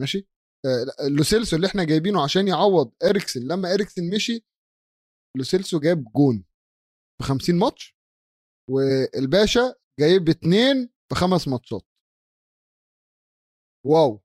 ماشي؟ 0.00 0.28
آه، 0.66 1.08
لوسيلسو 1.08 1.56
اللي 1.56 1.66
إحنا 1.66 1.84
جايبينه 1.84 2.22
عشان 2.22 2.48
يعوض 2.48 2.92
إريكسن. 3.04 3.40
لما 3.40 3.74
إريكسن 3.74 4.10
مشي 4.14 4.44
لوسيلسو 5.36 5.80
جاب 5.80 6.04
جون 6.16 6.44
في 7.22 7.28
50 7.28 7.54
ماتش 7.58 7.96
والباشا 8.70 9.74
جايب 10.00 10.28
اتنين 10.28 10.90
في 11.12 11.18
خمس 11.20 11.48
ماتشات. 11.48 11.82
wow. 13.86 14.20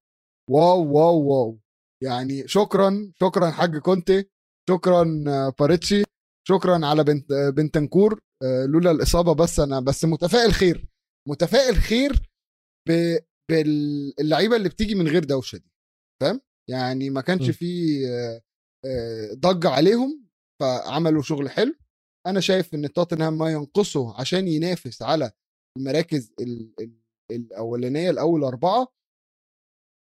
wow 0.49 0.91
wow 0.93 1.21
wow. 1.27 1.59
يعني 2.03 2.47
شكرا 2.47 3.11
شكرا 3.21 3.51
حاج 3.51 3.77
كونتي 3.77 4.29
شكرا 4.69 5.23
آه، 5.27 5.53
باراتيتشي 5.59 6.03
شكرا 6.47 6.85
على 6.85 7.03
بنت 7.03 7.31
آه، 7.31 7.49
بنتنكور. 7.49 8.19
آه، 8.43 8.65
لولا 8.65 8.91
الإصابة 8.91 9.33
بس 9.35 9.59
أنا 9.59 9.79
بس 9.79 10.05
متفائل 10.05 10.53
خير 10.53 10.87
متفائل 11.29 11.75
خير 11.75 12.11
ب- 12.89 13.17
باللعيبة 13.51 14.55
اللي 14.55 14.69
بتيجي 14.69 14.95
من 14.95 15.07
غير 15.07 15.23
دوشة 15.23 15.57
دي. 15.57 15.71
فاهم؟ 16.21 16.41
يعني 16.69 17.09
ما 17.09 17.21
كانش. 17.21 17.49
في 17.49 17.99
آه، 18.09 18.41
آه، 18.85 19.33
ضجة 19.33 19.69
عليهم 19.69 20.27
فعملوا 20.61 21.21
شغل 21.21 21.49
حلو. 21.49 21.75
أنا 22.27 22.39
شايف 22.39 22.73
إن 22.73 22.93
توتنهام 22.93 23.37
ما 23.37 23.51
ينقصه 23.51 24.19
عشان 24.19 24.47
ينافس 24.47 25.01
على 25.01 25.31
المراكز 25.77 26.33
ال- 26.41 26.73
ال- 26.79 26.97
الأولانية 27.31 28.09
الأول 28.09 28.43
أربعة 28.43 28.87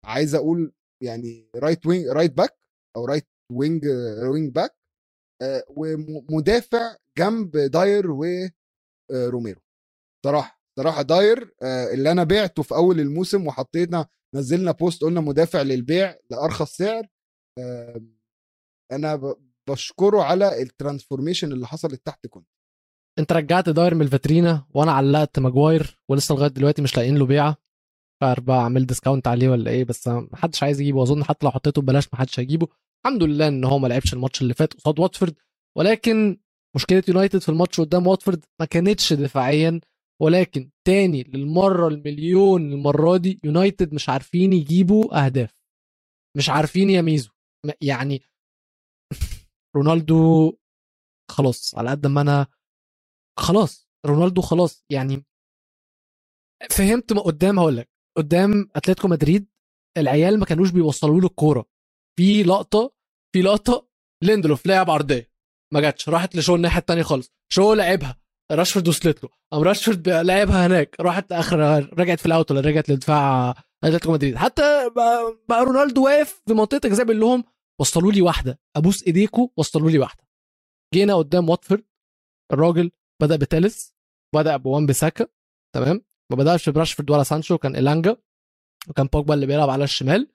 عايز 0.04 0.34
أقول 0.34 0.72
يعني 1.02 1.50
right 1.56 1.86
wing 1.86 2.06
right 2.06 2.32
back 2.32 2.58
أو 2.96 3.04
right 3.04 3.28
wing 3.52 3.86
wing 4.32 4.52
back 4.54 4.76
آه، 5.42 5.64
ومدافع 5.68 6.96
جنب 7.18 7.50
داير 7.56 8.10
وروميرو 8.10 9.60
صراحة 10.26 10.62
صراحة 10.78 11.02
داير 11.02 11.54
آه، 11.62 11.92
اللي 11.94 12.12
أنا 12.12 12.24
بعته 12.24 12.62
في 12.62 12.74
أول 12.74 13.00
الموسم 13.00 13.46
وحطينا 13.46 14.06
نزلنا 14.34 14.72
post 14.72 15.02
قلنا 15.02 15.20
مدافع 15.20 15.62
للبيع 15.62 16.16
لأرخص 16.30 16.76
سعر 16.76 17.06
آه، 17.58 18.00
أنا 18.92 19.34
بشكره 19.68 20.22
على 20.22 20.62
ال 20.62 20.68
transformation 20.68 21.52
اللي 21.52 21.66
حصلت 21.66 22.06
تحت 22.06 22.26
كونتي. 22.26 22.48
انت 23.18 23.32
رجعت 23.32 23.68
داير 23.68 23.94
من 23.94 24.02
الفاترينا 24.02 24.66
وأنا 24.74 24.92
علقت 24.92 25.38
ماجواير 25.38 25.98
ولسه 26.08 26.34
لغاية 26.34 26.50
دلوقتي 26.50 26.82
مش 26.82 26.96
لاقيين 26.96 27.16
له 27.18 27.26
بيعة. 27.26 27.56
بقى 28.22 28.58
اعمل 28.58 28.86
discount 28.86 29.28
عليه 29.28 29.48
ولا 29.48 29.70
إيه 29.70 29.84
بس 29.84 30.08
محدش 30.08 30.62
عايز 30.62 30.80
يجيبه. 30.80 31.02
اظن 31.02 31.24
حتى 31.24 31.46
لو 31.46 31.52
حطيته 31.52 31.82
ببلاش 31.82 32.08
محدش 32.12 32.40
هيجيبه. 32.40 32.68
الحمد 33.06 33.22
لله 33.22 33.48
ان 33.48 33.64
هو 33.64 33.78
ما 33.78 33.88
لعبش 33.88 34.14
الماتش 34.14 34.42
اللي 34.42 34.54
فات 34.54 34.74
قصاد 34.74 35.00
واتفورد. 35.00 35.34
ولكن 35.78 36.40
مشكلة 36.76 37.02
يونايتد 37.08 37.38
في 37.38 37.48
الماتش 37.48 37.80
قدام 37.80 38.06
واتفورد 38.06 38.44
ما 38.60 38.66
كانتش 38.66 39.12
دفاعيا. 39.12 39.80
ولكن 40.22 40.70
تاني 40.86 41.22
للمرة 41.22 41.88
المليون 41.88 42.72
المرة 42.72 43.16
دي 43.16 43.40
يونايتد 43.44 43.94
مش 43.94 44.08
عارفين 44.08 44.52
يجيبوا 44.52 45.24
أهداف. 45.24 45.64
مش 46.36 46.50
عارفين 46.50 46.90
يميزوا. 46.90 47.32
يعني 47.80 48.22
رونالدو 49.76 50.52
خلاص 51.30 51.74
على 51.74 51.90
قد 51.90 52.06
ما 52.06 52.20
أنا 52.20 52.46
خلاص 53.38 53.88
رونالدو 54.06 54.42
خلاص 54.42 54.84
يعني 54.90 55.24
فهمت 56.70 57.12
ما 57.12 57.20
قدام 57.20 57.58
هقول 57.58 57.76
لك 57.76 57.90
قدام 58.16 58.70
أتلتيكو 58.76 59.08
مدريد 59.08 59.48
العيال 59.98 60.38
ما 60.38 60.44
كانوش 60.44 60.70
بيوصلوا 60.70 61.20
له 61.20 61.26
الكورة. 61.26 61.64
في 62.18 62.42
لقطة 62.42 62.94
في 63.34 63.42
لقطة 63.42 63.88
ليندلوف 64.24 64.66
لعب 64.66 64.90
عرضية 64.90 65.30
ما 65.74 65.80
جاتش 65.80 66.08
راحت 66.08 66.36
لشو 66.36 66.54
الناحية 66.54 66.80
الثانية 66.80 67.02
خالص. 67.02 67.32
شو 67.52 67.74
لعبها؟ 67.74 68.20
راشفورد 68.52 68.88
وصلت 68.88 69.24
له 69.24 69.30
قام 69.52 69.62
راشفورد 69.62 70.08
لعبها 70.08 70.66
هناك 70.66 71.00
راحت 71.00 71.32
اخر 71.32 71.58
رجعت 71.98 72.20
في 72.20 72.26
ال 72.26 72.32
out 72.32 72.50
ولا 72.50 72.60
رجعت 72.60 72.88
لدفاع 72.88 73.54
أتلتيكو 73.84 74.12
مدريد. 74.12 74.36
حتى 74.36 74.90
بقى, 74.96 75.38
بقى 75.48 75.64
رونالدو 75.64 76.04
واقف 76.04 76.42
في 76.46 76.54
منطقة 76.54 76.80
الجزاء 76.86 77.06
بيقول 77.06 77.20
لهم 77.20 77.44
وصلوا 77.80 78.12
لي 78.12 78.22
واحدة 78.22 78.60
أبوس 78.76 79.02
ايديكم 79.02 79.48
وصلوا 79.56 79.90
لي 79.90 79.98
واحدة. 79.98 80.28
جينا 80.94 81.14
قدام 81.14 81.48
واتفورد 81.48 81.84
الراجل 82.52 82.90
بدأ 83.22 83.36
بتيليس 83.36 83.94
بدأ 84.34 84.56
بوان 84.56 84.86
بساكا 84.86 85.26
تمام؟ 85.74 86.02
ما 86.30 86.36
بدأش 86.36 86.68
براشفورد 86.68 87.10
ولا 87.10 87.22
سانشو 87.22 87.58
كان 87.58 87.76
إلانجا 87.76 88.16
وكان 88.88 89.06
بوجبا 89.06 89.34
اللي 89.34 89.46
بيلعب 89.46 89.70
على 89.70 89.84
الشمال. 89.84 90.32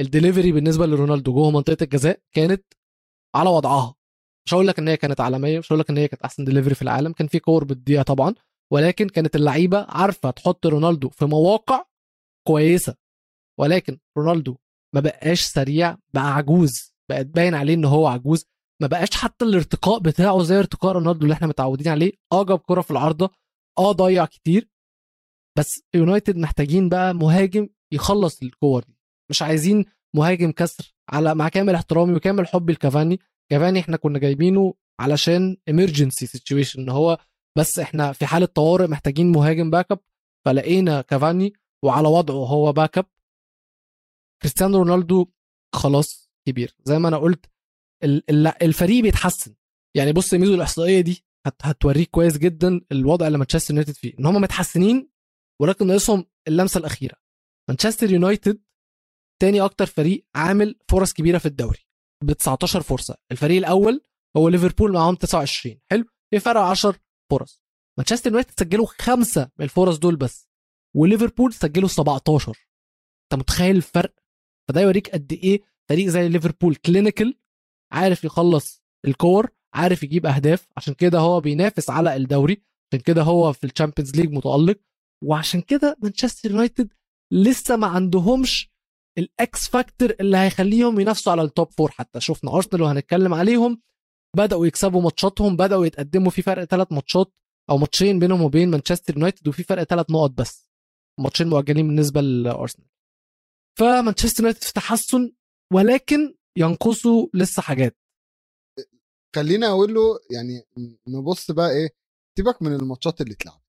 الدليفري 0.00 0.52
بالنسبة 0.52 0.86
لرونالدو 0.86 1.32
جوه 1.34 1.50
منطقة 1.50 1.76
الجزاء 1.84 2.20
كانت 2.34 2.64
على 3.36 3.50
وضعها. 3.50 3.94
مش 4.46 4.54
هقول 4.54 4.66
لك 4.68 4.78
إن 4.78 4.88
هي 4.88 4.96
كانت 4.96 5.20
عالمية 5.20 5.58
مش 5.58 5.66
هقول 5.72 5.80
لك 5.80 5.90
إن 5.90 5.98
هي 5.98 6.08
كانت 6.08 6.22
أحسن 6.22 6.44
دليفري 6.44 6.74
في 6.74 6.82
العالم 6.82 7.12
كان 7.12 7.26
في 7.26 7.38
كور 7.38 7.64
بتضيع 7.64 8.02
طبعا 8.02 8.34
ولكن 8.72 9.08
كانت 9.08 9.36
اللعيبة 9.36 9.86
عارفة 9.88 10.30
تحط 10.30 10.66
رونالدو 10.66 11.08
في 11.08 11.24
مواقع 11.24 11.84
كويسة. 12.46 12.94
ولكن 13.60 13.98
رونالدو 14.18 14.56
ما 14.94 15.00
بقاش 15.00 15.40
سريع 15.40 15.96
بقى 16.14 16.34
عجوز 16.34 16.94
بقت 17.10 17.26
باين 17.26 17.54
عليه 17.54 17.74
إن 17.74 17.84
هو 17.84 18.06
عجوز. 18.06 18.46
ما 18.82 18.86
بقاش 18.86 19.10
حتى 19.16 19.44
الارتقاء 19.44 19.98
بتاعه 19.98 20.42
زي 20.42 20.58
ارتقاء 20.58 20.92
رونالدو 20.92 21.22
اللي 21.22 21.34
إحنا 21.34 21.46
متعودين 21.46 21.88
عليه. 21.88 22.12
آه 22.32 22.44
جاب 22.44 22.58
كرة 22.58 22.80
في 22.80 22.90
العارضة. 22.90 23.30
آه 23.78 23.92
ضيع 23.92 24.26
كتير. 24.26 24.70
بس 25.58 25.82
يونايتد 25.94 26.36
محتاجين 26.36 26.88
بقى 26.88 27.14
مهاجم 27.14 27.68
يخلص 27.92 28.42
الكور 28.42 28.84
دي. 28.84 28.98
مش 29.30 29.42
عايزين 29.42 29.84
مهاجم 30.16 30.52
كسر. 30.52 30.94
على 31.10 31.34
مع 31.34 31.48
كامل 31.48 31.74
احترامي 31.74 32.14
وكامل 32.14 32.46
حبي 32.46 32.72
لكافاني. 32.72 33.20
كافاني 33.50 33.80
إحنا 33.80 33.96
كنا 33.96 34.18
جايبينه 34.18 34.74
علشان 35.00 35.56
emergency 35.70 36.26
situation. 36.26 36.78
إن 36.78 36.88
هو 36.88 37.18
بس 37.58 37.78
إحنا 37.78 38.12
في 38.12 38.26
حالة 38.26 38.46
طوارئ 38.46 38.86
محتاجين 38.86 39.32
مهاجم 39.32 39.70
backup 39.70 40.00
فلقينا 40.46 41.00
كافاني 41.00 41.52
وعلى 41.84 42.08
وضعه 42.08 42.34
هو 42.34 42.72
backup 42.72 43.06
كريستيانو 44.42 44.78
رونالدو 44.78 45.26
خلاص 45.74 46.30
كبير. 46.48 46.76
زي 46.84 46.98
ما 46.98 47.08
أنا 47.08 47.16
قلت 47.16 47.53
الفريق 48.62 49.02
بيتحسن. 49.02 49.54
يعني 49.96 50.12
بص 50.12 50.34
ميزو 50.34 50.54
الإحصائية 50.54 51.00
دي 51.00 51.24
هت 51.46 51.54
هتوريك 51.62 52.10
كويس 52.10 52.38
جدا 52.38 52.80
الوضع 52.92 53.26
اللي 53.26 53.38
مانشستر 53.38 53.74
يونايتد 53.74 53.94
فيه 53.94 54.12
إن 54.18 54.26
هم 54.26 54.34
متحسنين 54.34 55.10
ولكن 55.62 55.86
ناقصهم 55.86 56.24
اللمسة 56.48 56.78
الأخيرة. 56.78 57.14
مانشستر 57.68 58.10
يونايتد 58.12 58.62
تاني 59.42 59.60
أكتر 59.60 59.86
فريق 59.86 60.26
عامل 60.34 60.78
فرص 60.88 61.12
كبيرة 61.12 61.38
في 61.38 61.46
الدوري 61.46 61.78
ب 62.24 62.32
19 62.32 62.82
فرصة. 62.82 63.16
الفريق 63.32 63.56
الأول 63.56 64.02
هو 64.36 64.48
ليفربول 64.48 64.92
معاهم 64.92 65.14
29 65.14 65.80
حلو؟ 65.90 66.04
في 66.30 66.40
فرق 66.40 66.60
10 66.60 66.96
فرص. 67.30 67.62
مانشستر 67.98 68.30
يونايتد 68.30 68.60
سجلوا 68.60 68.86
خمسة 68.86 69.50
من 69.58 69.64
الفرص 69.64 69.98
دول 69.98 70.16
بس 70.16 70.48
وليفربول 70.96 71.52
سجلوا 71.52 71.88
17 71.88 72.48
أنت 73.24 73.40
متخيل 73.40 73.76
الفرق؟ 73.76 74.14
فده 74.68 74.80
يوريك 74.80 75.10
قد 75.10 75.32
إيه 75.32 75.62
فريق 75.88 76.06
زي 76.08 76.28
ليفربول 76.28 76.74
clinical 76.76 77.38
عارف 77.94 78.24
يخلص 78.24 78.82
الكور 79.06 79.50
عارف 79.74 80.02
يجيب 80.02 80.26
أهداف. 80.26 80.66
عشان 80.76 80.94
كده 80.94 81.18
هو 81.18 81.40
بينافس 81.40 81.90
على 81.90 82.16
الدوري. 82.16 82.62
عشان 82.92 83.02
كده 83.04 83.22
هو 83.22 83.52
في 83.52 83.64
ال 83.64 83.69
Champions 83.69 84.16
League 84.16 84.32
متألق. 84.32 84.80
وعشان 85.24 85.60
كده 85.60 85.96
مانشستر 86.02 86.50
يونايتد 86.50 86.92
لسه 87.32 87.76
ما 87.76 87.86
عندهمش 87.86 88.70
ال 89.18 89.43
X 89.43 89.68
factor 89.68 90.14
اللي 90.20 90.36
هيخليهم 90.36 91.00
ينافسوا 91.00 91.32
على 91.32 91.42
ال 91.42 91.49
top 91.49 91.70
four 91.70 91.90
حتى. 91.90 92.20
شفنا 92.20 92.54
ارسنال 92.54 92.82
وهنتكلم 92.82 93.34
عليهم. 93.34 93.82
بدأوا 94.36 94.66
يكسبوا 94.66 95.02
ماتشاتهم. 95.02 95.56
بدأوا 95.56 95.86
يتقدموا 95.86 96.30
في 96.30 96.42
فرق 96.42 96.64
ثلاث 96.64 96.92
ماتشات 96.92 97.32
أو 97.70 97.78
ماتشين 97.78 98.18
بينهم 98.18 98.42
وبين 98.42 98.70
مانشستر 98.70 99.14
يونايتد 99.14 99.48
وفي 99.48 99.62
فرق 99.62 99.82
ثلاث 99.82 100.10
نقط 100.10 100.30
بس. 100.30 100.70
ماتشين 101.20 101.48
مؤجلين 101.48 101.86
بالنسبة 101.86 102.20
لأرسنال. 102.20 102.88
فمانشستر 103.78 104.42
يونايتد 104.42 104.64
في 104.64 104.72
تحسن 104.72 105.32
ولكن 105.72 106.34
ينقصوا 106.56 107.28
لسه 107.34 107.62
حاجات. 107.62 107.96
خليني 109.36 109.66
أقول 109.66 109.94
له 109.94 110.18
يعني 110.34 110.62
نبص 111.08 111.50
بقى 111.50 111.70
إيه 111.70 111.88
سيبك 112.38 112.62
من 112.62 112.72
الماتشات 112.74 113.20
اللي 113.20 113.34
اتلعبت. 113.34 113.64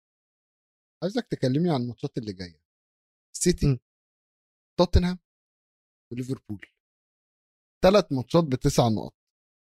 عايزك 1.03 1.27
تكلمني 1.27 1.69
عن 1.73 1.81
الماتشات 1.81 2.17
اللي 2.17 2.33
جاية. 2.33 2.61
سيتي. 3.35 3.79
توتنهام. 4.79 5.19
وليفربول. 6.11 6.65
ثلاث 7.83 8.11
ماتشات 8.11 8.43
بتسع 8.43 8.87
نقط. 8.87 9.15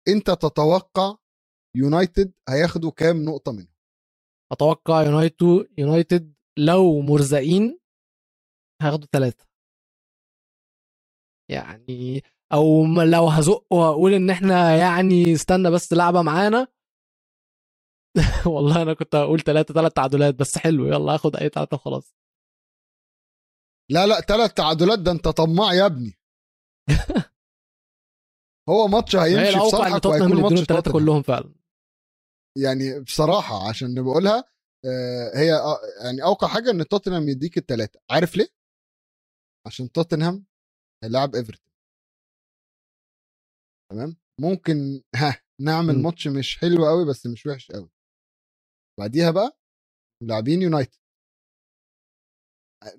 أنت 0.08 0.30
تتوقع 0.30 1.16
يونايتد 1.76 2.32
هياخدوا 2.48 2.90
كام 2.90 3.24
نقطة 3.24 3.52
منهم؟ 3.52 3.74
أتوقع 4.52 5.02
يونايتد 5.02 5.68
يونايتد 5.78 6.34
لو 6.58 7.00
مرزقين 7.00 7.80
هاخده 8.82 9.06
ثلاثة 9.12 9.46
يعني 11.50 12.22
أو 12.52 12.84
لو 12.86 13.28
هزق 13.28 13.72
وأقول 13.72 14.14
إن 14.14 14.30
إحنا 14.30 14.76
يعني 14.76 15.32
استنى 15.32 15.70
بس 15.70 15.92
لعبة 15.92 16.22
معانا. 16.22 16.66
والله 18.54 18.82
أنا 18.82 18.94
كنت 18.94 19.14
هقول 19.14 19.40
ثلاثة 19.40 19.74
ثلاث 19.74 19.92
تعادلات 19.92 20.34
بس 20.34 20.58
حلو 20.58 20.86
يلا 20.86 21.14
آخد 21.14 21.36
أي 21.36 21.48
ثلاثة 21.48 21.74
وخلاص. 21.74 22.14
لا 23.90 24.06
لا 24.06 24.20
ثلاث 24.20 24.54
تعادلات 24.54 24.98
ده 24.98 25.12
أنت 25.12 25.28
طماع 25.28 25.74
يا 25.74 25.86
ابني. 25.86 26.18
هو 28.70 28.86
ماتش 28.86 29.16
هي 29.16 29.38
هيمشي 29.38 29.52
في 29.52 29.64
إن 29.64 29.70
صالحك 29.70 30.04
وهيكون 30.04 30.42
ماتش 30.42 30.66
توتنهام. 30.66 30.92
كلهم 30.92 31.22
فعلا. 31.22 31.54
يعني 32.58 33.00
بصراحة 33.00 33.68
عشان 33.68 34.04
بقولها 34.04 34.44
آه، 34.84 35.38
هي 35.38 35.52
آه، 35.52 35.78
يعني 36.04 36.22
أوقع 36.22 36.48
حاجة 36.48 36.70
إن 36.70 36.88
توتنهام 36.88 37.28
يديك 37.28 37.58
الثلاثه 37.58 38.00
عارف 38.10 38.36
ليه؟ 38.36 38.48
عشان 39.66 39.92
توتنهام 39.92 40.46
هيلاعب 41.04 41.34
إيفرتون. 41.34 41.69
تمام؟ 43.90 44.16
ممكن 44.40 44.74
ها 45.20 45.42
نعمل 45.60 45.98
م. 45.98 46.02
ماتش 46.02 46.26
مش 46.28 46.58
حلو 46.58 46.86
قوي 46.86 47.10
بس 47.10 47.26
مش 47.26 47.46
وحش 47.46 47.72
قوي 47.72 47.90
بعديها 49.00 49.30
بقى 49.30 49.58
لاعبين 50.22 50.62
يونايتد. 50.62 50.98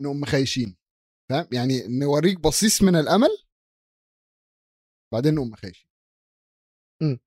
نقوم 0.01 0.19
مخيشين 0.21 0.77
فاهم؟ 1.29 1.47
يعني 1.53 1.99
نوريك 1.99 2.39
بصيص 2.39 2.81
من 2.81 2.95
الأمل. 2.95 3.37
بعدين 5.13 5.35
نقوم 5.35 5.49
مخيشين. 5.49 5.87
م. 7.01 7.17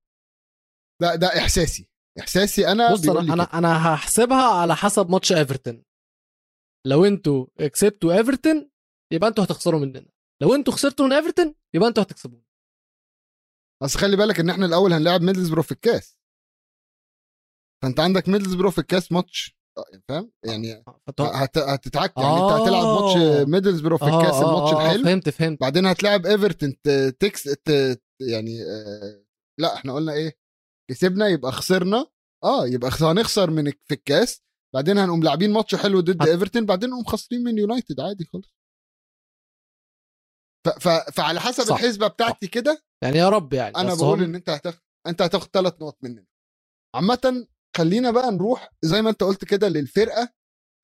ده 1.02 1.14
ده 1.14 1.26
إحساسي. 1.26 1.90
إحساسي 2.20 2.68
أنا 2.72 2.92
بص 2.92 3.08
أنا 3.08 3.22
كده. 3.22 3.32
أنا 3.34 3.42
أنا 3.42 3.94
هحسبها 3.94 4.60
على 4.60 4.76
حسب 4.76 5.10
ماتش 5.10 5.32
إيفرتون. 5.32 5.84
لو 6.86 7.04
أنتوا 7.04 7.46
كسبتوا 7.72 8.12
إيفرتون 8.18 8.70
يبقى 9.12 9.28
أنتوا 9.28 9.44
هتخسروا 9.44 9.80
مننا. 9.80 10.10
لو 10.42 10.54
أنتوا 10.54 10.72
خسرتوا 10.72 11.06
من 11.06 11.12
إيفرتون 11.12 11.54
يبقى 11.74 11.88
أنتوا 11.88 12.02
هتكسبونا. 12.02 12.43
بس 13.82 13.96
خلي 13.96 14.16
بالك 14.16 14.40
إن 14.40 14.50
إحنا 14.50 14.66
الأول 14.66 14.92
هنلاعب 14.92 15.22
ميدلزبرو 15.22 15.62
في 15.62 15.72
الكاس. 15.72 16.18
فأنت 17.82 18.00
عندك 18.00 18.28
ميدلزبرو 18.28 18.70
في 18.70 18.78
الكاس 18.78 19.12
ماتش 19.12 19.56
آه، 19.78 19.84
فاهم؟ 20.08 20.32
يعني 20.44 20.84
فتوقع- 21.06 21.42
هت... 21.42 21.58
هتتعك 21.58 22.12
يعني 22.16 22.28
أنت 22.34 22.52
هتلعب 22.52 22.84
ماتش 22.84 23.16
آه. 23.16 23.44
ميدلزبرو 23.44 23.98
في 23.98 24.04
آه، 24.04 24.20
الكاس 24.20 24.34
آه، 24.34 24.48
الماتش 24.50 24.72
آه، 24.74 24.76
آه، 24.80 24.86
الحلو. 24.86 25.04
فهمت 25.04 25.28
فهمت. 25.28 25.60
بعدين 25.60 25.86
هتلاعب 25.86 26.26
إيفرتون 26.26 26.76
تكس 27.20 27.42
ت... 27.42 27.68
يعني 28.20 28.62
آه... 28.62 29.24
لأ 29.60 29.74
إحنا 29.74 29.94
قلنا 29.94 30.12
إيه؟ 30.12 30.36
كسبنا 30.90 31.28
يبقى 31.28 31.52
خسرنا. 31.52 32.06
آه 32.44 32.66
يبقى 32.66 32.90
هنخسر 33.00 33.50
من 33.50 33.70
في 33.70 33.94
الكاس. 33.94 34.42
بعدين 34.74 34.98
هنقوم 34.98 35.22
لاعبين 35.22 35.52
ماتش 35.52 35.74
حلو 35.74 36.00
ضد 36.00 36.22
إيفرتون 36.28 36.66
بعدين 36.66 36.90
نقوم 36.90 37.04
خاسرين 37.04 37.44
من 37.44 37.58
يونايتد 37.58 38.00
عادي 38.00 38.24
خالص. 38.24 38.54
ف... 40.68 40.88
فعلى 40.88 41.40
حسب 41.40 41.64
صح. 41.64 41.74
الحسبة 41.76 42.06
بتاعتي 42.08 42.46
كده 42.46 42.82
يعني 43.04 43.18
يا 43.18 43.28
رب 43.28 43.52
يعني 43.52 43.76
أنا 43.76 43.94
بقول 43.94 44.18
هم- 44.18 44.24
إن 44.24 44.34
أنت 44.34 44.50
هتاخد 44.50 44.80
أنت 45.06 45.22
هتاخد 45.22 45.48
ثلاث 45.52 45.72
نقط 45.82 45.98
مننا. 46.02 46.26
عامة 46.94 47.46
خلينا 47.76 48.10
بقى 48.10 48.30
نروح 48.32 48.70
زي 48.84 49.02
ما 49.02 49.10
أنت 49.10 49.22
قلت 49.22 49.44
كده 49.44 49.68
للفرقة 49.68 50.32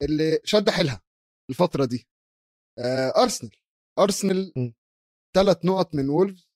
اللي 0.03 0.41
شد 0.45 0.71
حيلها 0.71 1.01
الفترة 1.51 1.85
دي. 1.85 2.09
آه 2.79 3.13
أرسنال. 3.23 3.51
أرسنال. 3.99 4.53
ثلاث 5.37 5.65
نقط 5.65 5.95
من 5.95 6.09
وولفز. 6.09 6.49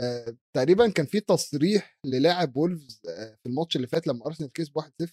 آه 0.00 0.36
تقريبا 0.56 0.88
كان 0.90 1.06
في 1.06 1.20
تصريح 1.20 1.98
للاعب 2.06 2.56
وولفز 2.56 3.00
آه 3.08 3.34
في 3.34 3.46
الماتش 3.48 3.76
اللي 3.76 3.86
فات 3.86 4.06
لما 4.06 4.26
أرسنال 4.26 4.52
كسب 4.52 4.78
1-0 4.78 5.12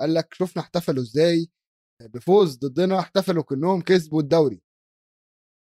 قال 0.00 0.14
لك 0.14 0.34
شفنا 0.34 0.62
احتفلوا 0.62 1.02
إزاي؟ 1.02 1.50
بفوز 2.02 2.56
ضدنا 2.58 2.98
احتفلوا 3.00 3.42
كأنهم 3.42 3.82
كسبوا 3.82 4.20
الدوري. 4.20 4.62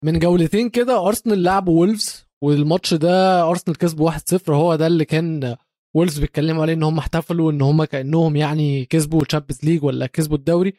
من 0.05 0.19
جولتين 0.19 0.69
كده 0.71 1.07
أرسنال 1.07 1.43
لعبوا 1.43 1.81
وولفز 1.81 2.27
والماتش 2.43 2.95
ده 2.95 3.43
أرسنال 3.51 3.79
كسبوا 3.79 4.11
1-0 4.11 4.51
هو 4.51 4.77
ده 4.77 4.87
اللي 4.87 5.05
كان 5.05 5.57
وولفز 5.97 6.19
بيتكلموا 6.19 6.63
عليه 6.63 6.73
إن 6.73 6.83
هم 6.83 6.99
احتفلوا 6.99 7.51
إن 7.53 7.63
هم 7.63 7.85
كأنهم 7.85 8.37
يعني 8.37 8.85
كسبوا 8.85 9.23
ال 9.23 9.27
Champions 9.27 9.65
League 9.65 9.85
ولا 9.85 10.07
كسبوا 10.07 10.37
الدوري. 10.37 10.73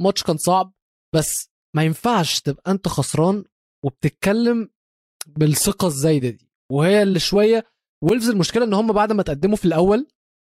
الماتش 0.00 0.22
كان 0.22 0.36
صعب 0.36 0.72
بس 1.14 1.50
ما 1.76 1.82
ينفعش 1.84 2.40
تبقى 2.40 2.72
أنت 2.72 2.88
خسران 2.88 3.44
وبتتكلم 3.84 4.68
بالثقة 5.26 5.86
الزايدة 5.86 6.28
دي. 6.28 6.48
وهي 6.72 7.02
اللي 7.02 7.18
شوية 7.18 7.64
وولفز 8.04 8.28
المشكلة 8.28 8.64
إن 8.64 8.74
هم 8.74 8.92
بعد 8.92 9.12
ما 9.12 9.22
تقدموا 9.22 9.56
في 9.56 9.64
الأول 9.64 10.06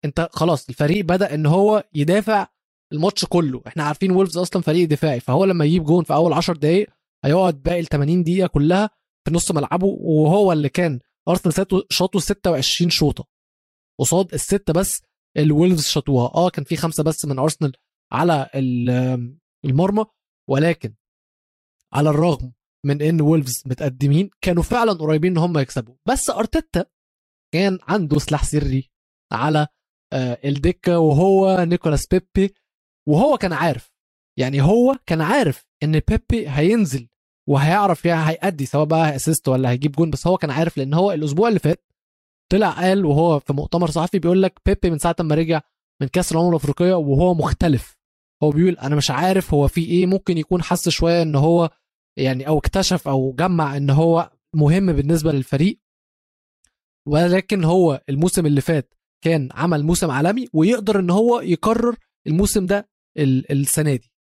أنت 0.06 0.30
خلاص 0.32 0.70
الفريق 0.70 1.06
بدأ 1.06 1.34
إن 1.34 1.46
هو 1.46 1.84
يدافع 1.94 2.48
الماتش 2.94 3.26
كله. 3.26 3.62
إحنا 3.68 3.84
عارفين 3.84 4.12
وولفز 4.12 4.38
أصلا 4.38 4.62
فريق 4.62 4.90
دفاعي 4.90 5.20
فهو 5.20 5.46
لما 5.46 5.66
يجيب 5.66 5.84
جون 5.84 6.04
في 6.04 6.14
أول 6.14 6.34
10 6.34 6.54
دقائق 6.54 6.90
هيقعد 7.26 7.62
باقي 7.62 7.80
ال 7.80 7.86
80 7.86 8.24
دقيقة 8.24 8.48
كلها 8.48 8.90
في 9.28 9.34
نص 9.34 9.52
ملعبه 9.52 9.86
وهو 9.88 10.52
اللي 10.52 10.70
كان 10.70 11.00
أرسنال 11.28 11.84
شاطوا 11.90 12.20
26 12.20 12.90
شوطة. 12.90 13.26
قصاد 14.00 14.34
السته 14.34 14.74
بس 14.74 15.02
الولفز 15.38 15.86
شاطوها. 15.88 16.32
آه 16.36 16.50
كان 16.50 16.66
في 16.66 16.76
خمسة 16.76 17.04
بس 17.04 17.26
من 17.26 17.40
أرسنال 17.40 17.74
على 18.12 18.50
ال- 18.56 19.38
المرمى 19.66 20.06
ولكن 20.50 20.96
على 21.94 22.10
الرغم 22.10 22.54
من 22.86 23.02
إن 23.02 23.22
وولفز 23.22 23.64
متقدمين 23.66 24.30
كانوا 24.42 24.64
فعلا 24.64 24.94
قريبين 24.94 25.32
إن 25.32 25.38
هم 25.38 25.58
يكسبوا. 25.58 25.96
بس 26.08 26.30
أرتيتا 26.30 26.86
كان 27.54 27.80
عنده 27.82 28.20
سلاح 28.20 28.44
سري 28.44 28.90
على 29.32 29.68
آه، 30.14 30.40
الدكة 30.46 31.00
وهو 31.00 31.64
نيكولاس 31.64 32.08
بيبي 32.08 32.54
وهو 33.08 33.38
كان 33.38 33.54
عارف 33.54 33.92
يعني 34.40 34.62
هو 34.62 34.96
كان 35.06 35.22
عارف 35.22 35.66
إن 35.84 35.92
بيبي 36.00 36.50
هينزل 36.50 37.09
وهيعرف 37.50 38.06
يعني 38.06 38.30
هيأدي 38.30 38.66
سواء 38.66 38.86
بقى 38.86 39.16
assist 39.16 39.48
ولا 39.48 39.70
هيجيب 39.70 39.92
جون 39.92 40.10
بس 40.10 40.28
هو 40.28 40.38
كان 40.38 40.52
عارف 40.52 40.78
لأن 40.78 40.94
هو 40.94 41.12
الأسبوع 41.12 41.48
اللي 41.48 41.60
فات 41.60 41.86
طلع 42.52 42.70
قال 42.70 43.06
وهو 43.06 43.40
في 43.40 43.54
مؤتمر 43.54 43.90
صحفي 43.92 44.20
بيقول 44.20 44.42
لك 44.44 44.60
بيبي 44.66 44.90
من 44.90 44.98
ساعة 44.98 45.16
ما 45.20 45.36
رجع 45.36 45.62
من 46.02 46.08
كأس 46.08 46.32
الأمم 46.32 46.50
الأفريقية 46.50 46.94
وهو 46.94 47.34
مختلف. 47.34 47.98
هو 48.44 48.50
بيقول 48.50 48.74
أنا 48.78 48.96
مش 48.96 49.12
عارف 49.12 49.54
هو 49.54 49.68
في 49.68 49.86
إيه 49.86 50.06
ممكن 50.06 50.38
يكون 50.38 50.64
حس 50.64 50.90
شوية 50.90 51.22
إن 51.22 51.36
هو 51.36 51.70
يعني 52.18 52.48
أو 52.48 52.58
اكتشف 52.58 53.08
أو 53.08 53.34
جمع 53.34 53.78
إن 53.78 53.90
هو 53.90 54.32
مهم 54.56 54.94
بالنسبة 54.94 55.32
للفريق. 55.32 55.80
ولكن 57.08 57.64
هو 57.64 58.02
الموسم 58.10 58.46
اللي 58.46 58.62
فات 58.62 58.94
كان 59.24 59.50
عمل 59.52 59.84
موسم 59.84 60.12
عالمي 60.12 60.48
ويقدر 60.54 61.00
إن 61.00 61.10
هو 61.10 61.40
يكرر 61.42 61.96
الموسم 62.28 62.66
ده 62.66 62.90
ال- 63.18 63.52
السنة 63.52 63.96
دي. 63.96 64.14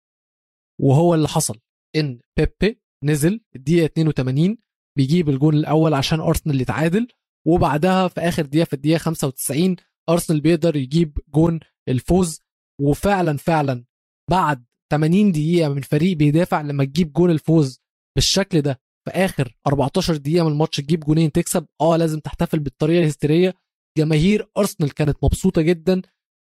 وهو 0.81 1.13
اللي 1.15 1.27
حصل 1.27 1.59
إن 1.95 2.19
بيبي 2.37 2.81
نزل 3.03 3.41
الدقيقة 3.55 3.85
82 3.85 4.57
بيجيب 4.97 5.29
الجون 5.29 5.53
الأول 5.53 5.93
عشان 5.93 6.19
أرسنال 6.19 6.61
يتعادل 6.61 7.07
وبعدها 7.47 8.07
في 8.07 8.21
آخر 8.21 8.45
دقيقة 8.45 8.65
في 8.65 8.73
الدقيقة 8.73 8.97
95 8.97 9.75
أرسنال 10.09 10.41
بيقدر 10.41 10.75
يجيب 10.75 11.17
جون 11.33 11.59
الفوز 11.89 12.41
وفعلا 12.81 13.37
فعلا 13.37 13.85
بعد 14.29 14.65
80 14.91 15.31
دقيقة 15.31 15.69
من 15.69 15.81
فريق 15.81 16.17
بيدافع 16.17 16.61
لما 16.61 16.85
تجيب 16.85 17.13
جون 17.13 17.31
الفوز 17.31 17.81
بالشكل 18.15 18.61
ده 18.61 18.81
في 19.05 19.11
آخر 19.11 19.57
14 19.67 20.15
دقيقة 20.17 20.45
من 20.45 20.51
الماتش 20.51 20.77
تجيب 20.77 20.99
جونين 20.99 21.31
تكسب 21.31 21.65
آه 21.81 21.97
لازم 21.97 22.19
تحتفل 22.19 22.59
بالطريقة 22.59 22.99
الهستيرية. 23.01 23.53
جماهير 23.97 24.49
أرسنال 24.57 24.93
كانت 24.93 25.17
مبسوطة 25.23 25.61
جدا 25.61 26.01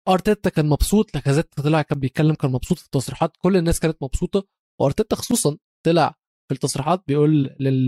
أرتيتا 0.08 0.50
كان 0.50 0.68
مبسوط 0.68 1.14
لاكازيت 1.14 1.54
طلع 1.54 1.82
كان 1.82 2.00
بيتكلم 2.00 2.34
كان 2.34 2.52
مبسوط 2.52 2.78
في 2.78 2.84
التصريحات 2.84 3.36
كل 3.36 3.56
الناس 3.56 3.80
كانت 3.80 4.02
مبسوطة 4.02 4.44
وأرتيتا 4.80 5.16
خصوصا 5.16 5.56
طلع 5.86 6.14
في 6.48 6.54
التصريحات 6.54 7.02
بيقول 7.08 7.56
لل... 7.60 7.86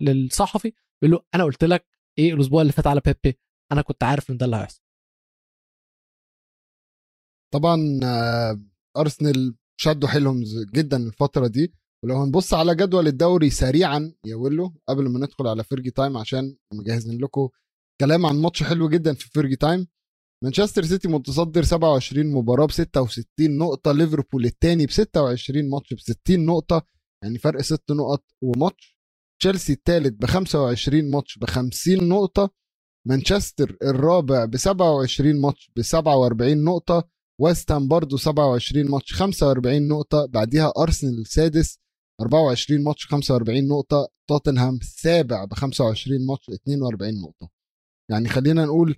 للصحفي 0.00 0.72
بيقول 1.02 1.16
له 1.16 1.24
أنا 1.34 1.44
قلت 1.44 1.64
لك 1.64 1.86
إيه 2.18 2.34
الأسبوع 2.34 2.62
اللي 2.62 2.72
فات 2.72 2.86
على 2.86 3.00
بيبي 3.04 3.38
أنا 3.72 3.82
كنت 3.82 4.02
عارف 4.04 4.30
إن 4.30 4.36
ده 4.36 4.46
اللي 4.46 4.56
هيحصل. 4.56 4.80
طبعا 7.54 8.00
آه، 8.04 8.60
أرسنال 8.96 9.54
شدوا 9.80 10.08
حيلهم 10.08 10.44
جدا 10.74 10.96
الفترة 10.96 11.46
دي 11.46 11.74
ولو 12.04 12.16
هنبص 12.16 12.54
على 12.54 12.74
جدول 12.74 13.06
الدوري 13.06 13.50
سريعا 13.50 14.12
يا 14.26 14.34
ويلو 14.36 14.74
قبل 14.88 15.08
ما 15.08 15.18
ندخل 15.18 15.46
على 15.46 15.64
Fergie 15.64 15.90
time 15.90 16.16
عشان 16.16 16.56
مجهزين 16.72 17.20
لكم 17.20 17.48
كلام 18.00 18.26
عن 18.26 18.36
ماتش 18.42 18.62
حلو 18.62 18.88
جدا 18.88 19.14
في 19.14 19.28
Fergie 19.30 19.56
time. 19.56 19.86
مانشستر 20.44 20.84
سيتي 20.84 21.08
متصدر 21.08 21.62
27 21.62 22.26
مباراة 22.32 22.66
ب 22.66 22.70
66 22.70 23.24
نقطة 23.58 23.92
ليفربول 23.92 24.44
الثاني 24.44 24.86
ب 24.86 24.90
26 24.90 25.70
ماتش 25.70 25.94
ب 25.94 25.98
60 26.00 26.46
نقطة 26.46 26.86
يعني 27.24 27.38
فرق 27.38 27.60
6 27.60 27.94
نقط 27.94 28.24
وماتش. 28.42 28.98
تشيلسي 29.40 29.72
الثالث 29.72 30.14
ب 30.20 30.24
25 30.26 31.10
ماتش 31.10 31.38
ب 31.38 31.44
50 31.44 32.08
نقطة. 32.08 32.50
مانشستر 33.06 33.76
الرابع 33.82 34.44
ب 34.44 34.56
27 34.56 35.40
ماتش 35.40 35.70
ب 35.76 35.82
47 35.82 36.64
نقطة. 36.64 37.08
ويست 37.40 37.72
هام 37.72 37.88
برضه 37.88 38.16
27 38.16 38.90
ماتش 38.90 39.12
45 39.14 39.88
نقطة. 39.88 40.26
بعديها 40.26 40.72
أرسنال 40.78 41.18
السادس 41.20 41.78
24 42.20 42.84
ماتش 42.84 43.06
45 43.06 43.68
نقطة. 43.68 44.08
توتنهام 44.28 44.74
السابع 44.76 45.44
ب 45.44 45.54
25 45.54 46.26
ماتش 46.26 46.50
42 46.50 47.20
نقطة. 47.20 47.50
يعني 48.10 48.28
خلينا 48.28 48.64
نقول 48.64 48.96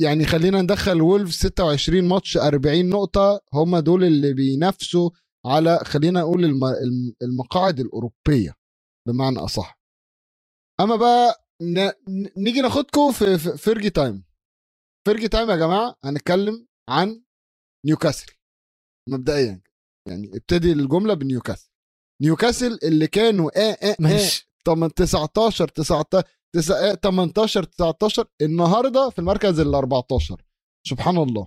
يعني 0.00 0.24
خلينا 0.24 0.62
ندخل 0.62 1.02
وولفز 1.02 1.32
26 1.32 2.08
ماتش 2.08 2.36
40 2.36 2.88
نقطة. 2.88 3.40
هم 3.54 3.78
دول 3.78 4.04
اللي 4.04 4.32
بينافسوا 4.34 5.10
على 5.46 5.78
خلينا 5.78 6.20
نقول 6.20 6.44
الم... 6.44 6.64
الم- 6.64 7.14
المقاعد 7.22 7.80
الأوروبية 7.80 8.54
بمعنى 9.08 9.38
أصح. 9.38 9.78
أما 10.80 10.96
بقى 10.96 11.46
نيجي 12.36 12.60
ناخدكم 12.60 13.12
في... 13.12 13.38
في 13.38 13.56
Fergie 13.58 13.90
time. 13.90 14.24
Fergie 15.08 15.28
time 15.28 15.50
يا 15.50 15.56
جماعة 15.56 15.96
هنتكلم 16.04 16.66
عن 16.90 17.22
نيوكاسل. 17.86 18.26
مبدئيا 19.08 19.62
يعني 20.08 20.36
ابتدي 20.36 20.72
الجملة 20.72 21.14
بنيوكاسل. 21.14 21.70
نيوكاسل 22.22 22.78
اللي 22.82 23.06
كانوا 23.06 23.50
آه 23.70 23.72
آه 23.90 23.96
ماشي. 24.00 24.48
19 24.96 25.68
19 25.68 26.22
تسع- 26.56 26.94
18 26.94 27.62
19 27.64 28.28
النهارده 28.42 29.10
في 29.10 29.18
المركز 29.18 29.60
ال 29.60 29.74
14 29.74 30.44
سبحان 30.88 31.16
الله. 31.16 31.46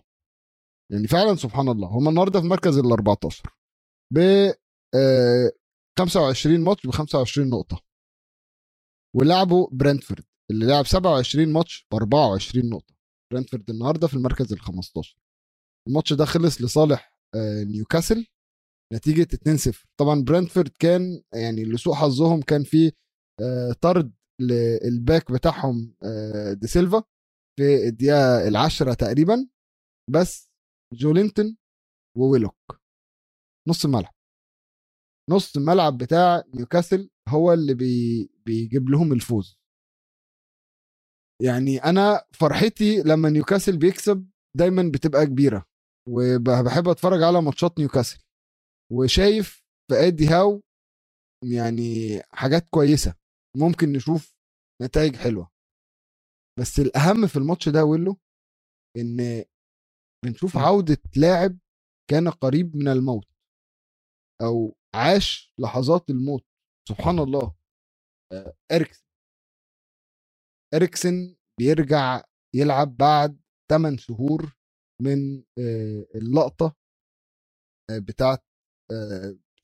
يعني 0.91 1.08
فعلا 1.08 1.36
سبحان 1.36 1.70
الله. 1.70 1.88
هم 1.88 2.10
النهارده 2.10 2.39
في 2.39 2.46
المركز 2.46 2.78
ال 2.78 2.91
14 2.91 3.43
ب 4.14 4.18
آه، 4.95 5.51
25 5.99 6.60
ماتش 6.64 6.88
ب 6.88 6.91
25 6.91 7.49
نقطة. 7.49 7.82
ولعبوا 9.16 9.68
برنتفورد 9.72 10.24
اللي 10.51 10.66
لعب 10.66 10.86
27 10.86 11.53
ماتش 11.53 11.88
ب 11.91 11.95
24 11.95 12.70
نقطة. 12.70 12.95
برنتفورد 13.34 13.70
النهارده 13.70 14.08
في 14.08 14.14
المركز 14.14 14.53
ال 14.53 14.60
15 14.60 15.18
الماتش 15.88 16.14
ده 16.14 16.26
خلص 16.26 16.62
لصالح 16.62 17.20
آه، 17.36 17.64
نيوكاسل 17.64 18.28
نتيجة 18.93 19.28
2-0 19.34 19.86
طبعا 19.99 20.24
برنتفورد 20.24 20.70
كان 20.80 21.22
يعني 21.34 21.64
لسوء 21.66 21.93
حظهم 21.93 22.41
كان 22.41 22.64
في 22.64 22.91
آه، 23.41 23.72
طرد 23.82 24.14
لل 24.41 24.72
back 24.72 25.32
بتاعهم 25.32 25.95
آه، 26.03 26.53
دي 26.53 26.68
سيلفا 26.68 27.03
في 27.60 27.88
الدقيقة 27.88 28.47
العاشرة 28.47 28.93
تقريبا. 28.93 29.47
بس 30.12 30.49
جولينتون 30.93 31.58
وويلوك. 32.18 32.82
نص 33.68 33.86
الملعب. 33.86 34.13
نص 35.30 35.57
الملعب 35.57 35.97
بتاع 35.97 36.43
نيوكاسل 36.55 37.09
هو 37.30 37.53
اللي 37.53 37.74
بي 37.74 38.30
بيجيب 38.45 38.89
لهم 38.89 39.13
الفوز. 39.13 39.59
يعني 41.41 41.78
أنا 41.78 42.26
فرحتي 42.34 43.01
لما 43.05 43.30
نيوكاسل 43.30 43.78
بيكسب 43.78 44.30
دايما 44.57 44.91
بتبقى 44.93 45.26
كبيرة 45.26 45.66
وبحب 46.09 46.88
أتفرج 46.88 47.24
على 47.24 47.41
ماتشات 47.41 47.80
نيوكاسل. 47.80 48.20
وشايف 48.91 49.63
في 49.91 49.95
ادي 50.07 50.28
هاو 50.28 50.61
يعني 51.53 52.22
حاجات 52.34 52.70
كويسة 52.70 53.16
ممكن 53.57 53.91
نشوف 53.91 54.36
نتائج 54.82 55.16
حلوة. 55.16 55.49
بس 56.59 56.80
الأهم 56.80 57.28
في 57.28 57.36
الماتش 57.38 57.70
ده 57.70 57.86
ويلو 57.86 58.18
إن 58.97 59.43
بنشوف 60.26 60.57
عودة 60.57 60.97
لاعب 61.18 61.57
كان 62.09 62.30
قريب 62.30 62.76
من 62.76 62.88
الموت. 62.88 63.35
أو 64.42 64.76
عاش 64.96 65.54
لحظات 65.60 66.10
الموت. 66.10 66.46
سبحان 66.90 67.20
الله. 67.20 67.56
إريكسن. 68.72 69.06
إريكسن 70.74 71.36
بيرجع 71.60 72.24
يلعب 72.56 72.98
بعد 72.98 73.40
8 73.72 73.98
شهور 73.98 74.56
من 75.02 75.44
اللقطة 76.16 76.76
بتاعت 77.92 78.44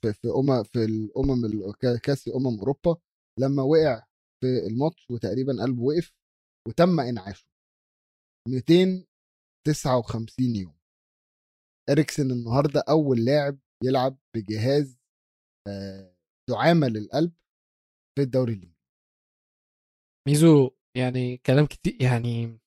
في 0.02 0.28
أمم 0.36 0.64
في 0.64 0.84
الأمم 0.86 1.46
ال- 1.46 1.74
كا- 1.80 1.98
كأس 2.04 2.28
أمم 2.28 2.60
أوروبا 2.60 3.02
لما 3.40 3.64
وقع 3.64 4.06
في 4.42 4.48
الماتش 4.68 5.08
وتقريبا 5.12 5.54
قلبه 5.64 5.82
وقف 5.84 6.12
وتم 6.68 7.00
إنعاشه. 7.00 7.46
259 8.48 10.56
يوم. 10.56 10.78
إريكسن 11.90 12.32
النهارده 12.32 12.84
أول 12.90 13.26
لاعب 13.26 13.60
يلعب 13.84 14.18
بجهاز 14.36 15.00
آه، 15.68 16.16
دعامه 16.50 16.88
للقلب 16.88 17.34
في 18.18 18.22
الدوري 18.24 18.54
الإنجليزي. 18.54 18.82
ميزو 20.28 20.72
يعني 20.98 21.38
كلام 21.38 21.66
كتير 21.66 22.02
يعني 22.02 22.60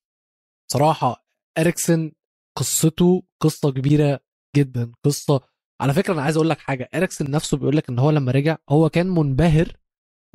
صراحة 0.72 1.26
إريكسن 1.58 2.12
قصته 2.58 3.22
قصة 3.42 3.70
كبيرة 3.72 4.20
جدا 4.56 4.92
قصة 5.04 5.40
على 5.82 5.92
فكرة 5.94 6.12
أنا 6.14 6.22
عايز 6.22 6.36
أقول 6.36 6.50
لك 6.50 6.58
حاجة 6.58 6.88
إريكسن 6.94 7.30
نفسه 7.30 7.56
بيقول 7.56 7.76
لك 7.76 7.88
إن 7.88 7.98
هو 7.98 8.10
لما 8.10 8.32
رجع 8.32 8.56
هو 8.68 8.88
كان 8.88 9.06
منبهر 9.06 9.76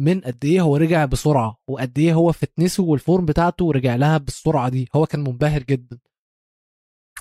من 0.02 0.22
قد 0.22 0.46
إيه 0.46 0.62
هو 0.62 0.76
رجع 0.78 1.06
بسرعة 1.06 1.58
وقد 1.70 2.00
إيه 2.00 2.14
هو 2.14 2.32
ال 2.32 2.38
fitness 2.38 2.84
وال 2.84 2.98
form 2.98 3.26
بتاعته 3.26 3.72
رجع 3.72 3.96
لها 3.96 4.18
بالسرعة 4.18 4.70
دي 4.70 4.88
هو 4.96 5.06
كان 5.06 5.20
منبهر 5.20 5.64
جدا. 5.64 6.00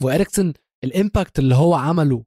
وإريكسن 0.03 0.53
ال 0.85 0.92
impact 0.92 1.39
اللي 1.39 1.55
هو 1.55 1.75
عمله 1.75 2.25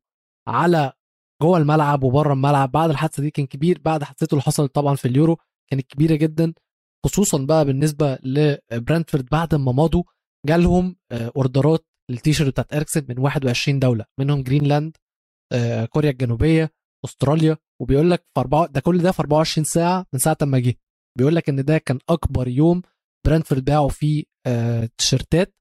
على 0.48 0.94
جوه 1.42 1.58
الملعب 1.58 2.04
وبره 2.04 2.34
الملعب. 2.34 2.72
بعد 2.72 2.90
الحادثة 2.90 3.24
دي 3.24 3.32
كان 3.32 3.46
كبير 3.46 3.80
بعد 3.86 4.04
حادثته 4.04 4.34
اللي 4.34 4.42
حصلت 4.44 4.76
طبعا 4.76 4.96
في 4.96 5.08
اليورو 5.08 5.38
كانت 5.72 5.88
كبيرة 5.88 6.16
جدا 6.16 6.54
خصوصا 7.06 7.38
بقى 7.46 7.66
بالنسبة 7.66 8.20
لبرينتفورد 8.24 9.26
بعد 9.32 9.56
ما 9.56 9.72
مضوا 9.72 10.04
جالهم 10.48 10.96
آه، 11.12 11.32
أوردرات 11.36 11.86
التيشيرت 12.10 12.50
بتاعت 12.50 12.74
إريكسن 12.74 13.06
من 13.10 13.20
21 13.20 13.80
دولة 13.80 14.06
منهم 14.20 14.44
جرينلاند 14.44 14.98
آه، 15.54 15.86
كوريا 15.86 16.10
الجنوبية 16.10 16.72
أستراليا. 17.06 17.58
وبيقول 17.82 18.12
لك 18.12 18.20
في 18.34 18.40
أربعة 18.40 18.66
ده 18.68 18.80
كل 18.82 18.98
ده 18.98 19.12
في 19.12 19.20
24 19.20 19.66
ساعة 19.66 20.06
من 20.14 20.20
ساعة 20.20 20.38
ما 20.42 20.60
جه. 20.60 20.74
بيقول 21.18 21.36
لك 21.36 21.50
إن 21.50 21.66
ده 21.66 21.78
كان 21.78 22.00
أكبر 22.10 22.48
يوم 22.48 22.82
برينتفورد 23.26 23.66
باعوا 23.66 23.90
فيه 23.90 24.24
آه، 24.48 24.90
تيشيرتات. 24.98 25.56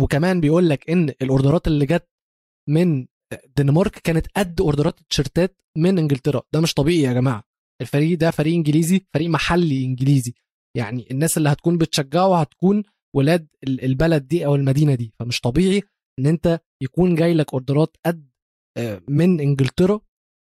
وكمان 0.00 0.40
بيقول 0.40 0.68
لك 0.68 0.90
إن 0.90 1.08
الأوردرات 1.08 1.66
اللي 1.66 1.86
جت 1.86 2.08
من 2.68 3.06
الدنمارك 3.32 3.90
كانت 3.98 4.26
قد 4.36 4.60
أوردرات 4.60 5.00
التيشيرتات 5.00 5.62
من 5.76 5.98
إنجلترا. 5.98 6.42
ده 6.52 6.60
مش 6.60 6.74
طبيعي 6.74 7.00
يا 7.02 7.12
جماعة. 7.12 7.44
الفريق 7.80 8.18
ده 8.18 8.30
فريق 8.30 8.54
إنجليزي 8.54 9.06
فريق 9.14 9.30
محلي 9.30 9.84
إنجليزي. 9.84 10.34
يعني 10.76 11.06
الناس 11.10 11.38
اللي 11.38 11.48
هتكون 11.48 11.78
بتشجعه 11.78 12.40
هتكون 12.40 12.82
ولاد 13.16 13.48
ال- 13.64 13.84
البلد 13.84 14.28
دي 14.28 14.46
أو 14.46 14.54
المدينة 14.54 14.94
دي. 14.94 15.12
فمش 15.18 15.40
طبيعي 15.40 15.82
إن 16.18 16.26
أنت 16.26 16.60
يكون 16.82 17.14
جاي 17.14 17.34
لك 17.34 17.52
أوردرات 17.54 17.96
قد 18.06 18.30
آه، 18.76 19.02
من 19.08 19.40
إنجلترا 19.40 20.00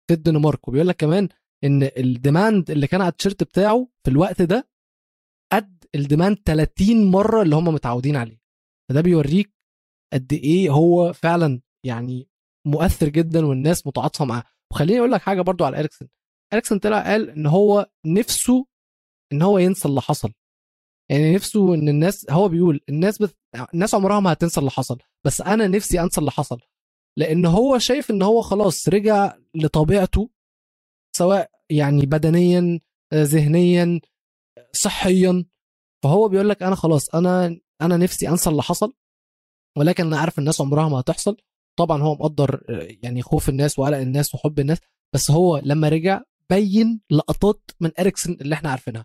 في 0.08 0.14
الدنمارك. 0.14 0.68
وبيقول 0.68 0.88
لك 0.88 0.96
كمان 0.96 1.28
إن 1.64 1.82
ال 1.96 2.07
demand 2.07 2.70
اللي 2.70 2.86
كان 2.86 3.00
على 3.00 3.10
التيشيرت 3.10 3.42
بتاعه 3.42 3.88
في 4.04 4.10
الوقت 4.10 4.42
ده 4.42 4.68
قد 5.52 5.84
ال 5.94 6.01
demand 6.01 6.38
30 6.44 7.10
مرة 7.10 7.42
اللي 7.42 7.56
هم 7.56 7.64
متعودين 7.74 8.16
عليه. 8.16 8.40
فده 8.90 9.00
بيوريك 9.00 9.54
قد 10.12 10.32
إيه 10.32 10.70
هو 10.70 11.12
فعلا 11.12 11.60
يعني 11.86 12.27
مؤثر 12.68 13.08
جدا 13.08 13.46
والناس 13.46 13.86
متعاطفة 13.86 14.24
معاه. 14.24 14.44
وخليني 14.72 14.98
أقول 14.98 15.12
لك 15.12 15.20
حاجة 15.20 15.40
برضو 15.40 15.64
على 15.64 15.78
اريكسن 15.78 16.08
اريكسن 16.52 16.78
طلع 16.78 17.02
قال 17.02 17.30
إن 17.30 17.46
هو 17.46 17.90
نفسه 18.06 18.66
إن 19.32 19.42
هو 19.42 19.58
ينسى 19.58 19.88
اللي 19.88 20.00
حصل. 20.00 20.32
يعني 21.10 21.34
نفسه 21.34 21.74
إن 21.74 21.88
الناس 21.88 22.30
هو 22.30 22.48
بيقول 22.48 22.80
الناس 22.88 23.18
بت... 23.22 23.36
الناس 23.74 23.94
عمرها 23.94 24.20
ما 24.20 24.32
هتنسى 24.32 24.60
اللي 24.60 24.70
حصل 24.70 24.98
بس 25.26 25.40
أنا 25.40 25.66
نفسي 25.66 26.00
أنسى 26.00 26.20
اللي 26.20 26.30
حصل. 26.30 26.60
لأن 27.18 27.46
هو 27.46 27.78
شايف 27.78 28.10
إن 28.10 28.22
هو 28.22 28.42
خلاص 28.42 28.88
رجع 28.88 29.36
لطبيعته 29.54 30.30
سواء 31.16 31.50
يعني 31.70 32.06
بدنيا 32.06 32.80
ذهنيا 33.14 34.00
صحيا. 34.72 35.44
فهو 36.04 36.28
بيقول 36.28 36.48
لك 36.48 36.62
أنا 36.62 36.74
خلاص 36.74 37.14
أنا 37.14 37.60
أنا 37.82 37.96
نفسي 37.96 38.28
أنسى 38.28 38.50
اللي 38.50 38.62
حصل 38.62 38.94
ولكن 39.78 40.06
أنا 40.06 40.18
عارف 40.18 40.38
الناس 40.38 40.60
عمرها 40.60 40.88
ما 40.88 41.00
هتنسى. 41.00 41.36
طبعا 41.78 42.02
هو 42.02 42.14
مقدر 42.14 42.64
يعني 43.02 43.22
خوف 43.22 43.48
الناس 43.48 43.78
وقلق 43.78 43.98
الناس 43.98 44.34
وحب 44.34 44.58
الناس 44.58 44.78
بس 45.14 45.30
هو 45.30 45.58
لما 45.64 45.88
رجع 45.88 46.22
بين 46.50 47.00
لقطات 47.10 47.70
من 47.80 47.90
إريكسن 48.00 48.32
اللي 48.40 48.54
إحنا 48.54 48.70
عارفينها. 48.70 49.04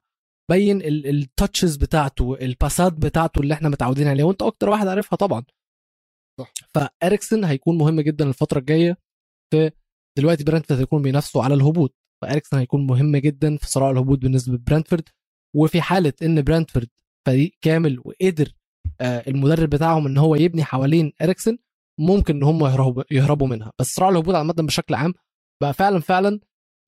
بين 0.52 0.82
ال 0.86 0.97
touches 0.97 1.76
بتاعته 1.76 2.36
الباسات 2.42 2.94
بتاعته 2.94 3.42
اللي 3.42 3.54
إحنا 3.54 3.70
متعودين 3.70 4.08
عليها 4.08 4.26
وأنت 4.26 4.42
أكتر 4.42 4.70
واحد 4.70 4.88
عارفها 4.88 5.18
طبعا. 5.18 5.44
صح. 6.40 6.54
فاريكسن 6.76 7.44
هيكون 7.44 7.78
مهم 7.78 8.02
جدا 8.02 8.28
الفترة 8.30 8.60
الجاية 8.60 8.98
في 9.54 9.72
دلوقتي 10.18 10.44
برينتفورد 10.44 10.80
هيكون 10.80 11.02
بينافسوا 11.02 11.44
على 11.44 11.54
الهبوط. 11.54 11.96
فإريكسن 12.22 12.58
هيكون 12.58 12.88
مهم 12.88 13.18
جدا 13.18 13.58
في 13.58 13.68
صراع 13.68 13.92
الهبوط 13.92 14.18
بالنسبة 14.20 14.54
لبرانتفورد 14.54 15.10
وفي 15.56 15.82
حالة 15.82 16.14
إن 16.24 16.42
برانتفورد 16.42 16.90
فريق 17.28 17.52
كامل 17.62 18.00
وقدر 18.06 18.54
آه، 19.02 19.24
المدرب 19.28 19.70
بتاعهم 19.70 20.08
إن 20.08 20.18
هو 20.18 20.36
يبني 20.36 20.64
حوالين 20.64 21.14
إريكسن 21.22 21.58
ممكن 22.00 22.36
إن 22.36 22.44
هم 22.44 22.66
يهربوا 22.66 23.04
يهربوا 23.12 23.48
منها. 23.48 23.72
بس 23.80 23.88
صراع 23.94 24.10
الهبوط 24.10 24.36
عامة 24.36 24.54
بشكل 24.54 24.94
عام 24.96 25.14
بقى 25.62 25.74
فعلا 25.74 26.00
فعلا 26.00 26.40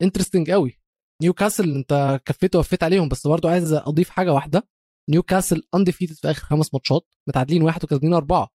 interesting 0.01 0.51
قوي. 0.51 0.79
نيوكاسل 1.21 1.75
أنت 1.75 2.21
كفيت 2.25 2.55
ووفيت 2.55 2.83
عليهم 2.83 3.09
بس 3.09 3.27
برضو 3.27 3.47
عايز 3.47 3.73
أضيف 3.73 4.09
حاجة 4.09 4.33
واحدة. 4.33 4.67
نيوكاسل 5.09 5.63
undefeated 5.75 6.15
في 6.15 6.31
آخر 6.31 6.43
خمس 6.45 6.73
ماتشات 6.73 7.07
متعادلين 7.29 7.61
واحد 7.61 7.83
وكاسبين 7.83 8.13
أربعة. 8.13 8.49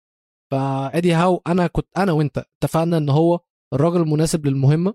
فإدي 0.51 1.13
هاو 1.13 1.43
أنا 1.47 1.67
كنت 1.67 1.87
أنا 1.97 2.13
وأنت 2.13 2.45
اتفقنا 2.63 2.97
إن 2.99 3.09
هو 3.09 3.41
الراجل 3.75 4.01
المناسب 4.01 4.47
للمهمة. 4.47 4.95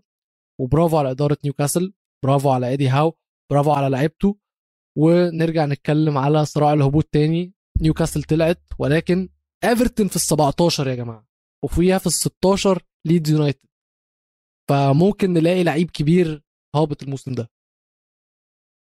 وبرافو 0.59 0.97
على 0.97 1.11
إدارة 1.11 1.37
نيوكاسل 1.43 1.93
برافو 2.23 2.49
على 2.49 2.73
ادي 2.73 2.89
هاو 2.89 3.17
برافو 3.51 3.71
على 3.71 3.89
لعيبته. 3.89 4.37
ونرجع 4.97 5.65
نتكلم 5.65 6.17
على 6.17 6.45
صراع 6.45 6.73
الهبوط 6.73 7.03
تاني. 7.03 7.53
نيوكاسل 7.81 8.23
طلعت 8.23 8.63
ولكن 8.79 9.29
ايفرتون 9.63 10.07
في 10.07 10.15
ال 10.15 10.21
17 10.21 10.87
يا 10.87 10.95
جماعة. 10.95 11.27
وفوقيها 11.65 11.97
في 11.97 12.05
ال 12.05 12.11
16 12.13 12.83
ليدز 13.07 13.31
يونايتد 13.31 13.65
فممكن 14.69 15.33
نلاقي 15.33 15.63
لعيب 15.63 15.91
كبير 15.91 16.43
هابط 16.75 17.03
الموسم 17.03 17.31
ده. 17.33 17.47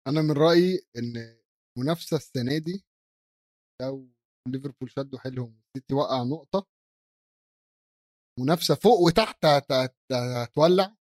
أنا 0.08 0.22
من 0.22 0.32
رأيي 0.32 0.86
إن 0.96 1.38
المنافسة 1.78 2.16
السنة 2.16 2.58
دي 2.58 2.84
لو 3.82 4.08
ليفربول 4.48 4.90
شدوا 4.90 5.18
حيلهم 5.18 5.60
والسيتي 5.60 5.94
وقع 5.94 6.22
نقطة 6.22 6.66
منافسة 8.40 8.74
فوق 8.74 9.00
وتحت 9.00 9.44
هت- 9.44 9.72
هت- 9.72 10.12
هتولع. 10.12 10.96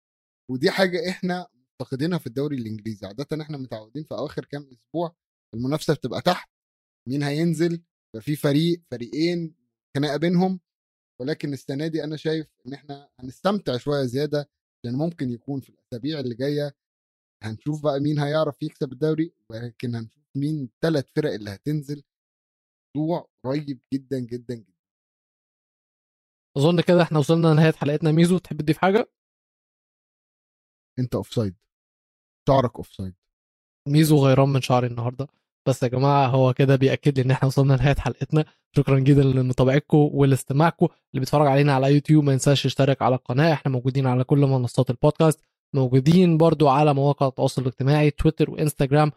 ودي 0.51 0.71
حاجة 0.71 1.09
إحنا 1.09 1.47
مفتقدينها 1.55 2.17
في 2.17 2.27
الدوري 2.27 2.55
الإنجليزي. 2.57 3.07
عادة 3.07 3.41
إحنا 3.43 3.57
متعودين 3.57 4.03
في 4.03 4.13
أواخر 4.13 4.45
كام 4.45 4.69
أسبوع 4.73 5.15
المنافسة 5.53 5.93
بتبقى 5.93 6.21
تحت. 6.21 6.49
مين 7.09 7.23
هينزل؟ 7.23 7.73
يبقى 7.73 8.21
في 8.21 8.35
فريق 8.35 8.81
فريقين 8.91 9.55
خناقة 9.97 10.17
بينهم. 10.17 10.59
ولكن 11.19 11.53
السنة 11.53 11.87
دي 11.87 12.03
أنا 12.03 12.17
شايف 12.17 12.47
إن 12.67 12.73
إحنا 12.73 13.09
هنستمتع 13.19 13.77
شوية 13.77 14.03
زيادة 14.03 14.49
لأن 14.85 14.95
ممكن 14.95 15.29
يكون 15.31 15.59
في 15.59 15.69
الأسابيع 15.69 16.19
اللي 16.19 16.35
جاية 16.35 16.75
هنشوف 17.43 17.83
بقى 17.83 17.99
مين 17.99 18.19
هيعرف 18.19 18.63
يكسب 18.63 18.91
الدوري 18.93 19.33
ولكن 19.49 19.95
هنشوف 19.95 20.23
مين 20.35 20.63
الثلاث 20.63 21.05
فرق 21.15 21.33
اللي 21.33 21.49
هتنزل 21.49 22.03
موضوع 22.97 23.29
قريب 23.45 23.79
جدا 23.93 24.19
جدا 24.19 24.55
جدا. 24.55 24.73
أظن 26.57 26.81
كده 26.81 27.01
إحنا 27.01 27.19
وصلنا 27.19 27.47
لنهاية 27.47 27.71
حلقتنا. 27.71 28.11
ميزو 28.11 28.37
تحب 28.37 28.61
تضيف 28.61 28.77
حاجة؟ 28.77 29.11
أنت 30.99 31.15
offside 31.15 31.55
شعرك 32.49 32.75
offside 32.75 33.15
ميزو 33.87 34.25
غيران 34.25 34.49
من 34.49 34.61
شعري 34.61 34.87
النهارده. 34.87 35.27
بس 35.67 35.83
يا 35.83 35.87
جماعة 35.87 36.27
هو 36.27 36.53
كده 36.53 36.75
بيأكد 36.75 37.19
لي 37.19 37.25
إن 37.25 37.31
إحنا 37.31 37.47
وصلنا 37.47 37.73
لنهاية 37.73 37.95
حلقتنا. 37.95 38.45
شكرا 38.75 38.99
جدا 38.99 39.23
لمتابعتكم 39.23 40.09
ولاستماعكم. 40.13 40.85
اللي 40.85 41.19
بيتفرج 41.19 41.47
علينا 41.47 41.73
على 41.73 41.93
يوتيوب 41.93 42.23
ما 42.23 42.33
ينساش 42.33 42.65
يشترك 42.65 43.01
على 43.01 43.15
القناة. 43.15 43.53
إحنا 43.53 43.71
موجودين 43.71 44.07
على 44.07 44.23
كل 44.23 44.37
منصات 44.39 44.89
البودكاست. 44.89 45.41
موجودين 45.75 46.37
برضو 46.37 46.67
على 46.67 46.93
مواقع 46.93 47.27
التواصل 47.27 47.61
الاجتماعي 47.61 48.11
تويتر 48.11 48.51
وإنستجرام 48.51 49.11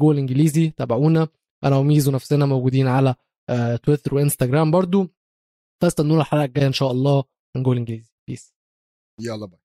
جول 0.00 0.18
إنجليزي. 0.18 0.70
تابعونا. 0.70 1.28
أنا 1.64 1.76
وميزو 1.76 2.12
نفسنا 2.12 2.46
موجودين 2.46 2.88
على 2.88 3.14
آه، 3.50 3.76
تويتر 3.76 4.14
وإنستجرام 4.14 4.70
برضو. 4.70 5.08
فاستنونا 5.82 6.20
الحلقة 6.20 6.44
الجاية 6.44 6.66
إن 6.66 6.72
شاء 6.72 6.90
الله 6.90 7.24
من 7.56 7.62
جول 7.62 7.76
إنجليزي. 7.76 8.12
peace 8.28 8.54
يلا 9.20 9.46
bye. 9.46 9.63